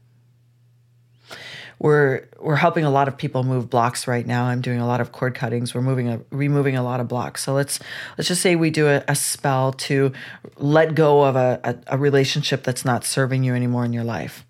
We're 1.79 2.27
we're 2.39 2.57
helping 2.57 2.85
a 2.85 2.91
lot 2.91 3.09
of 3.09 3.17
people 3.17 3.43
move 3.43 3.71
blocks 3.71 4.07
right 4.07 4.27
now. 4.27 4.45
I'm 4.45 4.61
doing 4.61 4.81
a 4.81 4.87
lot 4.87 5.01
of 5.01 5.13
cord 5.13 5.35
cuttings. 5.35 5.75
We're 5.75 5.81
moving 5.81 6.09
a 6.11 6.21
removing 6.31 6.77
a 6.77 6.83
lot 6.83 7.01
of 7.01 7.09
blocks. 7.09 7.43
So 7.43 7.55
let's 7.55 7.79
let's 8.19 8.29
just 8.29 8.43
say 8.43 8.55
we 8.55 8.71
do 8.71 8.87
a, 8.87 9.03
a 9.09 9.15
spell 9.15 9.73
to 9.73 10.13
let 10.57 10.95
go 10.95 11.23
of 11.23 11.37
a, 11.37 11.59
a, 11.65 11.95
a 11.95 11.99
relationship 11.99 12.65
that's 12.65 12.85
not 12.85 13.07
serving 13.07 13.45
you 13.45 13.55
anymore 13.55 13.87
in 13.87 13.95
your 13.95 14.05
life, 14.05 14.45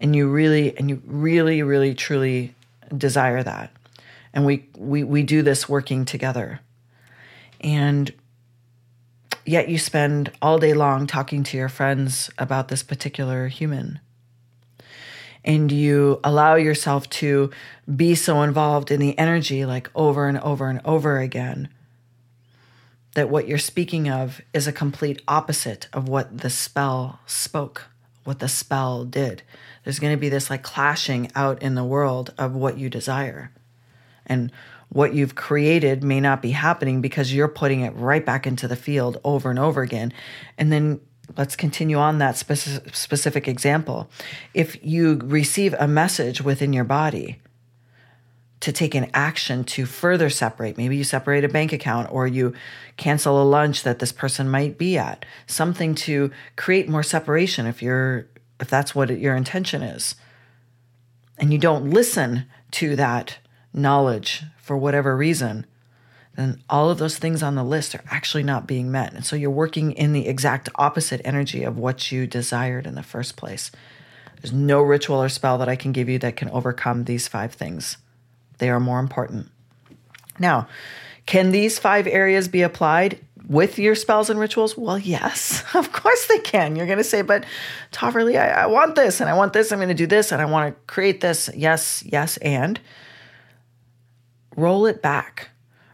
and 0.00 0.16
you 0.16 0.26
really 0.28 0.74
and 0.78 0.88
you 0.88 1.02
really 1.04 1.62
really 1.62 1.92
truly 1.92 2.54
desire 2.96 3.42
that, 3.42 3.70
and 4.32 4.46
we 4.46 4.66
we 4.78 5.04
we 5.04 5.22
do 5.22 5.42
this 5.42 5.68
working 5.68 6.06
together 6.06 6.60
and 7.64 8.12
yet 9.46 9.70
you 9.70 9.78
spend 9.78 10.30
all 10.42 10.58
day 10.58 10.74
long 10.74 11.06
talking 11.06 11.42
to 11.44 11.56
your 11.56 11.70
friends 11.70 12.30
about 12.38 12.68
this 12.68 12.82
particular 12.82 13.48
human. 13.48 14.00
And 15.42 15.72
you 15.72 16.20
allow 16.22 16.54
yourself 16.54 17.08
to 17.10 17.50
be 17.96 18.14
so 18.14 18.42
involved 18.42 18.90
in 18.90 19.00
the 19.00 19.18
energy, 19.18 19.64
like 19.64 19.90
over 19.94 20.28
and 20.28 20.38
over 20.38 20.68
and 20.68 20.80
over 20.84 21.18
again, 21.18 21.68
that 23.14 23.30
what 23.30 23.48
you're 23.48 23.58
speaking 23.58 24.10
of 24.10 24.42
is 24.52 24.66
a 24.66 24.72
complete 24.72 25.22
opposite 25.26 25.88
of 25.92 26.08
what 26.08 26.38
the 26.38 26.50
spell 26.50 27.20
spoke, 27.26 27.86
what 28.24 28.40
the 28.40 28.48
spell 28.48 29.04
did. 29.04 29.42
There's 29.84 29.98
going 29.98 30.14
to 30.14 30.20
be 30.20 30.28
this 30.28 30.50
like 30.50 30.62
clashing 30.62 31.30
out 31.34 31.62
in 31.62 31.74
the 31.74 31.84
world 31.84 32.32
of 32.36 32.54
what 32.54 32.78
you 32.78 32.90
desire. 32.90 33.52
And 34.26 34.50
what 34.94 35.12
you've 35.12 35.34
created 35.34 36.02
may 36.04 36.20
not 36.20 36.40
be 36.40 36.52
happening 36.52 37.00
because 37.00 37.34
you're 37.34 37.48
putting 37.48 37.80
it 37.80 37.90
right 37.96 38.24
back 38.24 38.46
into 38.46 38.66
the 38.68 38.76
field 38.76 39.20
over 39.24 39.50
and 39.50 39.58
over 39.58 39.82
again. 39.82 40.12
And 40.56 40.72
then 40.72 41.00
let's 41.36 41.56
continue 41.56 41.96
on 41.96 42.18
that 42.18 42.36
speci- 42.36 42.94
specific 42.94 43.48
example. 43.48 44.08
If 44.54 44.82
you 44.84 45.20
receive 45.24 45.74
a 45.74 45.88
message 45.88 46.40
within 46.40 46.72
your 46.72 46.84
body, 46.84 47.40
to 48.60 48.72
take 48.72 48.94
an 48.94 49.10
action 49.12 49.62
to 49.62 49.84
further 49.84 50.30
separate. 50.30 50.78
Maybe 50.78 50.96
you 50.96 51.04
separate 51.04 51.44
a 51.44 51.50
bank 51.50 51.74
account 51.74 52.10
or 52.10 52.26
you 52.26 52.54
cancel 52.96 53.42
a 53.42 53.44
lunch 53.44 53.82
that 53.82 53.98
this 53.98 54.10
person 54.10 54.48
might 54.48 54.78
be 54.78 54.96
at. 54.96 55.26
Something 55.46 55.94
to 55.96 56.30
create 56.56 56.88
more 56.88 57.02
separation 57.02 57.66
if 57.66 57.82
you're 57.82 58.26
if 58.58 58.70
that's 58.70 58.94
what 58.94 59.18
your 59.18 59.36
intention 59.36 59.82
is. 59.82 60.14
And 61.36 61.52
you 61.52 61.58
don't 61.58 61.90
listen 61.90 62.46
to 62.70 62.96
that 62.96 63.36
knowledge 63.74 64.44
for 64.56 64.76
whatever 64.76 65.16
reason, 65.16 65.66
then 66.36 66.62
all 66.68 66.90
of 66.90 66.98
those 66.98 67.18
things 67.18 67.42
on 67.42 67.54
the 67.54 67.64
list 67.64 67.94
are 67.94 68.04
actually 68.10 68.42
not 68.42 68.66
being 68.66 68.90
met. 68.90 69.12
And 69.12 69.24
so 69.24 69.36
you're 69.36 69.50
working 69.50 69.92
in 69.92 70.12
the 70.12 70.26
exact 70.26 70.68
opposite 70.76 71.20
energy 71.24 71.62
of 71.62 71.76
what 71.78 72.10
you 72.10 72.26
desired 72.26 72.86
in 72.86 72.94
the 72.94 73.02
first 73.02 73.36
place. 73.36 73.70
There's 74.40 74.52
no 74.52 74.82
ritual 74.82 75.22
or 75.22 75.28
spell 75.28 75.58
that 75.58 75.68
I 75.68 75.76
can 75.76 75.92
give 75.92 76.08
you 76.08 76.18
that 76.20 76.36
can 76.36 76.50
overcome 76.50 77.04
these 77.04 77.28
five 77.28 77.52
things. 77.52 77.98
They 78.58 78.68
are 78.68 78.80
more 78.80 78.98
important. 78.98 79.50
Now, 80.38 80.68
can 81.26 81.50
these 81.50 81.78
five 81.78 82.06
areas 82.06 82.48
be 82.48 82.62
applied 82.62 83.18
with 83.48 83.78
your 83.78 83.94
spells 83.94 84.28
and 84.28 84.38
rituals? 84.38 84.76
Well, 84.76 84.98
yes, 84.98 85.64
of 85.74 85.92
course 85.92 86.26
they 86.26 86.40
can. 86.40 86.76
You're 86.76 86.86
going 86.86 86.98
to 86.98 87.04
say, 87.04 87.22
but 87.22 87.44
Tahverlee, 87.92 88.38
I, 88.38 88.48
I 88.48 88.66
want 88.66 88.96
this 88.96 89.20
and 89.20 89.30
I 89.30 89.34
want 89.34 89.52
this. 89.52 89.72
I'm 89.72 89.78
going 89.78 89.88
to 89.88 89.94
do 89.94 90.06
this 90.06 90.32
and 90.32 90.42
I 90.42 90.46
want 90.46 90.74
to 90.74 90.92
create 90.92 91.20
this. 91.20 91.48
Yes, 91.54 92.02
yes, 92.04 92.36
and 92.38 92.80
roll 94.56 94.86
it 94.86 95.02
back. 95.02 95.50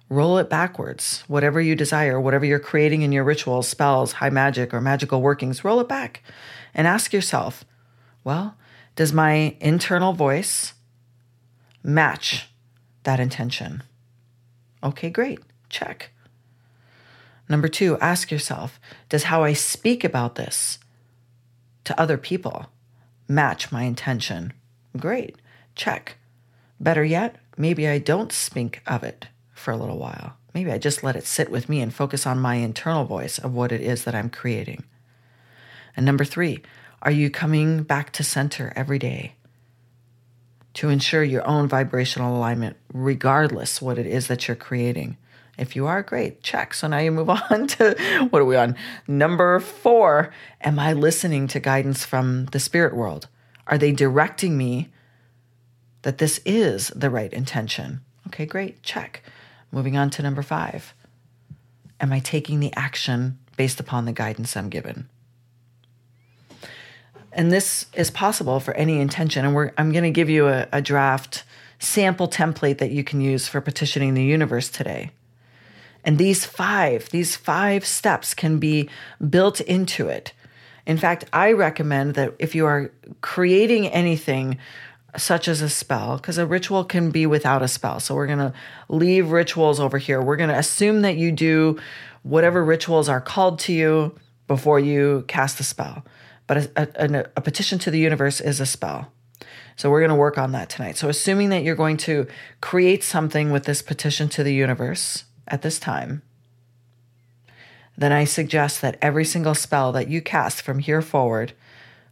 Roll 0.08 0.38
it 0.38 0.50
backwards. 0.50 1.22
Whatever 1.28 1.60
you 1.60 1.76
desire, 1.76 2.20
whatever 2.20 2.44
you're 2.44 2.58
creating 2.58 3.02
in 3.02 3.12
your 3.12 3.22
rituals, 3.22 3.68
spells, 3.68 4.12
high 4.12 4.30
magic, 4.30 4.74
or 4.74 4.80
magical 4.80 5.22
workings, 5.22 5.64
roll 5.64 5.78
it 5.80 5.88
back 5.88 6.22
and 6.74 6.86
ask 6.86 7.12
yourself 7.12 7.64
well, 8.24 8.56
does 8.96 9.12
my 9.12 9.56
internal 9.60 10.12
voice 10.12 10.74
match 11.82 12.50
that 13.04 13.20
intention? 13.20 13.82
Okay, 14.82 15.10
great. 15.10 15.38
Check. 15.68 16.10
Number 17.48 17.68
two, 17.68 17.98
ask 17.98 18.30
yourself 18.30 18.80
Does 19.08 19.24
how 19.24 19.42
I 19.42 19.52
speak 19.52 20.04
about 20.04 20.34
this 20.34 20.78
to 21.84 21.98
other 22.00 22.18
people 22.18 22.66
match 23.28 23.72
my 23.72 23.82
intention? 23.82 24.52
Great. 24.96 25.36
Check. 25.74 26.16
Better 26.78 27.04
yet, 27.04 27.36
maybe 27.60 27.86
I 27.86 27.98
don't 27.98 28.32
speak 28.32 28.80
of 28.86 29.02
it 29.02 29.28
for 29.52 29.70
a 29.70 29.76
little 29.76 29.98
while. 29.98 30.34
Maybe 30.54 30.72
I 30.72 30.78
just 30.78 31.02
let 31.02 31.16
it 31.16 31.26
sit 31.26 31.50
with 31.50 31.68
me 31.68 31.80
and 31.80 31.94
focus 31.94 32.26
on 32.26 32.40
my 32.40 32.56
internal 32.56 33.04
voice 33.04 33.38
of 33.38 33.54
what 33.54 33.70
it 33.70 33.80
is 33.80 34.04
that 34.04 34.14
I'm 34.14 34.30
creating. 34.30 34.84
And 35.96 36.06
number 36.06 36.24
three, 36.24 36.62
are 37.02 37.10
you 37.10 37.30
coming 37.30 37.82
back 37.82 38.12
to 38.12 38.24
center 38.24 38.72
every 38.74 38.98
day 38.98 39.34
to 40.74 40.88
ensure 40.88 41.22
your 41.22 41.46
own 41.46 41.68
vibrational 41.68 42.36
alignment, 42.36 42.76
regardless 42.92 43.82
what 43.82 43.98
it 43.98 44.06
is 44.06 44.26
that 44.28 44.48
you're 44.48 44.56
creating? 44.56 45.16
If 45.58 45.76
you 45.76 45.86
are, 45.86 46.02
great, 46.02 46.42
check. 46.42 46.72
So 46.72 46.88
now 46.88 46.98
you 46.98 47.12
move 47.12 47.28
on 47.50 47.66
to 47.68 48.28
what 48.30 48.40
are 48.40 48.46
we 48.46 48.56
on? 48.56 48.76
Number 49.06 49.60
four, 49.60 50.32
am 50.62 50.78
I 50.78 50.94
listening 50.94 51.46
to 51.48 51.60
guidance 51.60 52.04
from 52.04 52.46
the 52.46 52.60
spirit 52.60 52.96
world? 52.96 53.28
Are 53.66 53.78
they 53.78 53.92
directing 53.92 54.56
me 54.56 54.88
that 56.02 56.18
this 56.18 56.40
is 56.44 56.88
the 56.88 57.10
right 57.10 57.32
intention. 57.32 58.00
Okay, 58.28 58.46
great, 58.46 58.82
check. 58.82 59.22
Moving 59.72 59.96
on 59.96 60.10
to 60.10 60.22
number 60.22 60.42
five. 60.42 60.94
Am 62.00 62.12
I 62.12 62.20
taking 62.20 62.60
the 62.60 62.72
action 62.74 63.38
based 63.56 63.80
upon 63.80 64.04
the 64.04 64.12
guidance 64.12 64.56
I'm 64.56 64.70
given? 64.70 65.08
And 67.32 67.52
this 67.52 67.86
is 67.94 68.10
possible 68.10 68.58
for 68.58 68.74
any 68.74 69.00
intention. 69.00 69.44
And 69.44 69.72
I'm 69.78 69.92
going 69.92 70.04
to 70.04 70.10
give 70.10 70.30
you 70.30 70.48
a, 70.48 70.66
a 70.72 70.82
draft 70.82 71.44
sample 71.78 72.28
template 72.28 72.78
that 72.78 72.90
you 72.90 73.04
can 73.04 73.20
use 73.20 73.48
for 73.48 73.60
petitioning 73.60 74.14
the 74.14 74.24
universe 74.24 74.68
today. 74.68 75.10
And 76.04 76.18
these 76.18 76.44
five, 76.44 77.10
these 77.10 77.36
five 77.36 77.84
steps 77.84 78.34
can 78.34 78.58
be 78.58 78.88
built 79.28 79.60
into 79.60 80.08
it. 80.08 80.32
In 80.86 80.96
fact, 80.96 81.26
I 81.32 81.52
recommend 81.52 82.14
that 82.14 82.34
if 82.38 82.54
you 82.54 82.66
are 82.66 82.90
creating 83.20 83.86
anything 83.88 84.58
such 85.16 85.48
as 85.48 85.60
a 85.60 85.68
spell, 85.68 86.16
because 86.16 86.38
a 86.38 86.46
ritual 86.46 86.84
can 86.84 87.10
be 87.10 87.26
without 87.26 87.62
a 87.62 87.68
spell. 87.68 88.00
So 88.00 88.14
we're 88.14 88.26
going 88.26 88.38
to 88.38 88.52
leave 88.88 89.30
rituals 89.30 89.80
over 89.80 89.98
here. 89.98 90.20
We're 90.20 90.36
going 90.36 90.50
to 90.50 90.58
assume 90.58 91.02
that 91.02 91.16
you 91.16 91.32
do 91.32 91.78
whatever 92.22 92.64
rituals 92.64 93.08
are 93.08 93.20
called 93.20 93.58
to 93.60 93.72
you 93.72 94.14
before 94.46 94.78
you 94.78 95.24
cast 95.28 95.58
the 95.58 95.64
spell. 95.64 96.04
But 96.46 96.70
a, 96.76 96.88
a, 96.96 97.26
a 97.36 97.40
petition 97.40 97.78
to 97.80 97.90
the 97.90 97.98
universe 97.98 98.40
is 98.40 98.60
a 98.60 98.66
spell. 98.66 99.12
So 99.76 99.90
we're 99.90 100.00
going 100.00 100.10
to 100.10 100.16
work 100.16 100.36
on 100.36 100.52
that 100.52 100.68
tonight. 100.68 100.96
So 100.96 101.08
assuming 101.08 101.48
that 101.50 101.62
you're 101.62 101.74
going 101.74 101.96
to 101.98 102.26
create 102.60 103.02
something 103.02 103.50
with 103.50 103.64
this 103.64 103.80
petition 103.82 104.28
to 104.30 104.42
the 104.42 104.52
universe 104.52 105.24
at 105.48 105.62
this 105.62 105.78
time, 105.78 106.22
then 107.96 108.12
I 108.12 108.24
suggest 108.24 108.82
that 108.82 108.98
every 109.00 109.24
single 109.24 109.54
spell 109.54 109.92
that 109.92 110.08
you 110.08 110.20
cast 110.20 110.62
from 110.62 110.80
here 110.80 111.02
forward 111.02 111.52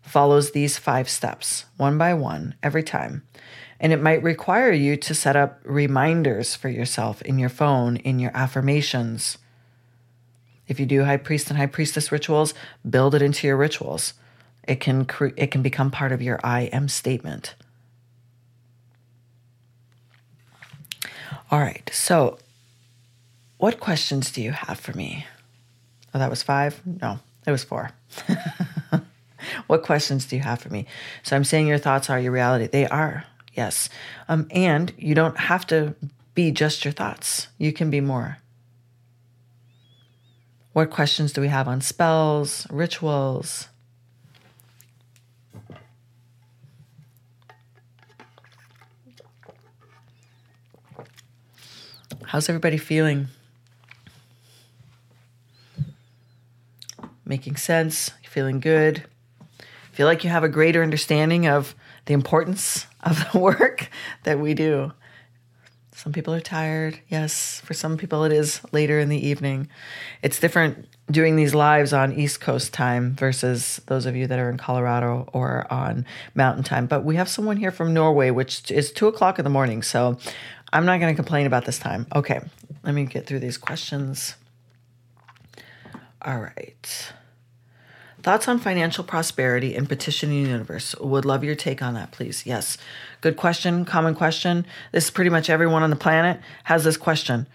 follows 0.08 0.50
these 0.50 0.78
five 0.78 1.08
steps 1.08 1.64
one 1.76 1.98
by 1.98 2.14
one 2.14 2.54
every 2.62 2.82
time. 2.82 3.22
And 3.80 3.92
it 3.92 4.00
might 4.00 4.22
require 4.22 4.72
you 4.72 4.96
to 4.96 5.14
set 5.14 5.36
up 5.36 5.60
reminders 5.62 6.54
for 6.56 6.68
yourself 6.68 7.22
in 7.22 7.38
your 7.38 7.48
phone, 7.48 7.96
in 7.96 8.18
your 8.18 8.32
affirmations. 8.34 9.38
If 10.66 10.80
you 10.80 10.86
do 10.86 11.04
high 11.04 11.16
priest 11.16 11.48
and 11.48 11.58
high 11.58 11.66
priestess 11.66 12.10
rituals, 12.10 12.54
build 12.88 13.14
it 13.14 13.22
into 13.22 13.46
your 13.46 13.56
rituals. 13.56 14.14
It 14.66 14.80
can 14.80 15.04
cre- 15.04 15.36
it 15.36 15.50
can 15.50 15.62
become 15.62 15.90
part 15.90 16.12
of 16.12 16.20
your 16.20 16.40
I 16.42 16.62
am 16.62 16.88
statement. 16.88 17.54
All 21.50 21.60
right. 21.60 21.88
So, 21.92 22.38
what 23.56 23.80
questions 23.80 24.30
do 24.30 24.42
you 24.42 24.52
have 24.52 24.78
for 24.78 24.92
me? 24.92 25.26
Oh, 26.12 26.18
that 26.18 26.28
was 26.28 26.42
5? 26.42 26.82
No. 27.00 27.20
It 27.48 27.50
was 27.50 27.64
four. 27.64 27.90
what 29.66 29.82
questions 29.82 30.26
do 30.26 30.36
you 30.36 30.42
have 30.42 30.60
for 30.60 30.70
me? 30.70 30.86
So 31.22 31.36
I'm 31.36 31.44
saying 31.44 31.66
your 31.66 31.78
thoughts 31.78 32.10
are 32.10 32.20
your 32.20 32.32
reality. 32.32 32.66
They 32.66 32.86
are, 32.86 33.24
yes. 33.52 33.88
Um, 34.28 34.46
and 34.50 34.92
you 34.96 35.14
don't 35.14 35.38
have 35.38 35.66
to 35.68 35.94
be 36.34 36.50
just 36.52 36.84
your 36.84 36.92
thoughts, 36.92 37.48
you 37.58 37.72
can 37.72 37.90
be 37.90 38.00
more. 38.00 38.38
What 40.72 40.90
questions 40.90 41.32
do 41.32 41.40
we 41.40 41.48
have 41.48 41.66
on 41.66 41.80
spells, 41.80 42.64
rituals? 42.70 43.66
How's 52.26 52.48
everybody 52.48 52.76
feeling? 52.76 53.28
Making 57.24 57.56
sense? 57.56 58.12
Feeling 58.22 58.60
good? 58.60 59.04
Feel 59.98 60.06
like 60.06 60.22
you 60.22 60.30
have 60.30 60.44
a 60.44 60.48
greater 60.48 60.84
understanding 60.84 61.48
of 61.48 61.74
the 62.04 62.14
importance 62.14 62.86
of 63.02 63.32
the 63.32 63.38
work 63.40 63.90
that 64.22 64.38
we 64.38 64.54
do. 64.54 64.92
Some 65.90 66.12
people 66.12 66.32
are 66.32 66.40
tired. 66.40 67.00
Yes, 67.08 67.60
for 67.64 67.74
some 67.74 67.96
people 67.96 68.22
it 68.22 68.30
is 68.30 68.60
later 68.70 69.00
in 69.00 69.08
the 69.08 69.26
evening. 69.26 69.68
It's 70.22 70.38
different 70.38 70.86
doing 71.10 71.34
these 71.34 71.52
lives 71.52 71.92
on 71.92 72.12
East 72.12 72.40
Coast 72.40 72.72
time 72.72 73.16
versus 73.16 73.80
those 73.86 74.06
of 74.06 74.14
you 74.14 74.28
that 74.28 74.38
are 74.38 74.48
in 74.48 74.56
Colorado 74.56 75.28
or 75.32 75.66
on 75.68 76.06
Mountain 76.32 76.62
time. 76.62 76.86
But 76.86 77.02
we 77.02 77.16
have 77.16 77.28
someone 77.28 77.56
here 77.56 77.72
from 77.72 77.92
Norway, 77.92 78.30
which 78.30 78.70
is 78.70 78.92
two 78.92 79.08
o'clock 79.08 79.40
in 79.40 79.44
the 79.44 79.50
morning. 79.50 79.82
So 79.82 80.16
I'm 80.72 80.86
not 80.86 81.00
going 81.00 81.12
to 81.12 81.16
complain 81.16 81.44
about 81.44 81.64
this 81.64 81.80
time. 81.80 82.06
Okay, 82.14 82.40
let 82.84 82.94
me 82.94 83.04
get 83.04 83.26
through 83.26 83.40
these 83.40 83.58
questions. 83.58 84.36
All 86.22 86.38
right. 86.38 87.12
Thoughts 88.28 88.46
on 88.46 88.58
financial 88.58 89.04
prosperity 89.04 89.74
and 89.74 89.88
petitioning 89.88 90.44
universe. 90.44 90.94
Would 90.96 91.24
love 91.24 91.44
your 91.44 91.54
take 91.54 91.80
on 91.80 91.94
that, 91.94 92.10
please. 92.10 92.44
Yes. 92.44 92.76
Good 93.22 93.38
question, 93.38 93.86
common 93.86 94.14
question. 94.14 94.66
This 94.92 95.04
is 95.06 95.10
pretty 95.10 95.30
much 95.30 95.48
everyone 95.48 95.82
on 95.82 95.88
the 95.88 95.96
planet 95.96 96.38
has 96.64 96.84
this 96.84 96.98
question. 96.98 97.46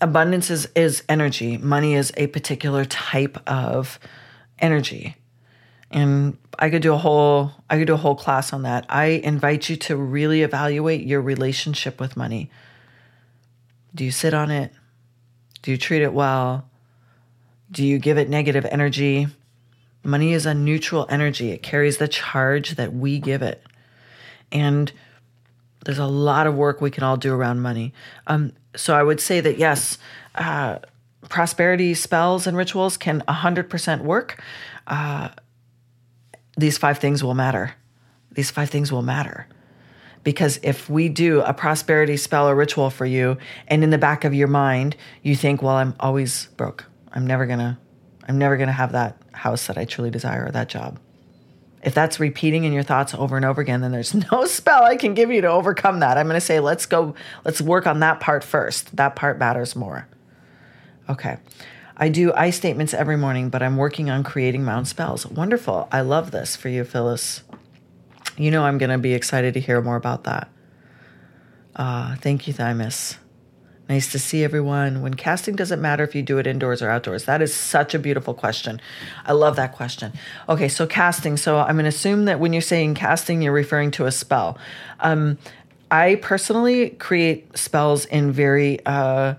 Abundance 0.00 0.48
is, 0.48 0.70
is 0.74 1.02
energy. 1.10 1.58
Money 1.58 1.92
is 1.92 2.10
a 2.16 2.28
particular 2.28 2.86
type 2.86 3.36
of 3.46 3.98
energy. 4.60 5.16
And 5.90 6.38
I 6.58 6.70
could 6.70 6.80
do 6.80 6.94
a 6.94 6.96
whole 6.96 7.52
I 7.68 7.76
could 7.76 7.88
do 7.88 7.92
a 7.92 7.98
whole 7.98 8.16
class 8.16 8.54
on 8.54 8.62
that. 8.62 8.86
I 8.88 9.20
invite 9.22 9.68
you 9.68 9.76
to 9.76 9.96
really 9.96 10.40
evaluate 10.40 11.04
your 11.06 11.20
relationship 11.20 12.00
with 12.00 12.16
money. 12.16 12.50
Do 13.94 14.06
you 14.06 14.10
sit 14.10 14.32
on 14.32 14.50
it? 14.50 14.72
Do 15.60 15.70
you 15.70 15.76
treat 15.76 16.00
it 16.00 16.14
well? 16.14 16.66
Do 17.70 17.84
you 17.84 17.98
give 17.98 18.18
it 18.18 18.28
negative 18.28 18.64
energy? 18.66 19.28
Money 20.04 20.32
is 20.32 20.46
a 20.46 20.54
neutral 20.54 21.06
energy. 21.08 21.50
It 21.50 21.62
carries 21.62 21.98
the 21.98 22.08
charge 22.08 22.76
that 22.76 22.94
we 22.94 23.18
give 23.18 23.42
it. 23.42 23.62
And 24.52 24.92
there's 25.84 25.98
a 25.98 26.06
lot 26.06 26.46
of 26.46 26.54
work 26.54 26.80
we 26.80 26.90
can 26.90 27.02
all 27.02 27.16
do 27.16 27.34
around 27.34 27.60
money. 27.60 27.92
Um, 28.26 28.52
so 28.74 28.94
I 28.94 29.02
would 29.02 29.20
say 29.20 29.40
that 29.40 29.58
yes, 29.58 29.98
uh, 30.34 30.78
prosperity 31.28 31.94
spells 31.94 32.46
and 32.46 32.56
rituals 32.56 32.96
can 32.96 33.22
100% 33.28 34.02
work. 34.02 34.42
Uh, 34.86 35.30
these 36.56 36.78
five 36.78 36.98
things 36.98 37.22
will 37.22 37.34
matter. 37.34 37.74
These 38.32 38.50
five 38.50 38.70
things 38.70 38.92
will 38.92 39.02
matter. 39.02 39.46
Because 40.24 40.58
if 40.62 40.90
we 40.90 41.08
do 41.08 41.40
a 41.42 41.54
prosperity 41.54 42.16
spell 42.16 42.48
or 42.48 42.54
ritual 42.54 42.90
for 42.90 43.06
you, 43.06 43.38
and 43.68 43.84
in 43.84 43.90
the 43.90 43.98
back 43.98 44.24
of 44.24 44.34
your 44.34 44.48
mind, 44.48 44.96
you 45.22 45.36
think, 45.36 45.62
well, 45.62 45.76
I'm 45.76 45.94
always 46.00 46.46
broke. 46.56 46.84
I'm 47.16 47.26
never 47.26 47.46
gonna, 47.46 47.78
I'm 48.28 48.38
never 48.38 48.56
gonna 48.56 48.72
have 48.72 48.92
that 48.92 49.20
house 49.32 49.66
that 49.66 49.78
I 49.78 49.86
truly 49.86 50.10
desire 50.10 50.46
or 50.46 50.50
that 50.52 50.68
job. 50.68 51.00
If 51.82 51.94
that's 51.94 52.20
repeating 52.20 52.64
in 52.64 52.72
your 52.72 52.82
thoughts 52.82 53.14
over 53.14 53.36
and 53.36 53.44
over 53.44 53.60
again, 53.60 53.80
then 53.80 53.90
there's 53.90 54.14
no 54.32 54.44
spell 54.44 54.84
I 54.84 54.96
can 54.96 55.14
give 55.14 55.30
you 55.30 55.40
to 55.40 55.48
overcome 55.48 56.00
that. 56.00 56.18
I'm 56.18 56.26
gonna 56.26 56.40
say, 56.40 56.60
let's 56.60 56.86
go, 56.86 57.14
let's 57.44 57.60
work 57.60 57.86
on 57.86 58.00
that 58.00 58.20
part 58.20 58.44
first. 58.44 58.94
That 58.96 59.16
part 59.16 59.38
matters 59.38 59.74
more. 59.74 60.06
Okay. 61.08 61.38
I 61.96 62.10
do 62.10 62.32
I 62.34 62.50
statements 62.50 62.92
every 62.92 63.16
morning, 63.16 63.48
but 63.48 63.62
I'm 63.62 63.78
working 63.78 64.10
on 64.10 64.22
creating 64.22 64.64
my 64.64 64.74
own 64.74 64.84
spells. 64.84 65.26
Wonderful. 65.26 65.88
I 65.90 66.02
love 66.02 66.30
this 66.30 66.54
for 66.54 66.68
you, 66.68 66.84
Phyllis. 66.84 67.42
You 68.36 68.50
know 68.50 68.64
I'm 68.64 68.76
going 68.76 68.90
to 68.90 68.98
be 68.98 69.14
excited 69.14 69.54
to 69.54 69.60
hear 69.60 69.80
more 69.80 69.96
about 69.96 70.24
that. 70.24 70.50
Uh, 71.74 72.16
thank 72.16 72.46
you, 72.46 72.52
Thymus. 72.52 73.16
Nice 73.88 74.10
to 74.12 74.18
see 74.18 74.42
everyone. 74.42 75.00
When 75.00 75.14
casting, 75.14 75.54
does 75.54 75.70
it 75.70 75.78
matter 75.78 76.02
if 76.02 76.14
you 76.14 76.22
do 76.22 76.38
it 76.38 76.46
indoors 76.46 76.82
or 76.82 76.90
outdoors? 76.90 77.24
That 77.24 77.40
is 77.40 77.54
such 77.54 77.94
a 77.94 78.00
beautiful 78.00 78.34
question. 78.34 78.80
I 79.24 79.32
love 79.32 79.54
that 79.56 79.72
question. 79.72 80.12
Okay, 80.48 80.68
so 80.68 80.88
casting. 80.88 81.36
So 81.36 81.58
I'm 81.58 81.76
going 81.76 81.84
to 81.84 81.90
assume 81.90 82.24
that 82.24 82.40
when 82.40 82.52
you're 82.52 82.62
saying 82.62 82.94
casting, 82.94 83.42
you're 83.42 83.52
referring 83.52 83.92
to 83.92 84.06
a 84.06 84.12
spell. 84.12 84.58
Um, 84.98 85.38
I 85.88 86.16
personally 86.16 86.90
create 86.90 87.56
spells 87.56 88.06
in 88.06 88.32
very 88.32 88.84
uh, 88.84 89.34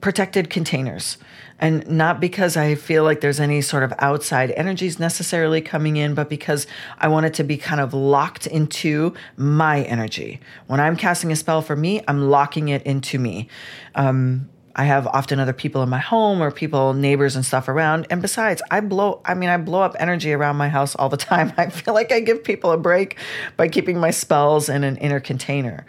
protected 0.00 0.48
containers. 0.48 1.18
And 1.58 1.88
not 1.88 2.20
because 2.20 2.56
I 2.56 2.74
feel 2.76 3.02
like 3.02 3.20
there's 3.20 3.40
any 3.40 3.60
sort 3.60 3.82
of 3.82 3.92
outside 3.98 4.52
energies 4.52 4.98
necessarily 4.98 5.60
coming 5.60 5.96
in, 5.96 6.14
but 6.14 6.28
because 6.28 6.66
I 6.98 7.08
want 7.08 7.26
it 7.26 7.34
to 7.34 7.44
be 7.44 7.56
kind 7.56 7.80
of 7.80 7.92
locked 7.92 8.46
into 8.46 9.14
my 9.36 9.82
energy. 9.82 10.40
When 10.66 10.80
I'm 10.80 10.96
casting 10.96 11.32
a 11.32 11.36
spell 11.36 11.62
for 11.62 11.74
me, 11.74 12.02
I'm 12.06 12.30
locking 12.30 12.68
it 12.68 12.82
into 12.84 13.18
me. 13.18 13.48
Um, 13.94 14.48
I 14.78 14.84
have 14.84 15.08
often 15.08 15.40
other 15.40 15.52
people 15.52 15.82
in 15.82 15.88
my 15.88 15.98
home 15.98 16.40
or 16.40 16.52
people, 16.52 16.94
neighbors 16.94 17.34
and 17.34 17.44
stuff 17.44 17.66
around. 17.66 18.06
And 18.10 18.22
besides, 18.22 18.62
I 18.70 18.78
blow, 18.78 19.20
I 19.24 19.34
mean, 19.34 19.48
I 19.48 19.56
blow 19.56 19.82
up 19.82 19.96
energy 19.98 20.32
around 20.32 20.54
my 20.54 20.68
house 20.68 20.94
all 20.94 21.08
the 21.08 21.16
time. 21.16 21.52
I 21.56 21.68
feel 21.68 21.94
like 21.94 22.12
I 22.12 22.20
give 22.20 22.44
people 22.44 22.70
a 22.70 22.78
break 22.78 23.18
by 23.56 23.66
keeping 23.66 23.98
my 23.98 24.12
spells 24.12 24.68
in 24.68 24.84
an 24.84 24.96
inner 24.98 25.18
container. 25.18 25.84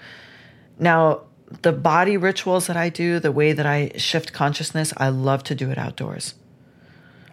Now, 0.80 1.22
the 1.62 1.72
body 1.72 2.18
rituals 2.18 2.68
that 2.68 2.78
I 2.78 2.89
do, 2.89 3.20
the 3.20 3.32
way 3.32 3.54
that 3.54 3.66
I 3.66 3.91
shift 3.97 4.34
consciousness, 4.34 4.93
I 4.97 5.10
love 5.10 5.43
to 5.45 5.56
do 5.56 5.72
it 5.72 5.78
outdoors. 5.78 6.36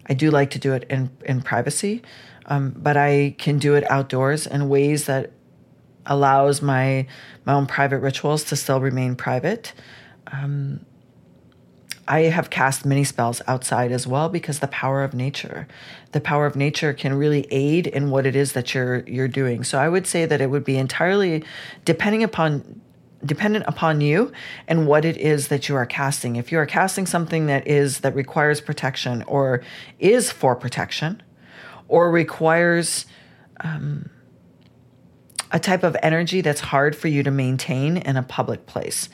I 0.08 0.14
do 0.14 0.30
like 0.30 0.50
to 0.50 0.58
do 0.58 0.72
it 0.72 0.84
in, 0.88 1.10
in 1.24 1.42
privacy, 1.42 2.02
um, 2.46 2.74
but 2.76 2.96
I 2.96 3.34
can 3.38 3.58
do 3.58 3.74
it 3.74 3.88
outdoors 3.90 4.46
in 4.46 4.68
ways 4.68 5.06
that 5.06 5.32
allows 6.06 6.62
my 6.62 7.06
my 7.44 7.52
own 7.52 7.66
private 7.66 7.98
rituals 7.98 8.44
to 8.44 8.56
still 8.56 8.80
remain 8.80 9.16
private. 9.16 9.72
Um, 10.28 10.86
I 12.08 12.22
have 12.22 12.50
cast 12.50 12.86
many 12.86 13.02
spells 13.02 13.42
outside 13.48 13.90
as 13.90 14.06
well 14.06 14.28
because 14.28 14.60
the 14.60 14.68
power 14.68 15.02
of 15.02 15.12
nature, 15.12 15.66
the 16.12 16.20
power 16.20 16.46
of 16.46 16.54
nature 16.54 16.92
can 16.92 17.14
really 17.14 17.48
aid 17.50 17.88
in 17.88 18.10
what 18.10 18.26
it 18.26 18.36
is 18.36 18.52
that 18.52 18.74
you're 18.74 19.00
you're 19.08 19.28
doing. 19.28 19.64
So 19.64 19.78
I 19.78 19.88
would 19.88 20.06
say 20.06 20.24
that 20.24 20.40
it 20.40 20.48
would 20.50 20.64
be 20.64 20.76
entirely 20.76 21.44
depending 21.84 22.22
upon 22.22 22.80
dependent 23.26 23.64
upon 23.66 24.00
you 24.00 24.32
and 24.68 24.86
what 24.86 25.04
it 25.04 25.16
is 25.16 25.48
that 25.48 25.68
you 25.68 25.76
are 25.76 25.86
casting. 25.86 26.36
If 26.36 26.52
you 26.52 26.58
are 26.58 26.66
casting 26.66 27.06
something 27.06 27.46
that 27.46 27.66
is 27.66 28.00
that 28.00 28.14
requires 28.14 28.60
protection 28.60 29.22
or 29.24 29.62
is 29.98 30.30
for 30.30 30.54
protection 30.56 31.22
or 31.88 32.10
requires 32.10 33.06
um, 33.60 34.10
a 35.52 35.58
type 35.58 35.82
of 35.82 35.96
energy 36.02 36.40
that's 36.40 36.60
hard 36.60 36.96
for 36.96 37.08
you 37.08 37.22
to 37.22 37.30
maintain 37.30 37.96
in 37.96 38.16
a 38.16 38.22
public 38.22 38.66
place. 38.66 39.08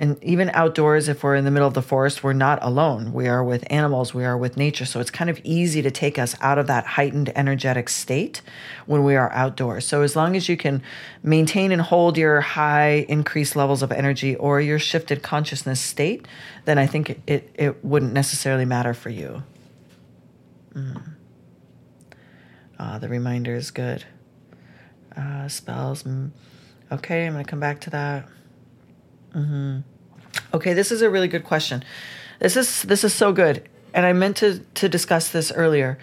And 0.00 0.22
even 0.22 0.48
outdoors, 0.50 1.08
if 1.08 1.24
we're 1.24 1.34
in 1.34 1.44
the 1.44 1.50
middle 1.50 1.66
of 1.66 1.74
the 1.74 1.82
forest, 1.82 2.22
we're 2.22 2.32
not 2.32 2.60
alone. 2.62 3.12
We 3.12 3.26
are 3.26 3.42
with 3.42 3.64
animals, 3.68 4.14
we 4.14 4.24
are 4.24 4.38
with 4.38 4.56
nature. 4.56 4.84
So 4.84 5.00
it's 5.00 5.10
kind 5.10 5.28
of 5.28 5.40
easy 5.42 5.82
to 5.82 5.90
take 5.90 6.20
us 6.20 6.36
out 6.40 6.56
of 6.56 6.68
that 6.68 6.86
heightened 6.86 7.32
energetic 7.34 7.88
state 7.88 8.40
when 8.86 9.02
we 9.02 9.16
are 9.16 9.32
outdoors. 9.32 9.84
So 9.84 10.02
as 10.02 10.14
long 10.14 10.36
as 10.36 10.48
you 10.48 10.56
can 10.56 10.82
maintain 11.24 11.72
and 11.72 11.82
hold 11.82 12.16
your 12.16 12.40
high 12.40 13.06
increased 13.08 13.56
levels 13.56 13.82
of 13.82 13.90
energy 13.90 14.36
or 14.36 14.60
your 14.60 14.78
shifted 14.78 15.24
consciousness 15.24 15.80
state, 15.80 16.28
then 16.64 16.78
I 16.78 16.86
think 16.86 17.20
it, 17.26 17.50
it 17.54 17.84
wouldn't 17.84 18.12
necessarily 18.12 18.64
matter 18.64 18.94
for 18.94 19.10
you. 19.10 19.42
Mm. 20.74 21.14
Uh, 22.78 22.98
the 23.00 23.08
reminder 23.08 23.56
is 23.56 23.72
good. 23.72 24.04
Uh, 25.16 25.48
spells. 25.48 26.04
Mm. 26.04 26.30
Okay, 26.92 27.26
I'm 27.26 27.32
going 27.32 27.44
to 27.44 27.50
come 27.50 27.58
back 27.58 27.80
to 27.80 27.90
that. 27.90 28.28
Mm-hmm. 29.38 29.78
Okay, 30.54 30.74
this 30.74 30.90
is 30.90 31.02
a 31.02 31.10
really 31.10 31.28
good 31.28 31.44
question. 31.44 31.84
This 32.40 32.56
is 32.56 32.82
this 32.82 33.04
is 33.04 33.14
so 33.14 33.32
good, 33.32 33.68
and 33.94 34.04
I 34.04 34.12
meant 34.12 34.36
to 34.38 34.60
to 34.74 34.88
discuss 34.88 35.30
this 35.30 35.52
earlier. 35.52 35.98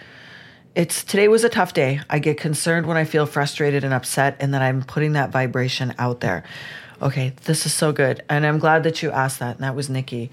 It's 0.74 1.04
today 1.04 1.28
was 1.28 1.44
a 1.44 1.48
tough 1.48 1.72
day. 1.72 2.00
I 2.10 2.18
get 2.18 2.38
concerned 2.38 2.86
when 2.86 2.96
I 2.96 3.04
feel 3.04 3.26
frustrated 3.26 3.84
and 3.84 3.94
upset, 3.94 4.36
and 4.40 4.52
that 4.54 4.62
I'm 4.62 4.82
putting 4.82 5.12
that 5.12 5.30
vibration 5.30 5.94
out 5.98 6.20
there. 6.20 6.44
Okay, 7.00 7.32
this 7.44 7.66
is 7.66 7.74
so 7.74 7.92
good, 7.92 8.22
and 8.28 8.46
I'm 8.46 8.58
glad 8.58 8.82
that 8.84 9.02
you 9.02 9.10
asked 9.10 9.38
that. 9.40 9.56
And 9.56 9.64
that 9.64 9.74
was 9.74 9.88
Nikki. 9.88 10.30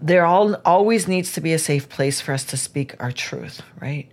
There 0.00 0.24
all 0.26 0.54
always 0.64 1.08
needs 1.08 1.32
to 1.32 1.40
be 1.40 1.52
a 1.52 1.58
safe 1.58 1.88
place 1.88 2.20
for 2.20 2.32
us 2.32 2.44
to 2.44 2.56
speak 2.56 2.94
our 3.02 3.12
truth, 3.12 3.62
right? 3.80 4.10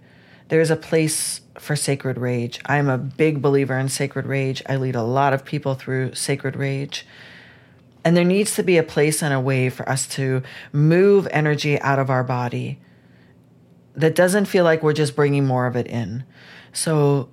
There's 0.48 0.70
a 0.70 0.76
place 0.76 1.41
for 1.60 1.76
sacred 1.76 2.18
rage. 2.18 2.60
I'm 2.66 2.90
a 2.90 2.98
big 2.98 3.42
believer 3.42 3.78
in 3.78 3.90
sacred 3.90 4.26
rage. 4.26 4.62
I 4.68 4.78
lead 4.78 4.96
a 4.96 5.04
lot 5.04 5.34
of 5.34 5.46
people 5.46 5.76
through 5.76 6.16
sacred 6.16 6.56
rage. 6.56 7.06
And 8.04 8.18
there 8.18 8.24
needs 8.24 8.56
to 8.56 8.64
be 8.64 8.78
a 8.78 8.84
place 8.84 9.22
and 9.22 9.34
a 9.34 9.40
way 9.40 9.70
for 9.70 9.88
us 9.88 10.08
to 10.10 10.42
move 10.72 11.28
energy 11.32 11.80
out 11.82 12.00
of 12.00 12.10
our 12.10 12.24
body 12.24 12.80
that 13.96 14.16
doesn't 14.16 14.46
feel 14.46 14.64
like 14.64 14.82
we're 14.82 14.94
just 14.94 15.16
bringing 15.16 15.46
more 15.46 15.68
of 15.68 15.76
it 15.76 15.88
in. 15.88 16.24
So 16.74 17.30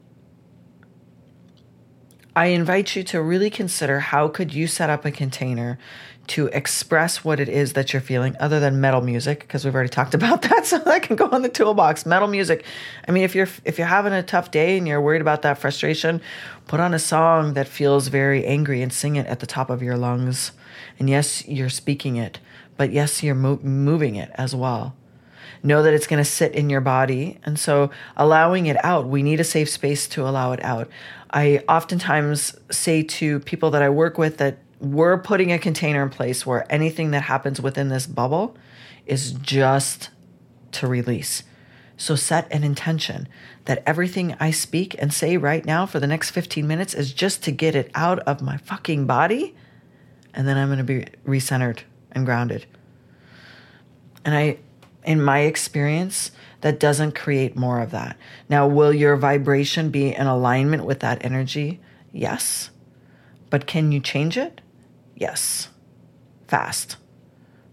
I 2.34 2.46
invite 2.46 2.94
you 2.96 3.02
to 3.04 3.22
really 3.22 3.50
consider 3.50 4.00
how 4.00 4.28
could 4.28 4.52
you 4.52 4.66
set 4.66 4.90
up 4.90 5.04
a 5.04 5.10
container 5.10 5.78
to 6.28 6.46
express 6.48 7.24
what 7.24 7.40
it 7.40 7.48
is 7.48 7.72
that 7.72 7.92
you're 7.92 8.02
feeling 8.02 8.36
other 8.38 8.60
than 8.60 8.80
metal 8.80 9.00
music 9.00 9.40
because 9.40 9.64
we've 9.64 9.74
already 9.74 9.88
talked 9.88 10.14
about 10.18 10.42
that 10.42 10.66
so 10.66 10.78
that 10.78 11.02
can 11.02 11.16
go 11.16 11.28
in 11.30 11.42
the 11.42 11.48
toolbox. 11.48 12.06
Metal 12.06 12.28
music. 12.28 12.64
I 13.06 13.12
mean 13.12 13.24
if 13.24 13.34
you're 13.34 13.48
if 13.64 13.78
you're 13.78 13.86
having 13.86 14.12
a 14.12 14.22
tough 14.22 14.50
day 14.50 14.78
and 14.78 14.86
you're 14.86 15.00
worried 15.00 15.20
about 15.20 15.42
that 15.42 15.58
frustration 15.58 16.20
put 16.66 16.80
on 16.80 16.92
a 16.92 16.98
song 16.98 17.54
that 17.54 17.66
feels 17.66 18.08
very 18.08 18.44
angry 18.44 18.82
and 18.82 18.92
sing 18.92 19.16
it 19.16 19.26
at 19.26 19.40
the 19.40 19.46
top 19.46 19.70
of 19.70 19.82
your 19.82 19.96
lungs. 19.96 20.52
And 20.98 21.08
yes 21.08 21.46
you're 21.48 21.70
speaking 21.70 22.16
it 22.16 22.38
but 22.76 22.92
yes 22.92 23.22
you're 23.22 23.34
mo- 23.34 23.60
moving 23.62 24.16
it 24.16 24.30
as 24.34 24.54
well. 24.54 24.94
Know 25.62 25.82
that 25.82 25.92
it's 25.92 26.06
going 26.06 26.22
to 26.22 26.30
sit 26.30 26.52
in 26.52 26.70
your 26.70 26.80
body 26.80 27.38
and 27.44 27.58
so 27.58 27.90
allowing 28.16 28.66
it 28.66 28.82
out 28.84 29.08
we 29.08 29.22
need 29.22 29.40
a 29.40 29.44
safe 29.44 29.68
space 29.68 30.06
to 30.08 30.28
allow 30.28 30.52
it 30.52 30.62
out. 30.62 30.88
I 31.30 31.62
oftentimes 31.68 32.56
say 32.70 33.02
to 33.02 33.40
people 33.40 33.70
that 33.72 33.82
i 33.82 33.90
work 33.90 34.16
with 34.16 34.38
that 34.38 34.58
we're 34.80 35.18
putting 35.18 35.52
a 35.52 35.58
container 35.58 36.02
in 36.02 36.10
place 36.10 36.46
where 36.46 36.70
anything 36.72 37.10
that 37.10 37.22
happens 37.22 37.60
within 37.60 37.88
this 37.88 38.06
bubble 38.06 38.56
is 39.06 39.32
just 39.32 40.10
to 40.72 40.86
release. 40.86 41.42
So 41.96 42.14
set 42.14 42.50
an 42.52 42.62
intention 42.62 43.26
that 43.64 43.82
everything 43.84 44.36
I 44.38 44.52
speak 44.52 44.94
and 45.00 45.12
say 45.12 45.36
right 45.36 45.64
now 45.64 45.84
for 45.84 45.98
the 45.98 46.06
next 46.06 46.30
15 46.30 46.66
minutes 46.66 46.94
is 46.94 47.12
just 47.12 47.42
to 47.44 47.50
get 47.50 47.74
it 47.74 47.90
out 47.94 48.20
of 48.20 48.40
my 48.40 48.56
fucking 48.56 49.06
body. 49.06 49.56
And 50.32 50.46
then 50.46 50.56
I'm 50.56 50.68
going 50.68 50.78
to 50.78 50.84
be 50.84 51.06
recentered 51.26 51.80
and 52.12 52.24
grounded. 52.24 52.66
And 54.24 54.34
I, 54.34 54.58
in 55.04 55.22
my 55.22 55.40
experience, 55.40 56.30
that 56.60 56.78
doesn't 56.78 57.16
create 57.16 57.56
more 57.56 57.80
of 57.80 57.90
that. 57.90 58.16
Now, 58.48 58.68
will 58.68 58.92
your 58.92 59.16
vibration 59.16 59.90
be 59.90 60.14
in 60.14 60.26
alignment 60.26 60.84
with 60.84 61.00
that 61.00 61.24
energy? 61.24 61.80
Yes. 62.12 62.70
But 63.50 63.66
can 63.66 63.90
you 63.90 64.00
change 64.00 64.36
it? 64.36 64.60
Yes. 65.18 65.68
Fast. 66.46 66.96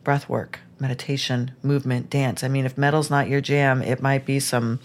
Breath 0.03 0.27
work, 0.27 0.59
meditation, 0.79 1.51
movement, 1.61 2.09
dance. 2.09 2.43
I 2.43 2.47
mean, 2.47 2.65
if 2.65 2.77
metal's 2.77 3.11
not 3.11 3.29
your 3.29 3.39
jam, 3.39 3.81
it 3.83 4.01
might 4.01 4.25
be 4.25 4.39
some 4.39 4.79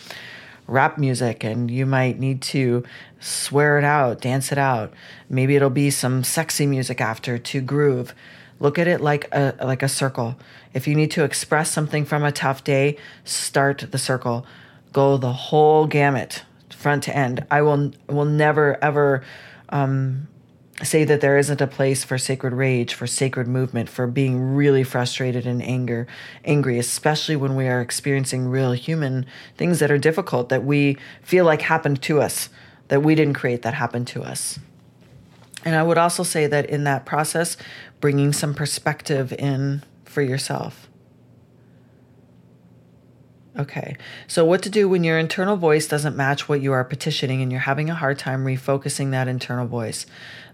rap 0.67 0.99
music 0.99 1.43
and 1.43 1.71
you 1.71 1.85
might 1.87 2.19
need 2.19 2.41
to 2.41 2.85
swear 3.19 3.79
it 3.79 3.85
out, 3.85 4.21
dance 4.21 4.53
it 4.53 4.59
out. 4.59 4.93
Maybe 5.29 5.57
it'll 5.57 5.71
be 5.71 5.91
some 5.91 6.23
sexy 6.23 6.67
music 6.67 7.01
after 7.01 7.39
to 7.39 7.61
groove. 7.63 8.15
Look 8.61 8.79
at 8.79 8.87
it 8.87 9.01
like 9.01 9.27
a 9.33 9.55
like 9.63 9.83
a 9.83 9.89
circle. 9.89 10.37
If 10.75 10.87
you 10.87 10.95
need 10.95 11.11
to 11.13 11.25
express 11.25 11.71
something 11.71 12.05
from 12.05 12.23
a 12.23 12.31
tough 12.31 12.63
day, 12.63 12.99
start 13.25 13.87
the 13.91 13.99
circle. 13.99 14.47
Go 14.93 15.17
the 15.17 15.33
whole 15.33 15.87
gamut, 15.87 16.45
front 16.69 17.05
to 17.05 17.17
end. 17.17 17.47
I 17.51 17.63
will 17.63 17.93
will 18.07 18.27
never 18.27 18.83
ever 18.85 19.25
um, 19.71 20.29
say 20.83 21.05
that 21.05 21.21
there 21.21 21.39
isn't 21.39 21.61
a 21.61 21.67
place 21.67 22.05
for 22.05 22.19
sacred 22.19 22.53
rage, 22.53 22.95
for 22.95 23.07
sacred 23.07 23.47
movement, 23.47 23.89
for 23.89 24.07
being 24.07 24.55
really 24.55 24.83
frustrated 24.83 25.47
and 25.47 25.63
anger, 25.63 26.07
angry, 26.45 26.79
especially 26.79 27.37
when 27.37 27.55
we 27.55 27.69
are 27.69 27.81
experiencing 27.81 28.49
real 28.49 28.73
human 28.73 29.27
things 29.57 29.79
that 29.81 29.91
are 29.91 29.99
difficult 29.99 30.49
that 30.49 30.65
we 30.65 30.97
feel 31.23 31.45
like 31.45 31.63
happened 31.63 32.01
to 32.03 32.21
us, 32.21 32.49
that 32.89 33.03
we 33.03 33.15
didn't 33.15 33.35
create, 33.35 33.63
that 33.63 33.75
happened 33.75 34.07
to 34.07 34.23
us. 34.23 34.59
And 35.65 35.75
I 35.75 35.83
would 35.83 35.99
also 35.99 36.23
say 36.23 36.47
that 36.47 36.67
in 36.67 36.85
that 36.85 37.05
process, 37.05 37.57
bringing 38.01 38.33
some 38.33 38.55
perspective 38.55 39.33
in 39.33 39.83
for 40.05 40.23
yourself. 40.23 40.89
Okay. 43.59 43.97
So, 44.27 44.45
what 44.45 44.63
to 44.63 44.71
do 44.71 44.89
when 44.89 45.05
your 45.05 45.19
internal 45.19 45.57
voice 45.57 45.87
doesn't 45.89 46.17
match 46.17 46.49
what 46.49 46.63
you 46.63 46.73
are 46.73 46.85
petitioning 46.85 47.43
and 47.43 47.51
you're 47.51 47.61
having 47.61 47.91
a 47.91 47.95
hard 47.95 48.19
time 48.19 48.45
refocusing 48.45 49.11
that 49.11 49.29
internal 49.29 49.67
voice? 49.67 50.07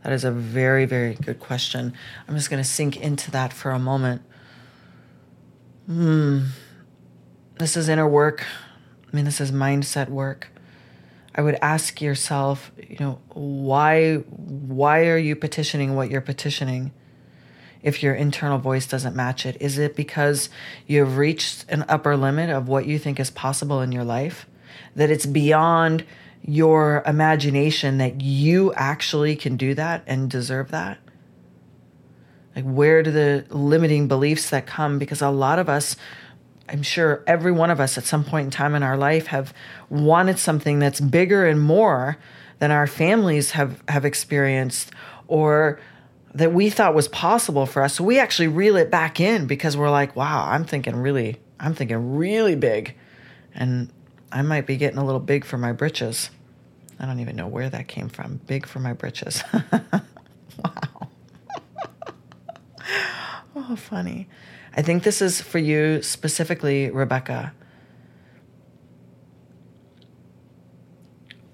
That 0.06 0.12
is 0.12 0.22
a 0.22 0.30
very, 0.30 0.84
very 0.84 1.14
good 1.14 1.40
question. 1.40 1.92
I'm 2.28 2.36
just 2.36 2.48
going 2.48 2.62
to 2.62 2.68
sink 2.68 2.96
into 2.96 3.28
that 3.32 3.52
for 3.52 3.72
a 3.72 3.78
moment. 3.80 4.22
Hmm. 5.86 6.44
This 7.58 7.76
is 7.76 7.88
inner 7.88 8.08
work. 8.08 8.46
I 9.12 9.16
mean, 9.16 9.24
this 9.24 9.40
is 9.40 9.50
mindset 9.50 10.08
work. 10.08 10.46
I 11.34 11.42
would 11.42 11.58
ask 11.60 12.00
yourself, 12.00 12.70
you 12.88 12.98
know, 13.00 13.18
why 13.30 14.18
why 14.18 15.08
are 15.08 15.18
you 15.18 15.34
petitioning 15.34 15.96
what 15.96 16.08
you're 16.08 16.20
petitioning? 16.20 16.92
if 17.82 18.00
your 18.02 18.14
internal 18.14 18.58
voice 18.58 18.86
doesn't 18.86 19.14
match 19.14 19.44
it? 19.44 19.56
Is 19.60 19.76
it 19.76 19.96
because 19.96 20.50
you've 20.86 21.16
reached 21.16 21.64
an 21.68 21.84
upper 21.88 22.16
limit 22.16 22.48
of 22.48 22.68
what 22.68 22.86
you 22.86 22.98
think 22.98 23.18
is 23.18 23.30
possible 23.30 23.80
in 23.80 23.90
your 23.90 24.04
life? 24.04 24.46
That 24.94 25.10
it's 25.10 25.26
beyond 25.26 26.04
your 26.46 27.02
imagination 27.04 27.98
that 27.98 28.20
you 28.20 28.72
actually 28.74 29.36
can 29.36 29.56
do 29.56 29.74
that 29.74 30.02
and 30.06 30.30
deserve 30.30 30.70
that? 30.70 30.98
Like, 32.54 32.64
where 32.64 33.02
do 33.02 33.10
the 33.10 33.44
limiting 33.50 34.08
beliefs 34.08 34.48
that 34.50 34.66
come? 34.66 34.98
Because 34.98 35.20
a 35.20 35.28
lot 35.28 35.58
of 35.58 35.68
us, 35.68 35.96
I'm 36.68 36.82
sure 36.82 37.22
every 37.26 37.52
one 37.52 37.70
of 37.70 37.80
us 37.80 37.98
at 37.98 38.04
some 38.04 38.24
point 38.24 38.46
in 38.46 38.50
time 38.50 38.74
in 38.74 38.82
our 38.82 38.96
life 38.96 39.26
have 39.26 39.52
wanted 39.90 40.38
something 40.38 40.78
that's 40.78 41.00
bigger 41.00 41.46
and 41.46 41.60
more 41.60 42.16
than 42.58 42.70
our 42.70 42.86
families 42.86 43.50
have, 43.50 43.82
have 43.88 44.06
experienced 44.06 44.90
or 45.28 45.78
that 46.34 46.52
we 46.52 46.70
thought 46.70 46.94
was 46.94 47.08
possible 47.08 47.66
for 47.66 47.82
us. 47.82 47.94
So 47.94 48.04
we 48.04 48.18
actually 48.18 48.48
reel 48.48 48.76
it 48.76 48.90
back 48.90 49.20
in 49.20 49.46
because 49.46 49.76
we're 49.76 49.90
like, 49.90 50.16
wow, 50.16 50.46
I'm 50.48 50.64
thinking 50.64 50.96
really, 50.96 51.36
I'm 51.58 51.74
thinking 51.74 52.16
really 52.16 52.54
big. 52.54 52.94
And 53.54 53.90
I 54.32 54.42
might 54.42 54.66
be 54.66 54.76
getting 54.76 54.98
a 54.98 55.04
little 55.04 55.20
big 55.20 55.44
for 55.44 55.56
my 55.58 55.72
britches. 55.72 56.30
I 56.98 57.06
don't 57.06 57.20
even 57.20 57.36
know 57.36 57.46
where 57.46 57.68
that 57.68 57.88
came 57.88 58.08
from. 58.08 58.40
Big 58.46 58.66
for 58.66 58.78
my 58.78 58.92
britches. 58.92 59.42
wow. 59.72 61.08
oh, 63.56 63.76
funny. 63.76 64.28
I 64.74 64.82
think 64.82 65.02
this 65.02 65.20
is 65.20 65.40
for 65.40 65.58
you 65.58 66.02
specifically, 66.02 66.90
Rebecca. 66.90 67.52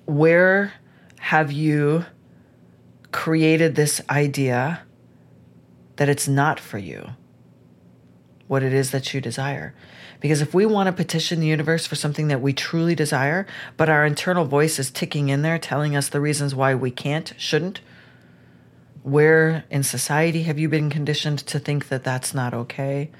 Where 0.07 0.73
have 1.19 1.53
you 1.53 2.05
created 3.11 3.75
this 3.75 4.01
idea 4.11 4.83
that 5.97 6.09
it's 6.09 6.27
not 6.27 6.59
for 6.59 6.79
you 6.79 7.11
what 8.53 8.63
it 8.63 8.75
is 8.75 8.91
that 8.91 9.15
you 9.15 9.21
desire. 9.23 9.75
Because 10.21 10.43
if 10.43 10.53
we 10.53 10.67
want 10.67 10.87
to 10.87 10.93
petition 10.93 11.41
the 11.41 11.47
universe 11.47 11.87
for 11.87 11.95
something 11.95 12.29
that 12.29 12.43
we 12.43 12.53
truly 12.53 12.95
desire, 12.95 13.47
but 13.79 13.89
our 13.89 14.05
internal 14.05 14.45
voice 14.45 14.79
is 14.79 14.91
ticking 14.91 15.31
in 15.31 15.41
there 15.41 15.59
telling 15.59 15.97
us 15.97 16.11
the 16.11 16.21
reasons 16.21 16.55
why 16.55 16.75
we 16.75 16.91
can't, 16.91 17.33
shouldn't, 17.39 17.81
where 19.03 19.65
in 19.71 19.83
society 19.83 20.43
have 20.43 20.59
you 20.59 20.69
been 20.69 20.91
conditioned 20.91 21.39
to 21.39 21.59
think 21.59 21.89
that 21.89 22.05
that's 22.05 22.35
not 22.35 22.53
okay? 22.53 23.11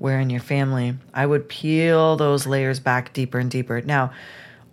Where 0.00 0.18
in 0.18 0.30
your 0.30 0.40
family? 0.40 0.96
I 1.14 1.26
would 1.26 1.48
peel 1.48 2.16
those 2.16 2.44
layers 2.44 2.80
back 2.80 3.12
deeper 3.12 3.38
and 3.38 3.48
deeper. 3.48 3.80
Now, 3.82 4.10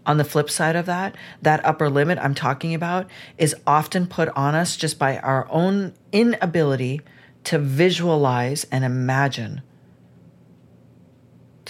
on 0.07 0.17
the 0.17 0.25
flip 0.25 0.49
side 0.49 0.75
of 0.75 0.87
that, 0.87 1.15
that 1.43 1.63
upper 1.63 1.87
limit 1.87 2.17
I'm 2.17 2.33
talking 2.33 2.73
about 2.73 3.11
is 3.37 3.55
often 3.67 4.07
put 4.07 4.29
on 4.29 4.55
us 4.55 4.75
just 4.75 4.97
by 4.97 5.19
our 5.19 5.47
own 5.51 5.93
inability 6.11 7.01
to 7.43 7.59
visualize 7.59 8.63
and 8.71 8.83
imagine. 8.83 9.61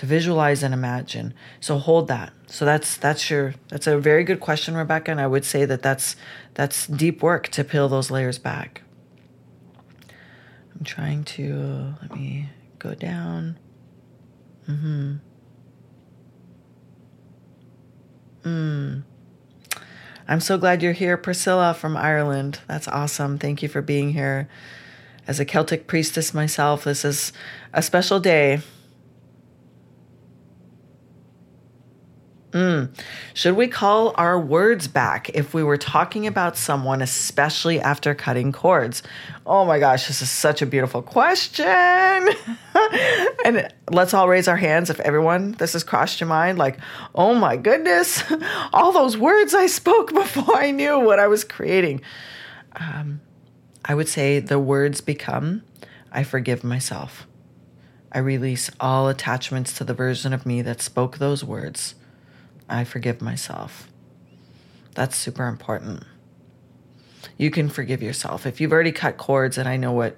To 0.03 0.07
visualize 0.07 0.63
and 0.63 0.73
imagine. 0.73 1.33
So 1.61 1.77
hold 1.77 2.09
that. 2.09 2.33
So 2.47 2.65
that's 2.65 2.97
that's 2.97 3.29
your 3.29 3.55
that's 3.69 3.87
a 3.87 3.97
very 3.97 4.25
good 4.25 4.41
question, 4.41 4.75
Rebecca, 4.75 5.09
and 5.11 5.21
I 5.21 5.27
would 5.27 5.45
say 5.45 5.63
that 5.63 5.81
that's 5.81 6.17
that's 6.55 6.87
deep 6.87 7.23
work 7.23 7.47
to 7.55 7.63
peel 7.63 7.87
those 7.87 8.11
layers 8.11 8.37
back. 8.37 8.81
I'm 10.77 10.83
trying 10.83 11.23
to 11.23 11.95
let 12.01 12.13
me 12.13 12.49
go 12.79 12.93
down. 12.93 13.57
Mhm. 14.67 15.19
Mm. 18.43 19.03
I'm 20.27 20.41
so 20.41 20.57
glad 20.57 20.83
you're 20.83 20.91
here, 20.91 21.15
Priscilla 21.15 21.73
from 21.73 21.95
Ireland. 21.95 22.59
That's 22.67 22.89
awesome. 22.89 23.37
Thank 23.37 23.63
you 23.63 23.69
for 23.69 23.81
being 23.81 24.11
here. 24.11 24.49
As 25.25 25.39
a 25.39 25.45
Celtic 25.45 25.87
priestess 25.87 26.33
myself, 26.33 26.83
this 26.83 27.05
is 27.05 27.31
a 27.71 27.81
special 27.81 28.19
day. 28.19 28.59
Mm. 32.53 32.89
Should 33.33 33.55
we 33.55 33.67
call 33.67 34.13
our 34.15 34.39
words 34.39 34.87
back 34.87 35.29
if 35.29 35.55
we 35.55 35.63
were 35.63 35.77
talking 35.77 36.27
about 36.27 36.55
someone, 36.55 37.01
especially 37.01 37.79
after 37.79 38.13
cutting 38.13 38.51
cords? 38.51 39.01
Oh 39.43 39.65
my 39.65 39.79
gosh, 39.79 40.07
this 40.07 40.21
is 40.21 40.29
such 40.29 40.61
a 40.61 40.67
beautiful 40.67 41.01
question. 41.01 41.65
and 43.43 43.73
let's 43.89 44.13
all 44.13 44.29
raise 44.29 44.47
our 44.47 44.55
hands 44.55 44.91
if 44.91 44.99
everyone 44.99 45.53
this 45.53 45.73
has 45.73 45.83
crossed 45.83 46.19
your 46.19 46.27
mind 46.27 46.59
like, 46.59 46.77
oh 47.15 47.33
my 47.33 47.57
goodness, 47.57 48.23
all 48.73 48.91
those 48.91 49.17
words 49.17 49.55
I 49.55 49.65
spoke 49.65 50.13
before 50.13 50.55
I 50.55 50.69
knew 50.69 50.99
what 50.99 51.19
I 51.19 51.25
was 51.25 51.43
creating. 51.43 52.01
Um, 52.75 53.21
I 53.83 53.95
would 53.95 54.07
say 54.07 54.39
the 54.39 54.59
words 54.59 55.01
become 55.01 55.63
I 56.11 56.23
forgive 56.23 56.63
myself. 56.63 57.25
I 58.11 58.19
release 58.19 58.69
all 58.79 59.09
attachments 59.09 59.73
to 59.79 59.83
the 59.83 59.95
version 59.95 60.33
of 60.33 60.45
me 60.45 60.61
that 60.61 60.83
spoke 60.83 61.17
those 61.17 61.43
words. 61.43 61.95
I 62.73 62.83
forgive 62.83 63.21
myself. 63.21 63.87
That's 64.95 65.15
super 65.15 65.47
important. 65.47 66.03
You 67.37 67.51
can 67.51 67.69
forgive 67.69 68.01
yourself. 68.01 68.45
If 68.45 68.59
you've 68.59 68.71
already 68.71 68.91
cut 68.91 69.17
cords 69.17 69.57
and 69.57 69.69
I 69.69 69.77
know 69.77 69.91
what 69.91 70.17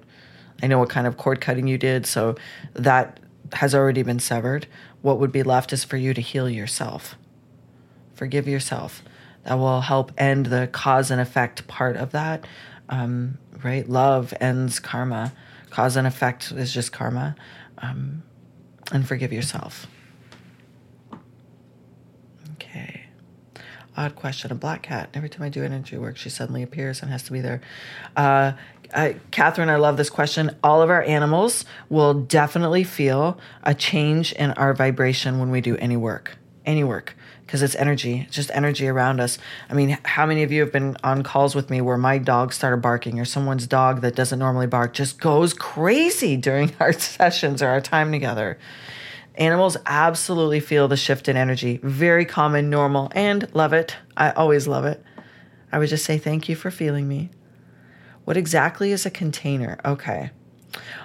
I 0.62 0.66
know 0.66 0.78
what 0.78 0.88
kind 0.88 1.06
of 1.06 1.18
cord 1.18 1.40
cutting 1.40 1.66
you 1.66 1.76
did, 1.76 2.06
so 2.06 2.34
that 2.72 3.20
has 3.52 3.74
already 3.74 4.02
been 4.02 4.18
severed. 4.18 4.66
What 5.02 5.18
would 5.20 5.30
be 5.32 5.42
left 5.42 5.72
is 5.72 5.84
for 5.84 5.98
you 5.98 6.14
to 6.14 6.20
heal 6.20 6.48
yourself. 6.48 7.16
Forgive 8.14 8.48
yourself. 8.48 9.02
That 9.44 9.58
will 9.58 9.82
help 9.82 10.12
end 10.16 10.46
the 10.46 10.66
cause 10.66 11.10
and 11.10 11.20
effect 11.20 11.68
part 11.68 11.96
of 11.96 12.12
that. 12.12 12.46
Um, 12.88 13.36
right? 13.62 13.86
Love 13.86 14.32
ends 14.40 14.80
karma. 14.80 15.32
Cause 15.68 15.96
and 15.96 16.06
effect 16.06 16.52
is 16.52 16.72
just 16.72 16.90
karma. 16.90 17.36
Um, 17.78 18.22
and 18.92 19.06
forgive 19.06 19.32
yourself. 19.32 19.86
Okay. 22.52 23.04
Odd 23.96 24.14
question. 24.14 24.52
A 24.52 24.54
black 24.54 24.82
cat. 24.82 25.08
Every 25.14 25.28
time 25.28 25.42
I 25.42 25.48
do 25.48 25.64
energy 25.64 25.96
work, 25.96 26.16
she 26.16 26.28
suddenly 26.28 26.62
appears 26.62 27.00
and 27.00 27.10
has 27.10 27.22
to 27.24 27.32
be 27.32 27.40
there. 27.40 27.62
Uh, 28.14 28.52
I, 28.94 29.16
Catherine, 29.30 29.68
I 29.68 29.76
love 29.76 29.96
this 29.96 30.10
question. 30.10 30.54
All 30.62 30.82
of 30.82 30.90
our 30.90 31.02
animals 31.02 31.64
will 31.88 32.14
definitely 32.14 32.84
feel 32.84 33.38
a 33.62 33.74
change 33.74 34.32
in 34.32 34.52
our 34.52 34.74
vibration 34.74 35.38
when 35.38 35.50
we 35.50 35.60
do 35.60 35.76
any 35.76 35.96
work, 35.96 36.36
any 36.64 36.84
work, 36.84 37.16
because 37.44 37.62
it's 37.62 37.74
energy, 37.76 38.24
it's 38.26 38.36
just 38.36 38.50
energy 38.52 38.86
around 38.86 39.20
us. 39.20 39.38
I 39.68 39.74
mean, 39.74 39.98
how 40.04 40.26
many 40.26 40.42
of 40.42 40.52
you 40.52 40.60
have 40.60 40.72
been 40.72 40.96
on 41.02 41.22
calls 41.22 41.54
with 41.54 41.70
me 41.70 41.80
where 41.80 41.96
my 41.96 42.18
dog 42.18 42.52
started 42.52 42.78
barking 42.78 43.18
or 43.18 43.24
someone's 43.24 43.66
dog 43.66 44.02
that 44.02 44.14
doesn't 44.14 44.38
normally 44.38 44.66
bark 44.66 44.92
just 44.92 45.20
goes 45.20 45.52
crazy 45.54 46.36
during 46.36 46.72
our 46.80 46.92
sessions 46.92 47.62
or 47.62 47.68
our 47.68 47.80
time 47.80 48.12
together? 48.12 48.58
Animals 49.36 49.76
absolutely 49.84 50.60
feel 50.60 50.88
the 50.88 50.96
shift 50.96 51.28
in 51.28 51.36
energy. 51.36 51.78
Very 51.82 52.24
common, 52.24 52.70
normal, 52.70 53.12
and 53.14 53.48
love 53.54 53.72
it. 53.72 53.96
I 54.16 54.30
always 54.30 54.66
love 54.66 54.84
it. 54.84 55.02
I 55.70 55.78
would 55.78 55.88
just 55.88 56.04
say 56.04 56.16
thank 56.16 56.48
you 56.48 56.56
for 56.56 56.70
feeling 56.70 57.06
me. 57.06 57.30
What 58.24 58.36
exactly 58.36 58.92
is 58.92 59.04
a 59.04 59.10
container? 59.10 59.78
Okay. 59.84 60.30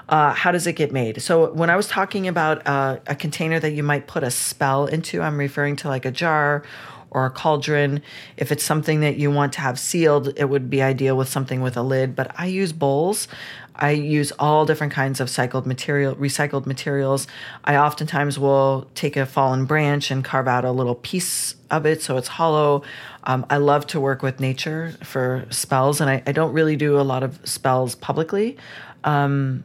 Uh, 0.07 0.33
how 0.33 0.51
does 0.51 0.65
it 0.65 0.73
get 0.73 0.91
made? 0.91 1.21
So, 1.21 1.51
when 1.53 1.69
I 1.69 1.75
was 1.75 1.87
talking 1.87 2.27
about 2.27 2.65
uh, 2.65 2.99
a 3.07 3.15
container 3.15 3.59
that 3.59 3.71
you 3.71 3.83
might 3.83 4.07
put 4.07 4.23
a 4.23 4.31
spell 4.31 4.85
into, 4.85 5.21
I'm 5.21 5.37
referring 5.37 5.75
to 5.77 5.87
like 5.87 6.05
a 6.05 6.11
jar 6.11 6.63
or 7.09 7.25
a 7.25 7.29
cauldron. 7.29 8.01
If 8.37 8.51
it's 8.51 8.63
something 8.63 9.01
that 9.01 9.17
you 9.17 9.29
want 9.29 9.53
to 9.53 9.61
have 9.61 9.77
sealed, 9.77 10.33
it 10.37 10.45
would 10.45 10.69
be 10.69 10.81
ideal 10.81 11.15
with 11.15 11.29
something 11.29 11.61
with 11.61 11.77
a 11.77 11.83
lid. 11.83 12.15
But 12.15 12.33
I 12.37 12.47
use 12.47 12.73
bowls. 12.73 13.27
I 13.81 13.91
use 13.91 14.31
all 14.37 14.65
different 14.67 14.93
kinds 14.93 15.19
of 15.19 15.27
cycled 15.27 15.65
material, 15.65 16.15
recycled 16.15 16.67
materials. 16.67 17.25
I 17.65 17.77
oftentimes 17.77 18.37
will 18.37 18.87
take 18.93 19.17
a 19.17 19.25
fallen 19.25 19.65
branch 19.65 20.11
and 20.11 20.23
carve 20.23 20.47
out 20.47 20.63
a 20.63 20.71
little 20.71 20.93
piece 20.93 21.55
of 21.71 21.87
it 21.87 22.03
so 22.03 22.15
it's 22.15 22.27
hollow. 22.27 22.83
Um, 23.23 23.43
I 23.49 23.57
love 23.57 23.87
to 23.87 23.99
work 23.99 24.21
with 24.21 24.39
nature 24.39 24.93
for 25.03 25.47
spells, 25.49 25.99
and 25.99 26.11
I, 26.11 26.21
I, 26.27 26.31
don't 26.31 26.53
really 26.53 26.75
do 26.75 26.99
a 26.99 27.01
lot 27.01 27.23
of 27.23 27.39
spells 27.43 27.95
publicly. 27.95 28.57
Um, 29.03 29.63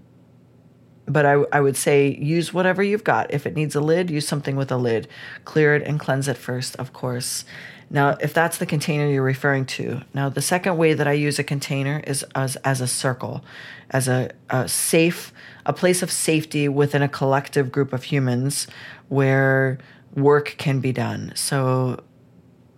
but 1.07 1.27
I, 1.27 1.33
I 1.53 1.61
would 1.61 1.77
say 1.77 2.17
use 2.17 2.55
whatever 2.55 2.83
you've 2.83 3.05
got. 3.05 3.33
If 3.33 3.47
it 3.47 3.55
needs 3.55 3.75
a 3.75 3.81
lid, 3.81 4.11
use 4.11 4.27
something 4.27 4.57
with 4.57 4.73
a 4.73 4.77
lid. 4.77 5.09
Clear 5.45 5.75
it 5.75 5.83
and 5.83 6.01
cleanse 6.01 6.27
it 6.27 6.37
first, 6.37 6.75
of 6.77 6.93
course. 6.93 7.45
Now, 7.89 8.17
if 8.21 8.35
that's 8.35 8.59
the 8.59 8.67
container 8.67 9.07
you're 9.07 9.23
referring 9.23 9.65
to, 9.67 10.03
now 10.13 10.29
the 10.29 10.43
second 10.43 10.77
way 10.77 10.95
that 10.95 11.07
I 11.07 11.13
use 11.13 11.39
a 11.39 11.45
container 11.45 12.03
is 12.05 12.25
as, 12.35 12.57
as 12.57 12.81
a 12.81 12.87
circle, 12.87 13.45
as 13.91 14.09
a, 14.09 14.31
a 14.51 14.69
safe, 14.69 15.33
a 15.65 15.73
place 15.73 16.03
of 16.03 16.11
safety 16.11 16.69
within 16.69 17.03
a 17.03 17.09
collective 17.09 17.71
group 17.71 17.93
of 17.93 18.05
humans 18.05 18.67
where 19.09 19.79
work 20.15 20.57
can 20.59 20.81
be 20.81 20.93
done. 20.93 21.33
So 21.37 22.03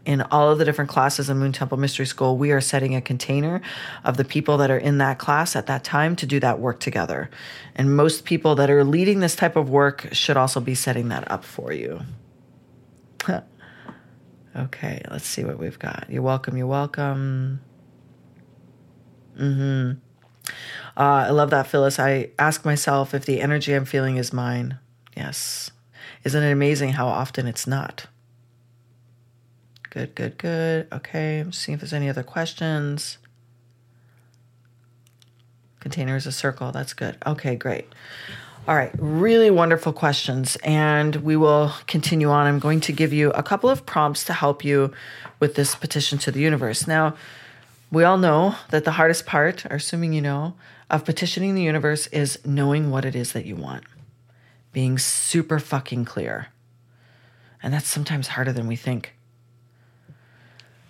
in 0.04 0.22
all 0.22 0.50
of 0.50 0.58
the 0.58 0.64
different 0.64 0.90
classes 0.90 1.30
in 1.30 1.38
Moon 1.38 1.52
Temple 1.52 1.78
Mystery 1.78 2.06
School, 2.06 2.36
we 2.36 2.50
are 2.50 2.60
setting 2.60 2.94
a 2.94 3.00
container 3.00 3.62
of 4.04 4.18
the 4.18 4.24
people 4.24 4.58
that 4.58 4.70
are 4.70 4.78
in 4.78 4.98
that 4.98 5.18
class 5.18 5.56
at 5.56 5.66
that 5.66 5.84
time 5.84 6.16
to 6.16 6.26
do 6.26 6.40
that 6.40 6.58
work 6.58 6.80
together. 6.80 7.30
And 7.74 7.96
most 7.96 8.24
people 8.24 8.54
that 8.56 8.70
are 8.70 8.84
leading 8.84 9.20
this 9.20 9.36
type 9.36 9.56
of 9.56 9.70
work 9.70 10.08
should 10.12 10.36
also 10.36 10.60
be 10.60 10.74
setting 10.74 11.08
that 11.08 11.30
up 11.30 11.44
for 11.44 11.72
you. 11.72 12.00
Okay, 14.58 15.02
let's 15.10 15.26
see 15.26 15.44
what 15.44 15.58
we've 15.58 15.78
got. 15.78 16.06
You're 16.08 16.22
welcome. 16.22 16.56
You're 16.56 16.66
welcome. 16.66 17.60
Hmm. 19.36 19.92
Uh, 20.96 21.26
I 21.26 21.30
love 21.30 21.50
that, 21.50 21.68
Phyllis. 21.68 21.98
I 21.98 22.30
ask 22.38 22.64
myself 22.64 23.14
if 23.14 23.24
the 23.24 23.40
energy 23.40 23.72
I'm 23.72 23.84
feeling 23.84 24.16
is 24.16 24.32
mine. 24.32 24.78
Yes. 25.16 25.70
Isn't 26.24 26.42
it 26.42 26.50
amazing 26.50 26.90
how 26.90 27.06
often 27.06 27.46
it's 27.46 27.66
not? 27.66 28.06
Good, 29.90 30.14
good, 30.14 30.36
good. 30.38 30.88
Okay, 30.92 31.38
I'm 31.40 31.52
seeing 31.52 31.74
if 31.74 31.80
there's 31.80 31.92
any 31.92 32.08
other 32.08 32.22
questions. 32.22 33.18
Container 35.80 36.16
is 36.16 36.26
a 36.26 36.32
circle. 36.32 36.72
That's 36.72 36.92
good. 36.92 37.16
Okay, 37.24 37.54
great. 37.54 37.86
All 38.68 38.76
right, 38.76 38.92
really 38.98 39.50
wonderful 39.50 39.94
questions. 39.94 40.56
And 40.56 41.16
we 41.16 41.36
will 41.36 41.72
continue 41.86 42.28
on. 42.28 42.46
I'm 42.46 42.58
going 42.58 42.80
to 42.80 42.92
give 42.92 43.14
you 43.14 43.30
a 43.30 43.42
couple 43.42 43.70
of 43.70 43.86
prompts 43.86 44.24
to 44.24 44.34
help 44.34 44.62
you 44.62 44.92
with 45.40 45.54
this 45.54 45.74
petition 45.74 46.18
to 46.18 46.30
the 46.30 46.40
universe. 46.40 46.86
Now, 46.86 47.16
we 47.90 48.04
all 48.04 48.18
know 48.18 48.56
that 48.68 48.84
the 48.84 48.90
hardest 48.90 49.24
part, 49.24 49.64
or 49.64 49.76
assuming 49.76 50.12
you 50.12 50.20
know, 50.20 50.54
of 50.90 51.06
petitioning 51.06 51.54
the 51.54 51.62
universe 51.62 52.08
is 52.08 52.38
knowing 52.44 52.90
what 52.90 53.06
it 53.06 53.16
is 53.16 53.32
that 53.32 53.46
you 53.46 53.56
want, 53.56 53.84
being 54.74 54.98
super 54.98 55.58
fucking 55.58 56.04
clear. 56.04 56.48
And 57.62 57.72
that's 57.72 57.88
sometimes 57.88 58.28
harder 58.28 58.52
than 58.52 58.66
we 58.66 58.76
think. 58.76 59.14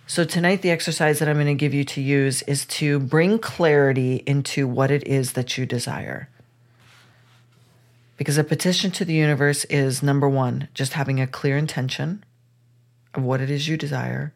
So, 0.05 0.25
tonight, 0.25 0.63
the 0.63 0.71
exercise 0.71 1.19
that 1.19 1.29
I'm 1.29 1.37
going 1.37 1.45
to 1.47 1.53
give 1.53 1.73
you 1.73 1.85
to 1.85 2.01
use 2.01 2.41
is 2.41 2.65
to 2.65 2.99
bring 2.99 3.39
clarity 3.39 4.21
into 4.27 4.67
what 4.67 4.91
it 4.91 5.07
is 5.07 5.31
that 5.33 5.57
you 5.57 5.65
desire. 5.65 6.27
Because 8.19 8.37
a 8.37 8.43
petition 8.43 8.91
to 8.91 9.05
the 9.05 9.13
universe 9.13 9.63
is 9.65 10.03
number 10.03 10.27
one, 10.27 10.67
just 10.73 10.91
having 10.91 11.21
a 11.21 11.25
clear 11.25 11.55
intention 11.55 12.25
of 13.13 13.23
what 13.23 13.39
it 13.39 13.49
is 13.49 13.69
you 13.69 13.77
desire. 13.77 14.33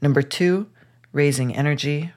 Number 0.00 0.22
two, 0.22 0.68
raising 1.12 1.52
energy. 1.56 2.12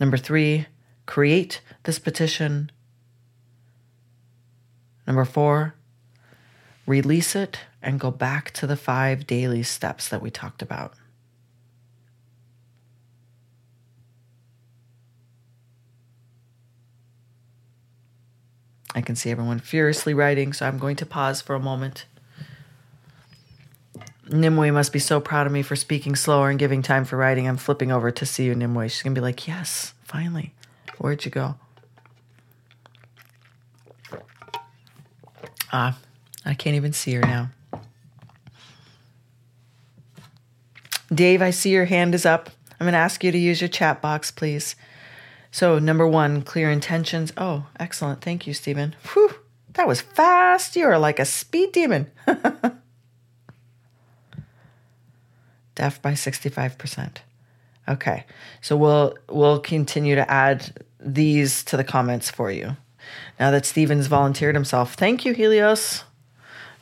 Number 0.00 0.16
three, 0.16 0.66
create 1.04 1.60
this 1.82 1.98
petition. 1.98 2.72
Number 5.06 5.26
four, 5.26 5.74
release 6.86 7.36
it 7.36 7.58
and 7.82 8.00
go 8.00 8.10
back 8.10 8.52
to 8.52 8.66
the 8.66 8.76
five 8.76 9.26
daily 9.26 9.62
steps 9.62 10.08
that 10.08 10.22
we 10.22 10.30
talked 10.30 10.62
about. 10.62 10.94
I 18.94 19.00
can 19.00 19.16
see 19.16 19.30
everyone 19.30 19.58
furiously 19.58 20.14
writing, 20.14 20.52
so 20.52 20.66
I'm 20.66 20.78
going 20.78 20.96
to 20.96 21.06
pause 21.06 21.40
for 21.40 21.54
a 21.54 21.60
moment. 21.60 22.04
Nimue 24.28 24.72
must 24.72 24.92
be 24.92 24.98
so 24.98 25.20
proud 25.20 25.46
of 25.46 25.52
me 25.52 25.62
for 25.62 25.76
speaking 25.76 26.14
slower 26.14 26.50
and 26.50 26.58
giving 26.58 26.82
time 26.82 27.04
for 27.04 27.16
writing. 27.16 27.48
I'm 27.48 27.56
flipping 27.56 27.90
over 27.90 28.10
to 28.10 28.26
see 28.26 28.44
you, 28.44 28.54
Nimue. 28.54 28.88
She's 28.88 29.02
going 29.02 29.14
to 29.14 29.20
be 29.20 29.22
like, 29.22 29.46
Yes, 29.46 29.94
finally. 30.04 30.54
Where'd 30.98 31.24
you 31.24 31.30
go? 31.30 31.56
Ah, 35.72 35.98
I 36.44 36.54
can't 36.54 36.76
even 36.76 36.92
see 36.92 37.14
her 37.14 37.22
now. 37.22 37.50
Dave, 41.12 41.42
I 41.42 41.50
see 41.50 41.70
your 41.70 41.86
hand 41.86 42.14
is 42.14 42.24
up. 42.24 42.50
I'm 42.78 42.84
going 42.84 42.92
to 42.92 42.98
ask 42.98 43.22
you 43.24 43.32
to 43.32 43.38
use 43.38 43.60
your 43.60 43.68
chat 43.68 44.00
box, 44.00 44.30
please. 44.30 44.76
So, 45.52 45.78
number 45.78 46.08
one, 46.08 46.42
clear 46.42 46.70
intentions. 46.70 47.30
Oh, 47.36 47.66
excellent. 47.78 48.22
Thank 48.22 48.46
you, 48.46 48.54
Stephen. 48.54 48.96
Whew, 49.12 49.34
that 49.74 49.86
was 49.86 50.00
fast. 50.00 50.74
You 50.76 50.86
are 50.86 50.98
like 50.98 51.18
a 51.18 51.26
speed 51.26 51.72
demon. 51.72 52.10
Deaf 55.74 56.02
by 56.02 56.12
65%. 56.12 57.18
Okay. 57.88 58.24
So 58.60 58.76
we'll 58.76 59.14
we'll 59.28 59.60
continue 59.60 60.14
to 60.14 60.30
add 60.30 60.84
these 61.00 61.64
to 61.64 61.76
the 61.76 61.84
comments 61.84 62.30
for 62.30 62.50
you. 62.50 62.76
Now 63.38 63.50
that 63.50 63.66
Stephen's 63.66 64.06
volunteered 64.06 64.54
himself. 64.54 64.94
Thank 64.94 65.24
you, 65.24 65.34
Helios. 65.34 66.04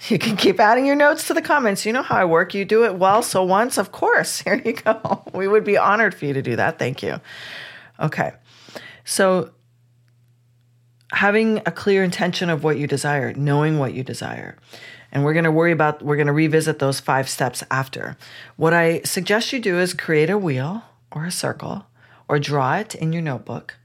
You 0.09 0.19
can 0.19 0.37
keep 0.37 0.61
adding 0.61 0.87
your 0.87 0.97
notes 0.97 1.27
to 1.27 1.35
the 1.35 1.43
comments. 1.43 1.85
You 1.85 1.93
know 1.93 2.03
how 2.03 2.17
I 2.17 2.25
work. 2.25 2.55
You 2.55 2.65
do 2.65 2.85
it 2.85 2.95
well. 2.95 3.23
So 3.23 3.43
once, 3.43 3.79
of 3.79 3.93
course, 3.93 4.41
here 4.43 4.63
you 4.65 4.75
go. 4.75 5.25
We 5.35 5.49
would 5.49 5.65
be 5.65 5.77
honored 5.77 6.15
for 6.15 6.27
you 6.27 6.35
to 6.35 6.43
do 6.43 6.57
that. 6.57 6.79
Thank 6.79 7.03
you. 7.03 7.21
Okay. 7.99 8.33
So 9.05 9.53
having 11.13 11.59
a 11.59 11.73
clear 11.73 12.05
intention 12.05 12.51
of 12.51 12.63
what 12.65 12.79
you 12.79 12.87
desire, 12.87 13.33
knowing 13.35 13.79
what 13.79 13.95
you 13.95 14.03
desire. 14.03 14.57
And 15.13 15.25
we're 15.25 15.33
going 15.33 15.45
to 15.45 15.51
worry 15.51 15.73
about, 15.73 16.03
we're 16.03 16.17
going 16.17 16.29
to 16.29 16.33
revisit 16.33 16.79
those 16.79 17.01
five 17.01 17.29
steps 17.29 17.65
after. 17.71 18.17
What 18.57 18.73
I 18.73 19.01
suggest 19.03 19.53
you 19.53 19.59
do 19.59 19.79
is 19.79 19.93
create 19.93 20.31
a 20.31 20.39
wheel 20.39 20.85
or 21.11 21.25
a 21.25 21.33
circle 21.33 21.87
or 22.29 22.39
draw 22.39 22.77
it 22.77 22.95
in 22.95 23.13
your 23.13 23.23
notebook. 23.23 23.77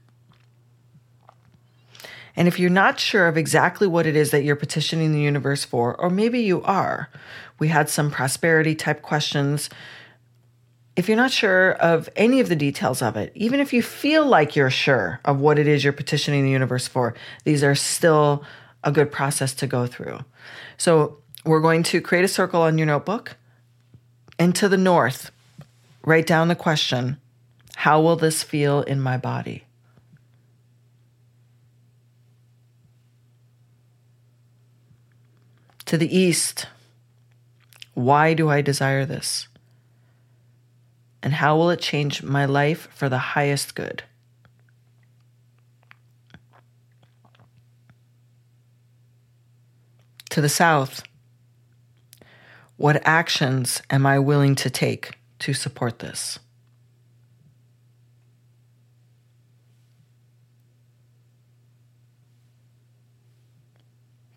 And 2.36 2.46
if 2.46 2.60
you're 2.60 2.70
not 2.70 3.00
sure 3.00 3.26
of 3.26 3.36
exactly 3.36 3.86
what 3.86 4.06
it 4.06 4.14
is 4.14 4.30
that 4.30 4.44
you're 4.44 4.56
petitioning 4.56 5.12
the 5.12 5.20
universe 5.20 5.64
for, 5.64 5.98
or 5.98 6.10
maybe 6.10 6.40
you 6.40 6.62
are, 6.62 7.10
we 7.58 7.68
had 7.68 7.88
some 7.88 8.10
prosperity 8.10 8.74
type 8.74 9.00
questions. 9.00 9.70
If 10.96 11.08
you're 11.08 11.16
not 11.16 11.30
sure 11.30 11.72
of 11.74 12.08
any 12.16 12.40
of 12.40 12.48
the 12.48 12.56
details 12.56 13.02
of 13.02 13.16
it, 13.16 13.30
even 13.34 13.60
if 13.60 13.74
you 13.74 13.82
feel 13.82 14.24
like 14.24 14.56
you're 14.56 14.70
sure 14.70 15.20
of 15.26 15.38
what 15.38 15.58
it 15.58 15.68
is 15.68 15.84
you're 15.84 15.92
petitioning 15.92 16.42
the 16.42 16.50
universe 16.50 16.88
for, 16.88 17.14
these 17.44 17.62
are 17.62 17.74
still 17.74 18.42
a 18.82 18.90
good 18.90 19.12
process 19.12 19.52
to 19.56 19.66
go 19.66 19.86
through. 19.86 20.20
So 20.78 21.18
we're 21.44 21.60
going 21.60 21.82
to 21.84 22.00
create 22.00 22.24
a 22.24 22.28
circle 22.28 22.62
on 22.62 22.78
your 22.78 22.86
notebook. 22.86 23.36
And 24.38 24.54
to 24.56 24.70
the 24.70 24.78
north, 24.78 25.30
write 26.02 26.26
down 26.26 26.48
the 26.48 26.54
question 26.54 27.18
How 27.76 28.00
will 28.00 28.16
this 28.16 28.42
feel 28.42 28.80
in 28.80 29.00
my 29.00 29.18
body? 29.18 29.64
To 35.84 35.98
the 35.98 36.16
east, 36.16 36.66
why 37.94 38.34
do 38.34 38.48
I 38.48 38.60
desire 38.60 39.04
this? 39.04 39.46
And 41.22 41.34
how 41.34 41.56
will 41.56 41.70
it 41.70 41.80
change 41.80 42.22
my 42.22 42.44
life 42.44 42.88
for 42.94 43.08
the 43.08 43.18
highest 43.18 43.74
good? 43.74 44.04
To 50.30 50.40
the 50.40 50.48
south, 50.48 51.02
what 52.76 53.00
actions 53.06 53.80
am 53.88 54.04
I 54.04 54.18
willing 54.18 54.54
to 54.56 54.68
take 54.68 55.12
to 55.38 55.54
support 55.54 56.00
this? 56.00 56.38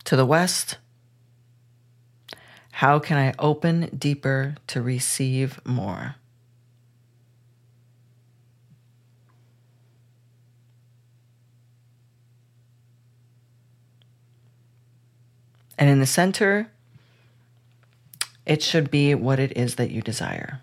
To 0.05 0.15
the 0.15 0.25
west, 0.25 0.77
how 2.71 2.97
can 2.97 3.17
I 3.17 3.33
open 3.37 3.89
deeper 3.95 4.55
to 4.67 4.81
receive 4.81 5.59
more? 5.65 6.15
And 15.79 15.89
in 15.89 16.01
the 16.01 16.05
center, 16.05 16.69
it 18.45 18.61
should 18.61 18.91
be 18.91 19.15
what 19.15 19.39
it 19.39 19.57
is 19.57 19.75
that 19.75 19.91
you 19.91 20.01
desire. 20.01 20.59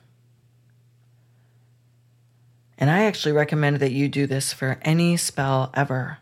And 2.76 2.90
I 2.90 3.04
actually 3.04 3.32
recommend 3.32 3.78
that 3.78 3.92
you 3.92 4.08
do 4.08 4.26
this 4.26 4.52
for 4.52 4.78
any 4.82 5.16
spell 5.16 5.70
ever. 5.72 6.18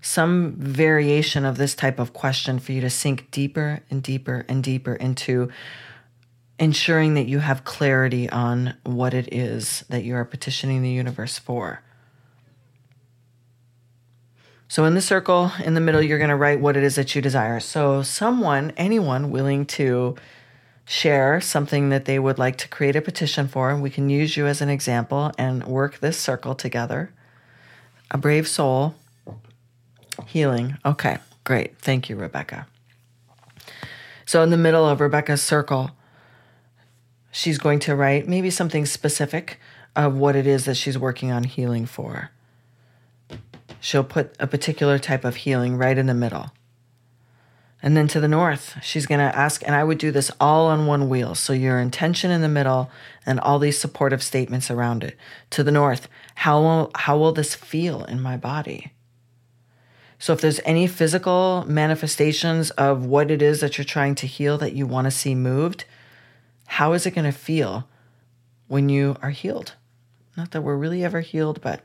Some 0.00 0.52
variation 0.52 1.44
of 1.44 1.58
this 1.58 1.74
type 1.74 1.98
of 1.98 2.12
question 2.12 2.60
for 2.60 2.70
you 2.70 2.80
to 2.80 2.90
sink 2.90 3.28
deeper 3.32 3.80
and 3.90 4.00
deeper 4.00 4.44
and 4.48 4.62
deeper 4.62 4.94
into 4.94 5.50
ensuring 6.60 7.14
that 7.14 7.26
you 7.26 7.40
have 7.40 7.64
clarity 7.64 8.30
on 8.30 8.76
what 8.84 9.14
it 9.14 9.34
is 9.34 9.84
that 9.88 10.04
you 10.04 10.14
are 10.14 10.24
petitioning 10.24 10.82
the 10.82 10.90
universe 10.90 11.38
for. 11.38 11.82
So, 14.72 14.86
in 14.86 14.94
the 14.94 15.02
circle 15.02 15.52
in 15.62 15.74
the 15.74 15.82
middle, 15.82 16.00
you're 16.00 16.16
going 16.16 16.30
to 16.30 16.34
write 16.34 16.58
what 16.58 16.78
it 16.78 16.82
is 16.82 16.94
that 16.94 17.14
you 17.14 17.20
desire. 17.20 17.60
So, 17.60 18.00
someone, 18.00 18.72
anyone 18.78 19.30
willing 19.30 19.66
to 19.66 20.16
share 20.86 21.42
something 21.42 21.90
that 21.90 22.06
they 22.06 22.18
would 22.18 22.38
like 22.38 22.56
to 22.56 22.68
create 22.68 22.96
a 22.96 23.02
petition 23.02 23.48
for, 23.48 23.76
we 23.76 23.90
can 23.90 24.08
use 24.08 24.34
you 24.34 24.46
as 24.46 24.62
an 24.62 24.70
example 24.70 25.30
and 25.36 25.62
work 25.64 25.98
this 25.98 26.18
circle 26.18 26.54
together. 26.54 27.12
A 28.10 28.16
brave 28.16 28.48
soul, 28.48 28.94
healing. 30.26 30.78
Okay, 30.86 31.18
great. 31.44 31.76
Thank 31.76 32.08
you, 32.08 32.16
Rebecca. 32.16 32.66
So, 34.24 34.42
in 34.42 34.48
the 34.48 34.56
middle 34.56 34.88
of 34.88 35.02
Rebecca's 35.02 35.42
circle, 35.42 35.90
she's 37.30 37.58
going 37.58 37.80
to 37.80 37.94
write 37.94 38.26
maybe 38.26 38.48
something 38.48 38.86
specific 38.86 39.60
of 39.94 40.16
what 40.16 40.34
it 40.34 40.46
is 40.46 40.64
that 40.64 40.78
she's 40.78 40.96
working 40.96 41.30
on 41.30 41.44
healing 41.44 41.84
for. 41.84 42.30
She'll 43.82 44.04
put 44.04 44.36
a 44.38 44.46
particular 44.46 44.96
type 44.96 45.24
of 45.24 45.34
healing 45.34 45.76
right 45.76 45.98
in 45.98 46.06
the 46.06 46.14
middle. 46.14 46.52
And 47.82 47.96
then 47.96 48.06
to 48.08 48.20
the 48.20 48.28
north, 48.28 48.76
she's 48.80 49.06
going 49.06 49.18
to 49.18 49.36
ask, 49.36 49.60
and 49.66 49.74
I 49.74 49.82
would 49.82 49.98
do 49.98 50.12
this 50.12 50.30
all 50.38 50.68
on 50.68 50.86
one 50.86 51.08
wheel. 51.08 51.34
So 51.34 51.52
your 51.52 51.80
intention 51.80 52.30
in 52.30 52.42
the 52.42 52.48
middle 52.48 52.92
and 53.26 53.40
all 53.40 53.58
these 53.58 53.76
supportive 53.76 54.22
statements 54.22 54.70
around 54.70 55.02
it. 55.02 55.16
To 55.50 55.64
the 55.64 55.72
north, 55.72 56.06
how 56.36 56.62
will, 56.62 56.90
how 56.94 57.18
will 57.18 57.32
this 57.32 57.56
feel 57.56 58.04
in 58.04 58.22
my 58.22 58.36
body? 58.36 58.92
So 60.20 60.32
if 60.32 60.40
there's 60.40 60.60
any 60.64 60.86
physical 60.86 61.64
manifestations 61.66 62.70
of 62.70 63.04
what 63.04 63.32
it 63.32 63.42
is 63.42 63.58
that 63.62 63.78
you're 63.78 63.84
trying 63.84 64.14
to 64.14 64.28
heal 64.28 64.58
that 64.58 64.74
you 64.74 64.86
want 64.86 65.06
to 65.06 65.10
see 65.10 65.34
moved, 65.34 65.86
how 66.68 66.92
is 66.92 67.04
it 67.04 67.16
going 67.16 67.24
to 67.24 67.36
feel 67.36 67.88
when 68.68 68.88
you 68.88 69.16
are 69.22 69.30
healed? 69.30 69.74
Not 70.36 70.52
that 70.52 70.62
we're 70.62 70.76
really 70.76 71.02
ever 71.02 71.20
healed, 71.20 71.60
but 71.60 71.84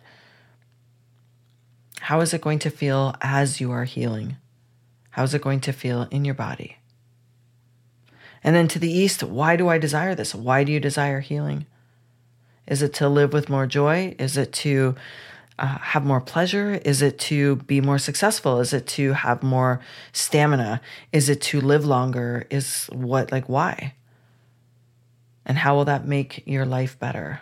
how 2.07 2.21
is 2.21 2.33
it 2.33 2.39
going 2.39 2.57
to 2.57 2.69
feel 2.69 3.13
as 3.19 3.59
you 3.59 3.69
are 3.69 3.83
healing? 3.83 4.37
How's 5.09 5.33
it 5.33 5.41
going 5.41 5.59
to 5.59 5.73
feel 5.73 6.07
in 6.09 6.23
your 6.23 6.35
body? 6.35 6.77
And 8.41 8.55
then 8.55 8.69
to 8.69 8.79
the 8.79 8.89
east, 8.89 9.23
why 9.23 9.57
do 9.57 9.67
I 9.67 9.77
desire 9.77 10.15
this? 10.15 10.33
Why 10.33 10.63
do 10.63 10.71
you 10.71 10.79
desire 10.79 11.19
healing? 11.19 11.65
Is 12.65 12.81
it 12.81 12.93
to 12.93 13.09
live 13.09 13.33
with 13.33 13.49
more 13.49 13.67
joy? 13.67 14.15
Is 14.17 14.37
it 14.37 14.53
to 14.53 14.95
uh, 15.59 15.79
have 15.79 16.05
more 16.05 16.21
pleasure? 16.21 16.79
Is 16.85 17.01
it 17.01 17.19
to 17.27 17.57
be 17.57 17.81
more 17.81 17.99
successful? 17.99 18.61
Is 18.61 18.71
it 18.71 18.87
to 18.87 19.11
have 19.11 19.43
more 19.43 19.81
stamina? 20.13 20.79
Is 21.11 21.27
it 21.27 21.41
to 21.41 21.59
live 21.59 21.83
longer? 21.83 22.47
Is 22.49 22.85
what, 22.93 23.33
like, 23.33 23.49
why? 23.49 23.95
And 25.45 25.57
how 25.57 25.75
will 25.75 25.83
that 25.83 26.07
make 26.07 26.41
your 26.47 26.65
life 26.65 26.97
better? 26.97 27.41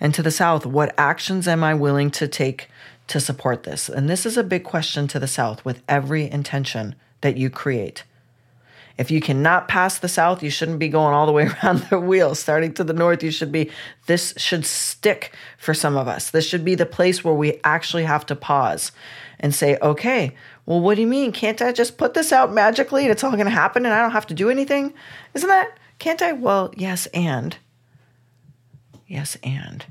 And 0.00 0.12
to 0.14 0.22
the 0.22 0.32
south, 0.32 0.66
what 0.66 0.92
actions 0.98 1.46
am 1.46 1.62
I 1.62 1.74
willing 1.74 2.10
to 2.10 2.26
take 2.26 2.68
to 3.08 3.20
support 3.20 3.62
this? 3.62 3.88
And 3.88 4.08
this 4.08 4.26
is 4.26 4.36
a 4.36 4.44
big 4.44 4.64
question 4.64 5.06
to 5.08 5.18
the 5.18 5.28
South 5.28 5.64
with 5.64 5.82
every 5.88 6.30
intention 6.30 6.94
that 7.20 7.36
you 7.36 7.50
create. 7.50 8.04
If 8.98 9.10
you 9.10 9.20
cannot 9.20 9.68
pass 9.68 9.98
the 9.98 10.08
South, 10.08 10.42
you 10.42 10.48
shouldn't 10.48 10.78
be 10.78 10.88
going 10.88 11.12
all 11.12 11.26
the 11.26 11.32
way 11.32 11.48
around 11.62 11.80
the 11.90 12.00
wheel. 12.00 12.34
Starting 12.34 12.72
to 12.74 12.84
the 12.84 12.92
North, 12.92 13.22
you 13.22 13.30
should 13.30 13.52
be, 13.52 13.70
this 14.06 14.32
should 14.36 14.64
stick 14.64 15.34
for 15.58 15.74
some 15.74 15.96
of 15.96 16.08
us. 16.08 16.30
This 16.30 16.46
should 16.46 16.64
be 16.64 16.74
the 16.74 16.86
place 16.86 17.22
where 17.22 17.34
we 17.34 17.60
actually 17.62 18.04
have 18.04 18.24
to 18.26 18.36
pause 18.36 18.92
and 19.38 19.54
say, 19.54 19.76
okay, 19.82 20.34
well, 20.64 20.80
what 20.80 20.94
do 20.94 21.02
you 21.02 21.06
mean? 21.06 21.30
Can't 21.30 21.60
I 21.60 21.72
just 21.72 21.98
put 21.98 22.14
this 22.14 22.32
out 22.32 22.52
magically 22.52 23.02
and 23.02 23.12
it's 23.12 23.22
all 23.22 23.32
going 23.32 23.44
to 23.44 23.50
happen 23.50 23.84
and 23.84 23.94
I 23.94 24.00
don't 24.00 24.12
have 24.12 24.26
to 24.28 24.34
do 24.34 24.48
anything? 24.48 24.94
Isn't 25.34 25.48
that, 25.48 25.78
can't 25.98 26.22
I? 26.22 26.32
Well, 26.32 26.72
yes, 26.76 27.06
and. 27.06 27.56
Yes, 29.06 29.36
and 29.44 29.84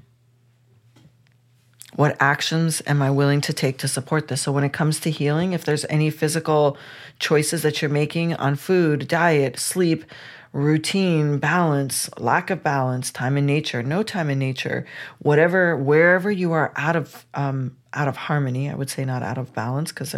what 1.95 2.17
actions 2.19 2.81
am 2.85 3.01
I 3.01 3.09
willing 3.09 3.39
to 3.41 3.53
take 3.53 3.77
to 3.79 3.87
support 3.87 4.27
this? 4.27 4.41
So, 4.41 4.51
when 4.51 4.63
it 4.63 4.73
comes 4.73 4.99
to 5.01 5.09
healing, 5.09 5.53
if 5.53 5.63
there's 5.63 5.85
any 5.85 6.09
physical 6.09 6.77
choices 7.19 7.61
that 7.61 7.81
you're 7.81 7.89
making 7.89 8.33
on 8.33 8.55
food, 8.55 9.07
diet, 9.07 9.57
sleep, 9.57 10.03
routine, 10.51 11.37
balance, 11.37 12.09
lack 12.17 12.49
of 12.49 12.61
balance, 12.61 13.11
time 13.11 13.37
in 13.37 13.45
nature, 13.45 13.81
no 13.81 14.03
time 14.03 14.29
in 14.29 14.39
nature, 14.39 14.85
whatever, 15.19 15.75
wherever 15.77 16.29
you 16.29 16.51
are 16.51 16.73
out 16.75 16.95
of 16.95 17.25
um, 17.33 17.77
out 17.93 18.07
of 18.09 18.17
harmony, 18.17 18.69
I 18.69 18.75
would 18.75 18.89
say 18.89 19.05
not 19.05 19.23
out 19.23 19.37
of 19.37 19.53
balance 19.53 19.91
because 19.91 20.13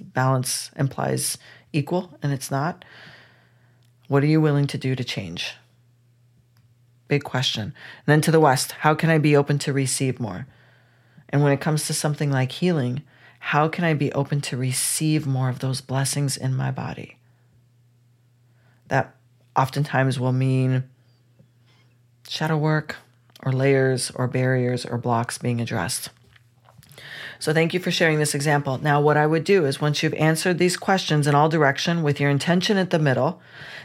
balance 0.00 0.70
implies 0.76 1.38
equal 1.72 2.18
and 2.22 2.32
it's 2.32 2.50
not. 2.50 2.84
What 4.08 4.22
are 4.22 4.26
you 4.26 4.40
willing 4.40 4.66
to 4.68 4.78
do 4.78 4.94
to 4.94 5.04
change? 5.04 5.54
Big 7.08 7.24
question. 7.24 7.62
And 7.62 7.74
then 8.06 8.20
to 8.22 8.30
the 8.30 8.40
west, 8.40 8.72
how 8.72 8.94
can 8.94 9.08
I 9.08 9.16
be 9.16 9.34
open 9.34 9.58
to 9.60 9.72
receive 9.72 10.20
more? 10.20 10.46
And 11.28 11.42
when 11.42 11.52
it 11.52 11.60
comes 11.60 11.86
to 11.86 11.94
something 11.94 12.30
like 12.30 12.52
healing, 12.52 13.02
how 13.38 13.68
can 13.68 13.84
I 13.84 13.94
be 13.94 14.12
open 14.12 14.40
to 14.42 14.56
receive 14.56 15.26
more 15.26 15.48
of 15.48 15.60
those 15.60 15.80
blessings 15.80 16.36
in 16.36 16.54
my 16.54 16.70
body? 16.70 17.16
That 18.88 19.14
oftentimes 19.56 20.18
will 20.18 20.32
mean 20.32 20.84
shadow 22.28 22.56
work 22.56 22.96
or 23.42 23.52
layers 23.52 24.10
or 24.12 24.26
barriers 24.26 24.84
or 24.84 24.98
blocks 24.98 25.38
being 25.38 25.60
addressed. 25.60 26.10
So 27.38 27.52
thank 27.52 27.72
you 27.72 27.80
for 27.80 27.92
sharing 27.92 28.18
this 28.18 28.34
example. 28.34 28.78
Now 28.78 29.00
what 29.00 29.16
I 29.16 29.26
would 29.26 29.44
do 29.44 29.64
is 29.64 29.80
once 29.80 30.02
you've 30.02 30.14
answered 30.14 30.58
these 30.58 30.76
questions 30.76 31.26
in 31.26 31.34
all 31.34 31.48
direction 31.48 32.02
with 32.02 32.18
your 32.18 32.30
intention 32.30 32.76
at 32.76 32.90
the 32.90 32.98
middle, 32.98 33.40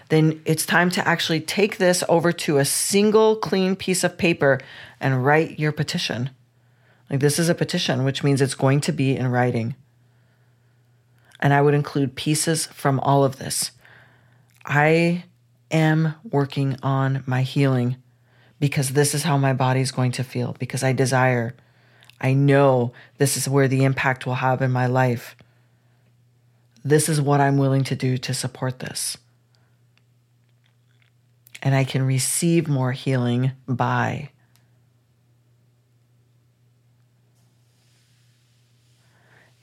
then 0.09 0.41
it's 0.45 0.65
time 0.65 0.89
to 0.91 1.07
actually 1.07 1.39
take 1.39 1.77
this 1.77 2.03
over 2.09 2.31
to 2.31 2.57
a 2.57 2.65
single 2.65 3.35
clean 3.35 3.75
piece 3.75 4.03
of 4.03 4.17
paper 4.17 4.59
and 4.99 5.23
write 5.23 5.59
your 5.59 5.71
petition. 5.71 6.31
Like 7.14 7.22
this 7.22 7.38
is 7.38 7.47
a 7.47 7.53
petition, 7.53 8.05
which 8.05 8.24
means 8.24 8.41
it's 8.41 8.55
going 8.55 8.82
to 8.82 8.91
be 8.91 9.16
in 9.16 9.28
writing. 9.28 9.76
And 11.39 11.53
I 11.53 11.61
would 11.61 11.76
include 11.76 12.16
pieces 12.16 12.66
from 12.66 12.99
all 13.01 13.24
of 13.24 13.38
this. 13.38 13.70
I 14.66 15.26
am 15.70 16.16
working 16.24 16.76
on 16.82 17.24
my 17.28 17.43
healing 17.43 17.97
because 18.59 18.93
this 18.93 19.14
is 19.14 19.22
how 19.22 19.38
my 19.38 19.53
body's 19.53 19.91
going 19.91 20.11
to 20.14 20.24
feel, 20.24 20.55
because 20.57 20.84
I 20.84 20.91
desire. 20.91 21.55
I 22.20 22.34
know 22.34 22.93
this 23.20 23.38
is 23.38 23.47
where 23.47 23.68
the 23.68 23.84
impact 23.84 24.26
will 24.26 24.34
have 24.34 24.64
in 24.64 24.72
my 24.72 24.88
life. 24.88 25.36
This 26.84 27.07
is 27.07 27.22
what 27.22 27.39
I'm 27.39 27.59
willing 27.59 27.84
to 27.84 27.95
do 27.95 28.18
to 28.18 28.34
support 28.34 28.80
this. 28.80 29.20
And 31.61 31.76
I 31.76 31.84
can 31.84 32.01
receive 32.01 32.68
more 32.68 32.93
healing 32.93 33.51
by. 33.68 34.32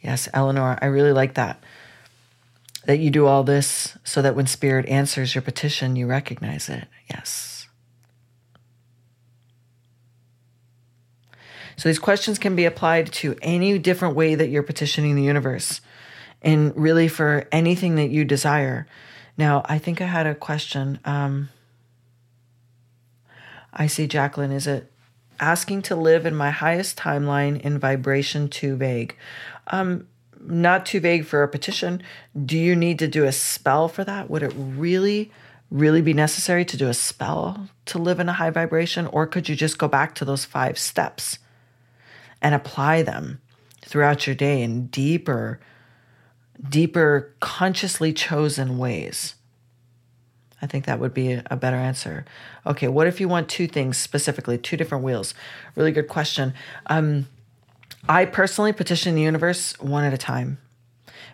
Yes, 0.00 0.28
Eleanor, 0.32 0.78
I 0.80 0.86
really 0.86 1.12
like 1.12 1.34
that. 1.34 1.62
That 2.86 2.98
you 2.98 3.10
do 3.10 3.26
all 3.26 3.44
this 3.44 3.98
so 4.04 4.22
that 4.22 4.34
when 4.34 4.46
Spirit 4.46 4.86
answers 4.86 5.34
your 5.34 5.42
petition, 5.42 5.96
you 5.96 6.06
recognize 6.06 6.68
it. 6.68 6.88
Yes. 7.10 7.68
So 11.76 11.88
these 11.88 11.98
questions 11.98 12.38
can 12.38 12.56
be 12.56 12.66
applied 12.66 13.10
to 13.12 13.36
any 13.40 13.78
different 13.78 14.14
way 14.14 14.34
that 14.34 14.48
you're 14.48 14.62
petitioning 14.62 15.16
the 15.16 15.22
universe 15.22 15.80
and 16.42 16.76
really 16.76 17.08
for 17.08 17.46
anything 17.52 17.94
that 17.94 18.10
you 18.10 18.24
desire. 18.24 18.86
Now, 19.38 19.62
I 19.64 19.78
think 19.78 20.00
I 20.02 20.06
had 20.06 20.26
a 20.26 20.34
question. 20.34 20.98
Um, 21.04 21.48
I 23.72 23.86
see 23.86 24.06
Jacqueline. 24.06 24.52
Is 24.52 24.66
it 24.66 24.92
asking 25.38 25.80
to 25.82 25.96
live 25.96 26.26
in 26.26 26.34
my 26.34 26.50
highest 26.50 26.98
timeline 26.98 27.58
in 27.60 27.78
vibration 27.78 28.48
too 28.48 28.76
vague? 28.76 29.16
Um, 29.70 30.06
not 30.40 30.86
too 30.86 31.00
vague 31.00 31.26
for 31.26 31.42
a 31.42 31.48
petition. 31.48 32.02
Do 32.44 32.58
you 32.58 32.74
need 32.74 32.98
to 33.00 33.08
do 33.08 33.24
a 33.24 33.32
spell 33.32 33.88
for 33.88 34.04
that? 34.04 34.30
Would 34.30 34.42
it 34.42 34.52
really, 34.56 35.30
really 35.70 36.02
be 36.02 36.14
necessary 36.14 36.64
to 36.64 36.76
do 36.76 36.88
a 36.88 36.94
spell 36.94 37.68
to 37.86 37.98
live 37.98 38.20
in 38.20 38.28
a 38.28 38.34
high 38.34 38.50
vibration? 38.50 39.06
Or 39.06 39.26
could 39.26 39.48
you 39.48 39.56
just 39.56 39.78
go 39.78 39.88
back 39.88 40.14
to 40.16 40.24
those 40.24 40.44
five 40.44 40.78
steps 40.78 41.38
and 42.40 42.54
apply 42.54 43.02
them 43.02 43.40
throughout 43.82 44.26
your 44.26 44.36
day 44.36 44.62
in 44.62 44.86
deeper, 44.86 45.60
deeper, 46.68 47.34
consciously 47.40 48.12
chosen 48.12 48.78
ways? 48.78 49.34
I 50.62 50.66
think 50.66 50.84
that 50.84 51.00
would 51.00 51.14
be 51.14 51.40
a 51.50 51.56
better 51.56 51.76
answer. 51.76 52.24
Okay, 52.66 52.88
what 52.88 53.06
if 53.06 53.20
you 53.20 53.28
want 53.28 53.48
two 53.48 53.66
things 53.66 53.96
specifically, 53.96 54.58
two 54.58 54.76
different 54.76 55.04
wheels? 55.04 55.34
Really 55.74 55.92
good 55.92 56.08
question. 56.08 56.52
Um, 56.86 57.26
I 58.08 58.24
personally 58.24 58.72
petition 58.72 59.14
the 59.14 59.22
universe 59.22 59.78
one 59.78 60.04
at 60.04 60.14
a 60.14 60.18
time 60.18 60.58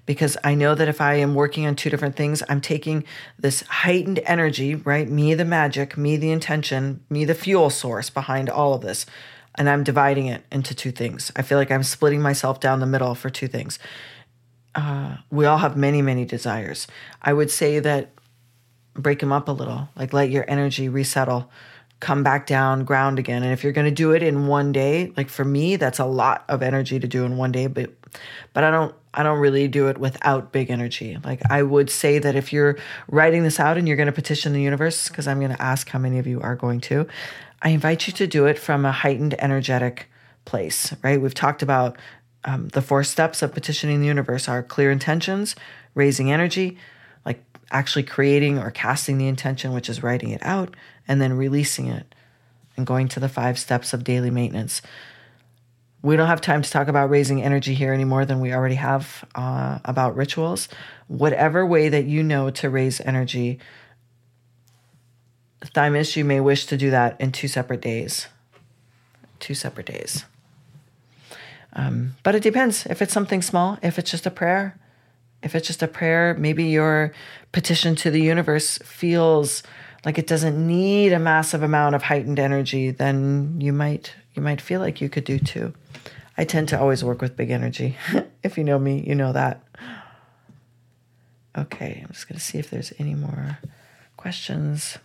because 0.07 0.37
I 0.45 0.55
know 0.55 0.75
that 0.75 0.89
if 0.89 1.01
I 1.01 1.14
am 1.14 1.35
working 1.35 1.67
on 1.67 1.75
two 1.75 1.91
different 1.91 2.17
things, 2.17 2.43
I'm 2.49 2.61
taking 2.61 3.05
this 3.39 3.62
heightened 3.62 4.21
energy, 4.25 4.77
right? 4.77 5.09
Me, 5.09 5.35
the 5.35 5.45
magic, 5.45 5.97
me, 5.99 6.17
the 6.17 6.31
intention, 6.31 7.05
me, 7.11 7.25
the 7.25 7.35
fuel 7.35 7.71
source 7.71 8.09
behind 8.09 8.49
all 8.49 8.75
of 8.75 8.83
this, 8.83 9.05
and 9.57 9.69
I'm 9.69 9.83
dividing 9.83 10.27
it 10.27 10.45
into 10.53 10.75
two 10.75 10.93
things. 10.93 11.33
I 11.35 11.43
feel 11.43 11.59
like 11.59 11.71
I'm 11.71 11.83
splitting 11.83 12.23
myself 12.23 12.61
down 12.61 12.81
the 12.81 12.87
middle 12.87 13.14
for 13.14 13.31
two 13.31 13.49
things. 13.49 13.79
Uh, 14.75 15.17
we 15.31 15.45
all 15.47 15.59
have 15.59 15.77
many, 15.77 16.03
many 16.03 16.25
desires. 16.25 16.87
I 17.23 17.33
would 17.33 17.51
say 17.51 17.81
that 17.81 18.11
break 18.95 19.19
them 19.21 19.33
up 19.33 19.49
a 19.49 19.53
little, 19.53 19.89
like 19.97 20.12
let 20.12 20.31
your 20.31 20.45
energy 20.49 20.89
resettle, 20.89 21.51
come 22.01 22.22
back 22.22 22.47
down, 22.47 22.84
ground 22.84 23.18
again. 23.18 23.42
And 23.42 23.53
if 23.53 23.64
you're 23.64 23.72
going 23.72 23.86
to 23.86 23.90
do 23.90 24.12
it 24.12 24.22
in 24.22 24.47
one 24.47 24.72
day, 24.72 25.12
like 25.16 25.28
for 25.28 25.44
me, 25.44 25.76
that's 25.76 25.99
a 25.99 26.05
lot 26.05 26.44
of 26.49 26.62
energy 26.62 27.01
to 27.01 27.07
do 27.07 27.24
in 27.24 27.36
one 27.36 27.53
day, 27.53 27.66
but 27.66 27.90
but 28.53 28.64
I 28.64 28.70
don't 28.70 28.94
I 29.14 29.22
don't 29.22 29.38
really 29.38 29.66
do 29.66 29.88
it 29.88 29.99
without 29.99 30.53
big 30.53 30.70
energy. 30.70 31.18
Like 31.24 31.40
I 31.51 31.62
would 31.62 31.88
say 31.88 32.18
that 32.18 32.36
if 32.36 32.53
you're 32.53 32.76
writing 33.09 33.44
this 33.44 33.59
out 33.59 33.78
and 33.78 33.88
you're 33.88 33.97
going 33.97 34.07
to 34.07 34.12
petition 34.12 34.53
the 34.53 34.61
universe 34.61 35.09
because 35.09 35.26
I'm 35.26 35.38
going 35.38 35.53
to 35.53 35.62
ask 35.62 35.88
how 35.88 35.99
many 35.99 36.18
of 36.18 36.26
you 36.26 36.40
are 36.42 36.55
going 36.55 36.80
to, 36.82 37.07
I 37.62 37.70
invite 37.70 38.07
you 38.07 38.12
to 38.14 38.26
do 38.26 38.44
it 38.44 38.59
from 38.59 38.84
a 38.84 38.92
heightened 38.92 39.34
energetic 39.38 40.09
place, 40.44 40.94
right? 41.03 41.20
We've 41.20 41.34
talked 41.34 41.62
about 41.62 41.97
um, 42.44 42.68
the 42.68 42.82
four 42.82 43.05
steps 43.05 43.42
of 43.42 43.55
petitioning 43.55 44.01
the 44.01 44.07
universe 44.07 44.49
are 44.49 44.62
clear 44.62 44.90
intentions, 44.90 45.57
raising 45.94 46.30
energy, 46.30 46.76
like 47.24 47.42
actually 47.70 48.05
creating 48.05 48.59
or 48.59 48.70
casting 48.70 49.18
the 49.18 49.26
intention, 49.26 49.72
which 49.72 49.88
is 49.88 50.03
writing 50.03 50.30
it 50.30 50.42
out, 50.44 50.74
and 51.09 51.21
then 51.21 51.33
releasing 51.35 51.87
it 51.87 52.15
and 52.77 52.87
going 52.87 53.09
to 53.09 53.21
the 53.21 53.29
five 53.29 53.59
steps 53.59 53.93
of 53.93 54.05
daily 54.05 54.31
maintenance. 54.31 54.83
We 56.03 56.17
don't 56.17 56.29
have 56.29 56.41
time 56.41 56.63
to 56.63 56.71
talk 56.71 56.89
about 56.89 57.11
raising 57.11 57.43
energy 57.43 57.75
here 57.75 57.93
any 57.93 58.05
more 58.05 58.25
than 58.25 58.41
we 58.41 58.53
already 58.53 58.75
have 58.77 59.25
uh, 59.35 59.79
about 59.85 60.15
rituals. 60.15 60.69
Whatever 61.09 61.67
way 61.67 61.89
that 61.89 62.05
you 62.05 62.23
know 62.23 62.51
to 62.51 62.71
raise 62.71 63.01
energy, 63.01 63.59
Thymus, 65.65 66.17
you 66.17 66.25
may 66.25 66.41
wish 66.41 66.67
to 66.67 66.77
do 66.77 66.91
that 66.91 67.21
in 67.21 67.33
two 67.33 67.49
separate 67.49 67.81
days. 67.81 68.29
Two 69.41 69.55
separate 69.55 69.87
days. 69.87 70.25
Um, 71.73 72.17
but 72.23 72.35
it 72.35 72.43
depends. 72.43 72.87
If 72.87 73.03
it's 73.03 73.13
something 73.13 73.43
small, 73.43 73.79
if 73.83 73.99
it's 73.99 74.11
just 74.11 74.27
a 74.27 74.31
prayer, 74.31 74.79
if 75.43 75.55
it's 75.55 75.67
just 75.67 75.83
a 75.83 75.89
prayer, 75.89 76.35
maybe 76.39 76.65
your 76.65 77.13
petition 77.53 77.95
to 77.97 78.11
the 78.11 78.21
universe 78.21 78.79
feels 78.79 79.63
like 80.05 80.18
it 80.18 80.26
doesn't 80.26 80.66
need 80.66 81.12
a 81.12 81.18
massive 81.18 81.62
amount 81.62 81.94
of 81.94 82.03
heightened 82.03 82.38
energy, 82.38 82.90
then 82.90 83.61
you 83.61 83.72
might 83.72 84.14
you 84.34 84.42
might 84.42 84.61
feel 84.61 84.80
like 84.80 85.01
you 85.01 85.09
could 85.09 85.24
do 85.24 85.38
too. 85.38 85.74
I 86.38 86.44
tend 86.44 86.68
to 86.68 86.78
always 86.78 87.03
work 87.03 87.22
with 87.22 87.36
big 87.36 87.51
energy. 87.51 87.97
if 88.42 88.59
you 88.59 88.64
know 88.64 88.78
me, 88.78 89.03
you 89.07 89.14
know 89.14 89.32
that. 89.32 89.62
Okay, 91.57 92.03
I'm 92.03 92.12
just 92.12 92.28
going 92.28 92.38
to 92.38 92.44
see 92.44 92.59
if 92.59 92.68
there's 92.68 92.92
any 92.99 93.14
more 93.14 93.59
questions. 94.18 94.99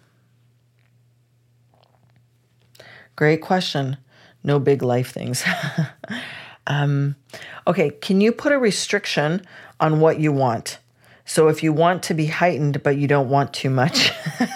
Great 3.15 3.41
question. 3.41 3.95
No 4.43 4.59
big 4.59 4.83
life 4.83 5.11
things. 5.13 5.45
um, 6.67 7.15
okay, 7.65 7.91
can 7.91 8.19
you 8.19 8.33
put 8.33 8.51
a 8.51 8.57
restriction 8.57 9.45
on 9.81 9.99
what 9.99 10.19
you 10.19 10.31
want. 10.31 10.77
So 11.31 11.47
if 11.47 11.63
you 11.63 11.71
want 11.71 12.03
to 12.03 12.13
be 12.13 12.25
heightened, 12.25 12.83
but 12.83 12.97
you 12.97 13.07
don't 13.07 13.29
want 13.29 13.53
too 13.53 13.69
much. 13.69 14.11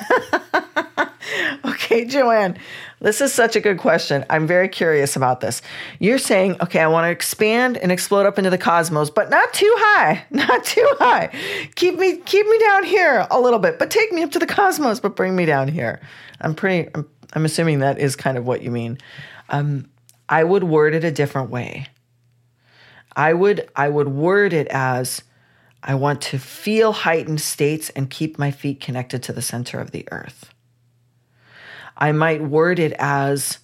okay, 1.65 2.03
Joanne, 2.03 2.57
this 2.99 3.21
is 3.21 3.33
such 3.33 3.55
a 3.55 3.61
good 3.61 3.77
question. 3.77 4.25
I'm 4.29 4.45
very 4.45 4.67
curious 4.67 5.15
about 5.15 5.39
this. 5.39 5.61
You're 5.99 6.17
saying, 6.17 6.57
okay, 6.59 6.81
I 6.81 6.87
want 6.87 7.05
to 7.05 7.11
expand 7.11 7.77
and 7.77 7.93
explode 7.93 8.25
up 8.25 8.37
into 8.37 8.49
the 8.49 8.57
cosmos, 8.57 9.09
but 9.09 9.29
not 9.29 9.53
too 9.53 9.73
high, 9.77 10.25
not 10.31 10.65
too 10.65 10.85
high. 10.99 11.29
Keep 11.75 11.97
me, 11.97 12.17
keep 12.17 12.45
me 12.45 12.59
down 12.59 12.83
here 12.83 13.25
a 13.31 13.39
little 13.39 13.59
bit, 13.59 13.79
but 13.79 13.89
take 13.89 14.11
me 14.11 14.21
up 14.21 14.31
to 14.31 14.39
the 14.39 14.45
cosmos, 14.45 14.99
but 14.99 15.15
bring 15.15 15.33
me 15.33 15.45
down 15.45 15.69
here. 15.69 16.01
I'm 16.41 16.55
pretty, 16.55 16.89
I'm, 16.93 17.07
I'm 17.31 17.45
assuming 17.45 17.79
that 17.79 17.99
is 17.99 18.17
kind 18.17 18.37
of 18.37 18.45
what 18.45 18.61
you 18.61 18.69
mean. 18.69 18.97
Um, 19.47 19.89
I 20.27 20.43
would 20.43 20.65
word 20.65 20.93
it 20.93 21.05
a 21.05 21.11
different 21.11 21.51
way. 21.51 21.87
I 23.15 23.31
would 23.31 23.69
I 23.77 23.87
would 23.87 24.09
word 24.09 24.51
it 24.51 24.67
as 24.67 25.23
I 25.87 25.93
want 25.93 26.19
to 26.23 26.39
feel 26.39 26.91
heightened 26.91 27.39
states 27.39 27.91
and 27.91 28.09
keep 28.09 28.39
my 28.39 28.49
feet 28.49 28.81
connected 28.81 29.21
to 29.23 29.33
the 29.33 29.41
center 29.41 29.79
of 29.79 29.91
the 29.91 30.07
earth. 30.11 30.51
I 31.95 32.11
might 32.11 32.41
word 32.41 32.79
it 32.79 32.93
as 32.93 33.59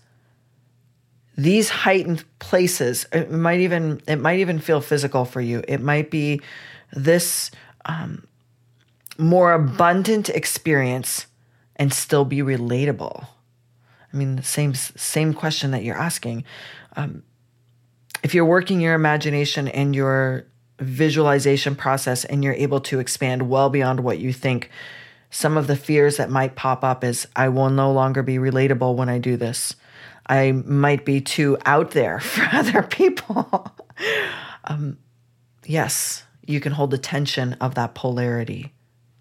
these 1.35 1.69
heightened 1.69 2.23
places 2.37 3.07
it 3.11 3.31
might 3.31 3.61
even 3.61 4.01
it 4.07 4.17
might 4.17 4.39
even 4.39 4.59
feel 4.59 4.81
physical 4.81 5.25
for 5.25 5.41
you. 5.41 5.63
It 5.67 5.81
might 5.81 6.11
be 6.11 6.41
this 6.93 7.49
um, 7.85 8.27
more 9.17 9.53
abundant 9.53 10.29
experience 10.29 11.25
and 11.77 11.91
still 11.91 12.25
be 12.25 12.37
relatable. 12.37 13.25
I 14.13 14.17
mean 14.17 14.35
the 14.35 14.43
same 14.43 14.75
same 14.75 15.33
question 15.33 15.71
that 15.71 15.83
you're 15.83 15.97
asking. 15.97 16.43
Um, 16.95 17.23
if 18.21 18.35
you're 18.35 18.45
working 18.45 18.79
your 18.79 18.93
imagination 18.93 19.67
and 19.67 19.95
your 19.95 20.45
visualization 20.81 21.75
process 21.75 22.25
and 22.25 22.43
you're 22.43 22.53
able 22.53 22.81
to 22.81 22.99
expand 22.99 23.49
well 23.49 23.69
beyond 23.69 24.01
what 24.01 24.19
you 24.19 24.33
think, 24.33 24.69
some 25.29 25.55
of 25.55 25.67
the 25.67 25.77
fears 25.77 26.17
that 26.17 26.29
might 26.29 26.55
pop 26.55 26.83
up 26.83 27.03
is 27.03 27.27
I 27.35 27.49
will 27.49 27.69
no 27.69 27.91
longer 27.91 28.21
be 28.21 28.35
relatable 28.35 28.95
when 28.95 29.07
I 29.07 29.17
do 29.17 29.37
this. 29.37 29.75
I 30.27 30.51
might 30.51 31.05
be 31.05 31.21
too 31.21 31.57
out 31.65 31.91
there 31.91 32.19
for 32.21 32.43
other 32.51 32.83
people. 32.83 33.73
um, 34.65 34.97
yes, 35.65 36.23
you 36.45 36.59
can 36.59 36.73
hold 36.73 36.91
the 36.91 36.97
tension 36.97 37.53
of 37.53 37.75
that 37.75 37.95
polarity. 37.95 38.73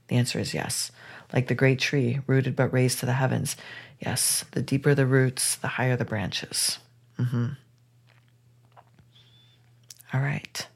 The 0.09 0.17
answer 0.17 0.41
is 0.41 0.53
yes. 0.53 0.91
Like 1.33 1.47
the 1.47 1.55
great 1.55 1.79
tree, 1.79 2.21
rooted 2.27 2.57
but 2.57 2.73
raised 2.73 2.99
to 3.01 3.07
the 3.07 3.13
heavens. 3.13 3.57
Yes, 4.01 4.45
the 4.51 4.63
deeper 4.63 4.95
the 4.95 5.07
roots, 5.07 5.55
the 5.55 5.69
higher 5.69 5.97
the 5.97 6.05
branches. 6.05 6.79
Mm-hmm. 7.19 7.47
All 10.13 10.21
right. 10.21 10.67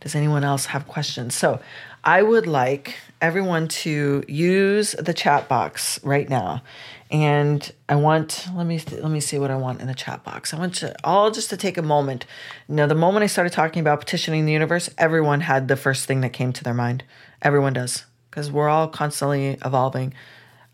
Does 0.00 0.14
anyone 0.14 0.44
else 0.44 0.66
have 0.66 0.86
questions? 0.88 1.34
So, 1.34 1.60
I 2.02 2.22
would 2.22 2.46
like 2.46 2.96
everyone 3.20 3.68
to 3.68 4.24
use 4.26 4.92
the 4.92 5.12
chat 5.12 5.48
box 5.48 6.02
right 6.02 6.28
now. 6.28 6.62
And 7.10 7.70
I 7.88 7.96
want 7.96 8.46
let 8.54 8.66
me 8.66 8.80
let 8.90 9.10
me 9.10 9.20
see 9.20 9.38
what 9.38 9.50
I 9.50 9.56
want 9.56 9.80
in 9.80 9.88
the 9.88 9.94
chat 9.94 10.24
box. 10.24 10.54
I 10.54 10.58
want 10.58 10.76
to 10.76 10.94
all 11.04 11.30
just 11.30 11.50
to 11.50 11.56
take 11.56 11.76
a 11.76 11.82
moment. 11.82 12.24
Now, 12.68 12.86
the 12.86 12.94
moment 12.94 13.24
I 13.24 13.26
started 13.26 13.52
talking 13.52 13.80
about 13.80 14.00
petitioning 14.00 14.46
the 14.46 14.52
universe, 14.52 14.88
everyone 14.96 15.40
had 15.40 15.68
the 15.68 15.76
first 15.76 16.06
thing 16.06 16.20
that 16.22 16.32
came 16.32 16.52
to 16.52 16.64
their 16.64 16.74
mind. 16.74 17.02
Everyone 17.42 17.72
does 17.74 18.04
because 18.30 18.50
we're 18.50 18.68
all 18.68 18.88
constantly 18.88 19.58
evolving. 19.64 20.14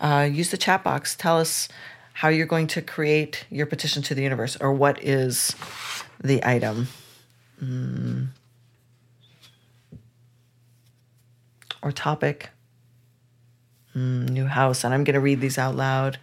uh, 0.01 0.29
use 0.31 0.51
the 0.51 0.57
chat 0.57 0.85
box. 0.85 1.15
Tell 1.17 1.39
us 1.39 1.69
how 2.13 2.29
you're 2.29 2.47
going 2.47 2.67
to 2.69 2.83
create 2.83 3.47
your 3.51 3.67
petition 3.67 4.03
to 4.03 4.15
the 4.15 4.23
universe 4.23 4.57
or 4.61 4.73
what 4.73 5.03
is 5.03 5.55
the 6.23 6.45
item. 6.45 6.89
Mm. 7.63 8.29
Or 11.87 11.93
topic. 11.93 12.51
Mm, 13.95 14.31
new 14.31 14.47
house. 14.47 14.83
And 14.83 14.93
I'm 14.93 15.05
going 15.05 15.15
to 15.15 15.21
read 15.21 15.41
these 15.41 15.57
out 15.57 15.77
loud. 15.77 16.19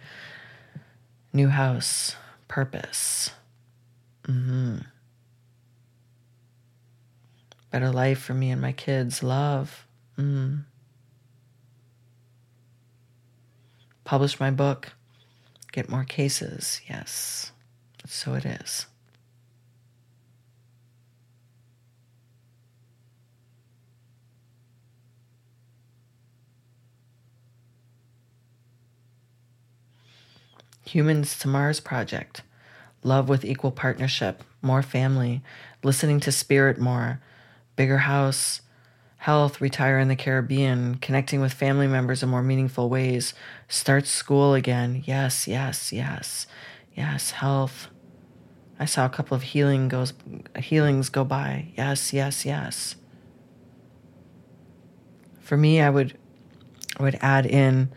New 1.32 1.48
house. 1.48 2.16
Purpose. 2.48 3.30
Mm-hmm. 4.24 4.80
Better 7.70 7.90
life 7.90 8.18
for 8.18 8.34
me 8.34 8.50
and 8.50 8.60
my 8.60 8.72
kids. 8.72 9.22
Love. 9.22 9.86
Mm. 10.18 10.64
Publish 14.04 14.38
my 14.38 14.50
book. 14.50 14.92
Get 15.72 15.88
more 15.88 16.04
cases. 16.04 16.82
Yes. 16.86 17.52
So 18.06 18.34
it 18.34 18.44
is. 18.44 18.84
Humans 30.94 31.40
to 31.40 31.48
Mars 31.48 31.80
Project, 31.80 32.42
love 33.02 33.28
with 33.28 33.44
equal 33.44 33.72
partnership, 33.72 34.44
more 34.62 34.80
family, 34.80 35.42
listening 35.82 36.20
to 36.20 36.30
spirit 36.30 36.78
more, 36.78 37.20
bigger 37.74 37.98
house, 37.98 38.60
health, 39.16 39.60
retire 39.60 39.98
in 39.98 40.06
the 40.06 40.14
Caribbean, 40.14 40.94
connecting 40.98 41.40
with 41.40 41.52
family 41.52 41.88
members 41.88 42.22
in 42.22 42.28
more 42.28 42.44
meaningful 42.44 42.88
ways, 42.88 43.34
start 43.66 44.06
school 44.06 44.54
again. 44.54 45.02
Yes, 45.04 45.48
yes, 45.48 45.92
yes, 45.92 46.46
yes, 46.94 47.32
health. 47.32 47.88
I 48.78 48.84
saw 48.84 49.04
a 49.04 49.10
couple 49.10 49.34
of 49.34 49.42
healing 49.42 49.88
goes 49.88 50.12
healings 50.56 51.08
go 51.08 51.24
by. 51.24 51.72
Yes, 51.76 52.12
yes, 52.12 52.44
yes. 52.46 52.94
For 55.40 55.56
me, 55.56 55.80
I 55.80 55.90
would 55.90 56.16
I 56.96 57.02
would 57.02 57.18
add 57.20 57.46
in 57.46 57.90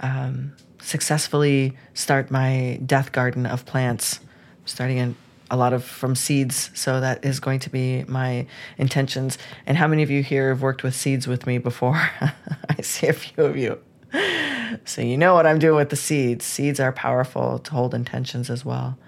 um, 0.00 0.54
successfully 0.80 1.76
start 1.94 2.30
my 2.30 2.80
death 2.84 3.12
garden 3.12 3.46
of 3.46 3.66
plants, 3.66 4.20
starting 4.64 4.98
in 4.98 5.16
a 5.50 5.56
lot 5.56 5.72
of 5.72 5.84
from 5.84 6.14
seeds. 6.14 6.70
So 6.74 7.00
that 7.00 7.24
is 7.24 7.40
going 7.40 7.60
to 7.60 7.70
be 7.70 8.04
my 8.04 8.46
intentions. 8.78 9.36
And 9.66 9.76
how 9.76 9.86
many 9.86 10.02
of 10.02 10.10
you 10.10 10.22
here 10.22 10.50
have 10.50 10.62
worked 10.62 10.82
with 10.82 10.94
seeds 10.94 11.26
with 11.26 11.46
me 11.46 11.58
before? 11.58 11.94
I 12.68 12.82
see 12.82 13.08
a 13.08 13.12
few 13.12 13.44
of 13.44 13.56
you. 13.56 13.80
So 14.84 15.02
you 15.02 15.16
know 15.16 15.34
what 15.34 15.46
I'm 15.46 15.58
doing 15.58 15.76
with 15.76 15.90
the 15.90 15.96
seeds. 15.96 16.44
Seeds 16.44 16.78
are 16.80 16.92
powerful 16.92 17.58
to 17.58 17.70
hold 17.72 17.94
intentions 17.94 18.50
as 18.50 18.64
well. 18.64 18.98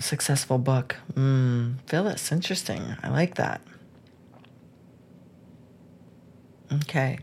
Successful 0.00 0.58
book. 0.58 0.96
Mm, 1.14 1.74
Phyllis, 1.86 2.32
interesting. 2.32 2.96
I 3.02 3.08
like 3.08 3.34
that. 3.34 3.60
Okay. 6.72 7.18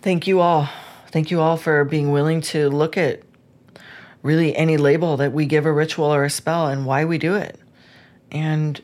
Thank 0.00 0.26
you 0.26 0.40
all. 0.40 0.68
Thank 1.10 1.30
you 1.30 1.40
all 1.40 1.56
for 1.56 1.84
being 1.84 2.12
willing 2.12 2.40
to 2.42 2.68
look 2.68 2.96
at 2.96 3.22
really 4.22 4.54
any 4.54 4.76
label 4.76 5.16
that 5.16 5.32
we 5.32 5.46
give 5.46 5.66
a 5.66 5.72
ritual 5.72 6.06
or 6.06 6.24
a 6.24 6.30
spell 6.30 6.68
and 6.68 6.86
why 6.86 7.04
we 7.04 7.18
do 7.18 7.34
it. 7.34 7.58
And 8.30 8.80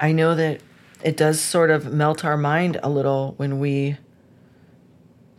I 0.00 0.12
know 0.12 0.34
that 0.34 0.60
it 1.02 1.16
does 1.16 1.40
sort 1.40 1.70
of 1.70 1.92
melt 1.92 2.24
our 2.24 2.36
mind 2.36 2.78
a 2.82 2.88
little 2.88 3.34
when 3.36 3.58
we 3.58 3.98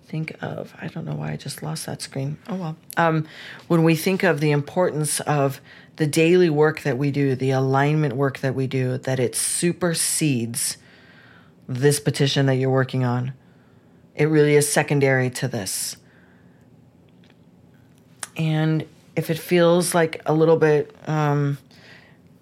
think 0.06 0.36
of 0.44 0.76
I 0.80 0.90
don't 0.90 1.06
know 1.06 1.16
why 1.16 1.32
I 1.32 1.38
just 1.38 1.64
lost 1.64 1.88
that 1.88 2.02
screen. 2.02 2.38
Oh 2.48 2.56
well. 2.56 2.78
Um, 2.96 3.26
when 3.68 3.84
we 3.84 3.96
think 3.96 4.22
of 4.22 4.42
the 4.42 4.52
importance 4.52 5.20
of 5.22 5.60
the 5.96 6.06
daily 6.06 6.52
work 6.52 6.82
that 6.82 7.00
we 7.00 7.10
do, 7.10 7.34
the 7.34 7.50
alignment 7.50 8.16
work 8.16 8.40
that 8.40 8.54
we 8.54 8.68
do, 8.68 9.00
that 9.00 9.20
it 9.20 9.36
supersedes 9.36 10.78
this 11.68 12.00
petition 12.00 12.46
that 12.46 12.56
you're 12.56 12.70
working 12.70 13.04
on. 13.04 13.34
It 14.16 14.26
really 14.26 14.56
is 14.56 14.72
secondary 14.72 15.30
to 15.32 15.48
this. 15.48 15.98
And 18.36 18.86
if 19.16 19.30
it 19.30 19.38
feels 19.38 19.94
like 19.94 20.22
a 20.26 20.34
little 20.34 20.58
bit, 20.58 20.96
um, 21.08 21.58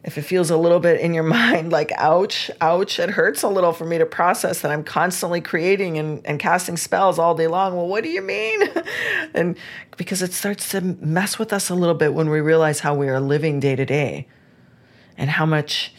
if 0.03 0.17
it 0.17 0.23
feels 0.23 0.49
a 0.49 0.57
little 0.57 0.79
bit 0.79 0.99
in 0.99 1.13
your 1.13 1.23
mind 1.41 1.71
like, 1.71 1.91
ouch, 1.97 2.49
ouch, 2.59 2.99
it 2.99 3.11
hurts 3.11 3.43
a 3.43 3.47
little 3.47 3.73
for 3.73 3.85
me 3.85 3.97
to 3.97 4.05
process 4.05 4.61
that 4.61 4.71
I'm 4.71 4.83
constantly 4.83 5.41
creating 5.41 5.97
and, 5.97 6.25
and 6.25 6.39
casting 6.39 6.77
spells 6.77 7.19
all 7.19 7.35
day 7.35 7.47
long. 7.47 7.75
Well, 7.75 7.87
what 7.87 8.03
do 8.03 8.09
you 8.09 8.21
mean? 8.21 8.61
and 9.33 9.57
because 9.97 10.21
it 10.21 10.33
starts 10.33 10.69
to 10.69 10.81
mess 10.81 11.37
with 11.37 11.53
us 11.53 11.69
a 11.69 11.75
little 11.75 11.95
bit 11.95 12.13
when 12.13 12.29
we 12.29 12.41
realize 12.41 12.79
how 12.79 12.95
we 12.95 13.07
are 13.09 13.19
living 13.19 13.59
day 13.59 13.75
to 13.75 13.85
day 13.85 14.27
and 15.17 15.29
how 15.29 15.45
much 15.45 15.93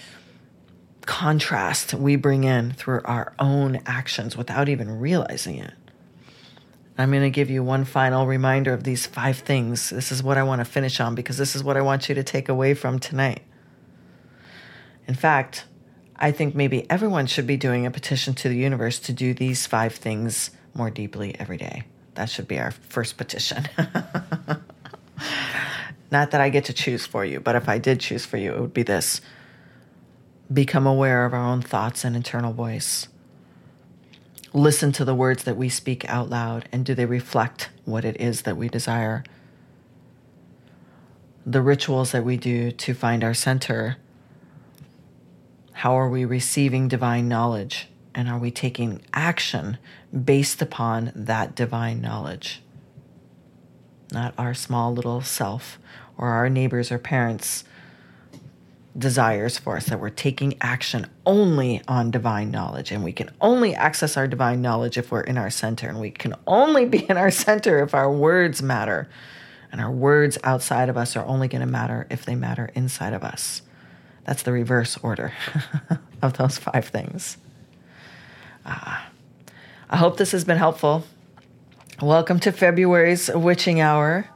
contrast 1.06 1.94
we 1.94 2.16
bring 2.16 2.44
in 2.44 2.72
through 2.72 3.02
our 3.04 3.34
own 3.38 3.80
actions 3.86 4.36
without 4.36 4.68
even 4.68 5.00
realizing 5.00 5.58
it. 5.58 5.74
I'm 6.98 7.10
going 7.10 7.22
to 7.22 7.30
give 7.30 7.50
you 7.50 7.62
one 7.62 7.84
final 7.84 8.26
reminder 8.26 8.72
of 8.72 8.84
these 8.84 9.06
five 9.06 9.38
things. 9.38 9.90
This 9.90 10.12
is 10.12 10.22
what 10.22 10.38
I 10.38 10.42
want 10.42 10.60
to 10.60 10.64
finish 10.64 11.00
on 11.00 11.14
because 11.14 11.38
this 11.38 11.56
is 11.56 11.64
what 11.64 11.76
I 11.76 11.80
want 11.80 12.08
you 12.08 12.14
to 12.14 12.22
take 12.22 12.48
away 12.48 12.74
from 12.74 12.98
tonight. 12.98 13.42
In 15.08 15.14
fact, 15.14 15.64
I 16.16 16.30
think 16.30 16.54
maybe 16.54 16.88
everyone 16.90 17.26
should 17.26 17.46
be 17.46 17.56
doing 17.56 17.86
a 17.86 17.90
petition 17.90 18.34
to 18.34 18.48
the 18.48 18.56
universe 18.56 18.98
to 19.00 19.12
do 19.12 19.34
these 19.34 19.66
five 19.66 19.94
things 19.94 20.50
more 20.74 20.90
deeply 20.90 21.34
every 21.38 21.56
day. 21.56 21.84
That 22.14 22.28
should 22.28 22.46
be 22.46 22.60
our 22.60 22.70
first 22.70 23.16
petition. 23.16 23.68
Not 26.10 26.30
that 26.30 26.40
I 26.40 26.50
get 26.50 26.66
to 26.66 26.72
choose 26.74 27.06
for 27.06 27.24
you, 27.24 27.40
but 27.40 27.56
if 27.56 27.68
I 27.68 27.78
did 27.78 28.00
choose 28.00 28.26
for 28.26 28.36
you, 28.36 28.52
it 28.52 28.60
would 28.60 28.74
be 28.74 28.82
this 28.82 29.22
become 30.52 30.86
aware 30.86 31.24
of 31.24 31.32
our 31.32 31.44
own 31.44 31.62
thoughts 31.62 32.04
and 32.04 32.14
internal 32.16 32.52
voice 32.52 33.08
listen 34.54 34.92
to 34.92 35.04
the 35.04 35.14
words 35.14 35.44
that 35.44 35.56
we 35.56 35.68
speak 35.68 36.08
out 36.08 36.28
loud 36.28 36.68
and 36.72 36.84
do 36.84 36.94
they 36.94 37.06
reflect 37.06 37.70
what 37.84 38.04
it 38.04 38.20
is 38.20 38.42
that 38.42 38.56
we 38.56 38.68
desire? 38.68 39.24
The 41.46 41.62
rituals 41.62 42.12
that 42.12 42.24
we 42.24 42.36
do 42.36 42.70
to 42.70 42.94
find 42.94 43.24
our 43.24 43.34
center. 43.34 43.96
How 45.72 45.98
are 45.98 46.08
we 46.08 46.24
receiving 46.24 46.86
divine 46.86 47.28
knowledge? 47.28 47.88
And 48.14 48.28
are 48.28 48.38
we 48.38 48.50
taking 48.50 49.00
action 49.14 49.78
based 50.12 50.60
upon 50.60 51.12
that 51.14 51.54
divine 51.54 52.00
knowledge? 52.00 52.62
Not 54.12 54.34
our 54.36 54.52
small 54.52 54.92
little 54.92 55.22
self 55.22 55.78
or 56.18 56.28
our 56.28 56.50
neighbors 56.50 56.92
or 56.92 56.98
parents' 56.98 57.64
desires 58.96 59.58
for 59.58 59.76
us, 59.76 59.86
that 59.86 60.00
we're 60.00 60.10
taking 60.10 60.54
action 60.60 61.06
only 61.24 61.82
on 61.88 62.10
divine 62.10 62.50
knowledge. 62.50 62.92
And 62.92 63.02
we 63.02 63.12
can 63.12 63.30
only 63.40 63.74
access 63.74 64.16
our 64.16 64.26
divine 64.26 64.60
knowledge 64.60 64.98
if 64.98 65.10
we're 65.10 65.22
in 65.22 65.38
our 65.38 65.50
center. 65.50 65.88
And 65.88 66.00
we 66.00 66.10
can 66.10 66.34
only 66.46 66.84
be 66.84 67.08
in 67.08 67.16
our 67.16 67.30
center 67.30 67.82
if 67.82 67.94
our 67.94 68.10
words 68.10 68.62
matter. 68.62 69.08
And 69.70 69.80
our 69.80 69.90
words 69.90 70.36
outside 70.44 70.88
of 70.88 70.96
us 70.96 71.16
are 71.16 71.24
only 71.24 71.48
going 71.48 71.60
to 71.60 71.66
matter 71.66 72.06
if 72.10 72.24
they 72.24 72.34
matter 72.34 72.70
inside 72.74 73.14
of 73.14 73.24
us. 73.24 73.62
That's 74.24 74.42
the 74.42 74.52
reverse 74.52 74.98
order 75.02 75.32
of 76.22 76.34
those 76.34 76.58
five 76.58 76.88
things. 76.88 77.38
Uh, 78.64 79.00
I 79.88 79.96
hope 79.96 80.18
this 80.18 80.32
has 80.32 80.44
been 80.44 80.58
helpful. 80.58 81.04
Welcome 82.00 82.38
to 82.40 82.52
February's 82.52 83.30
Witching 83.34 83.80
Hour. 83.80 84.28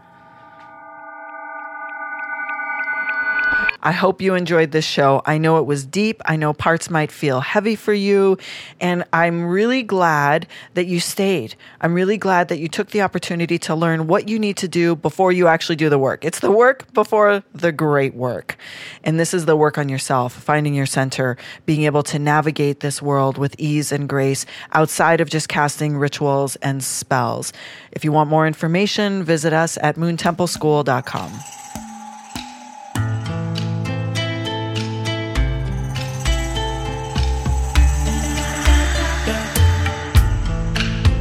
I 3.87 3.93
hope 3.93 4.21
you 4.21 4.35
enjoyed 4.35 4.73
this 4.73 4.85
show. 4.85 5.23
I 5.27 5.39
know 5.39 5.59
it 5.59 5.65
was 5.65 5.87
deep. 5.87 6.21
I 6.25 6.35
know 6.35 6.53
parts 6.53 6.91
might 6.91 7.13
feel 7.13 7.39
heavy 7.39 7.77
for 7.77 7.93
you. 7.93 8.37
And 8.81 9.05
I'm 9.13 9.45
really 9.45 9.85
glad 9.85 10.49
that 10.75 10.87
you 10.87 10.99
stayed. 10.99 11.55
I'm 11.81 11.95
really 11.95 12.17
glad 12.17 12.49
that 12.49 12.59
you 12.59 12.67
took 12.67 12.91
the 12.91 13.03
opportunity 13.03 13.61
to 13.61 13.77
learn 13.77 14.09
what 14.09 14.29
you 14.29 14.41
need 14.41 14.57
to 14.57 14.67
do 14.67 14.97
before 14.97 15.31
you 15.31 15.47
actually 15.47 15.77
do 15.77 15.89
the 15.89 16.01
work. 16.01 16.25
It's 16.25 16.41
the 16.41 16.51
work 16.51 16.93
before 16.95 17.45
the 17.55 17.71
great 17.71 18.17
work. 18.17 18.57
And 19.05 19.21
this 19.21 19.33
is 19.33 19.47
the 19.47 19.55
work 19.55 19.79
on 19.79 19.89
yourself, 19.89 20.33
finding 20.33 20.75
your 20.75 20.87
center, 20.87 21.37
being 21.65 21.85
able 21.85 22.03
to 22.03 22.19
navigate 22.19 22.81
this 22.81 23.01
world 23.01 23.39
with 23.39 23.55
ease 23.57 23.93
and 23.93 24.09
grace 24.09 24.47
outside 24.73 25.21
of 25.21 25.31
just 25.31 25.49
casting 25.49 25.97
rituals 25.97 26.57
and 26.57 26.83
spells. 26.83 27.53
If 27.93 28.05
you 28.05 28.11
want 28.11 28.31
more 28.31 28.49
information, 28.49 29.23
visit 29.23 29.53
us 29.53 29.79
at 29.81 29.95
moontempleschool.com. 29.95 31.66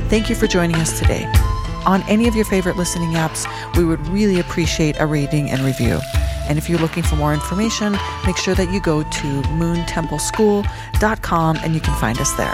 Thank 0.08 0.30
you 0.30 0.36
for 0.36 0.48
joining 0.48 0.76
us 0.76 1.00
today. 1.00 1.26
On 1.86 2.02
any 2.04 2.28
of 2.28 2.36
your 2.36 2.46
favorite 2.46 2.78
listening 2.78 3.12
apps, 3.12 3.46
we 3.76 3.84
would 3.84 4.06
really 4.08 4.40
appreciate 4.40 4.96
a 5.00 5.06
rating 5.06 5.50
and 5.50 5.62
review. 5.62 6.00
And 6.48 6.60
if 6.60 6.70
you're 6.70 6.80
looking 6.80 7.04
for 7.04 7.16
more 7.16 7.34
information, 7.34 7.98
make 8.26 8.38
sure 8.38 8.56
that 8.56 8.72
you 8.72 8.80
go 8.80 9.02
to 9.02 9.42
moontempleschool.com 9.58 11.58
and 11.64 11.74
you 11.74 11.82
can 11.82 12.00
find 12.00 12.20
us 12.20 12.32
there. 12.34 12.54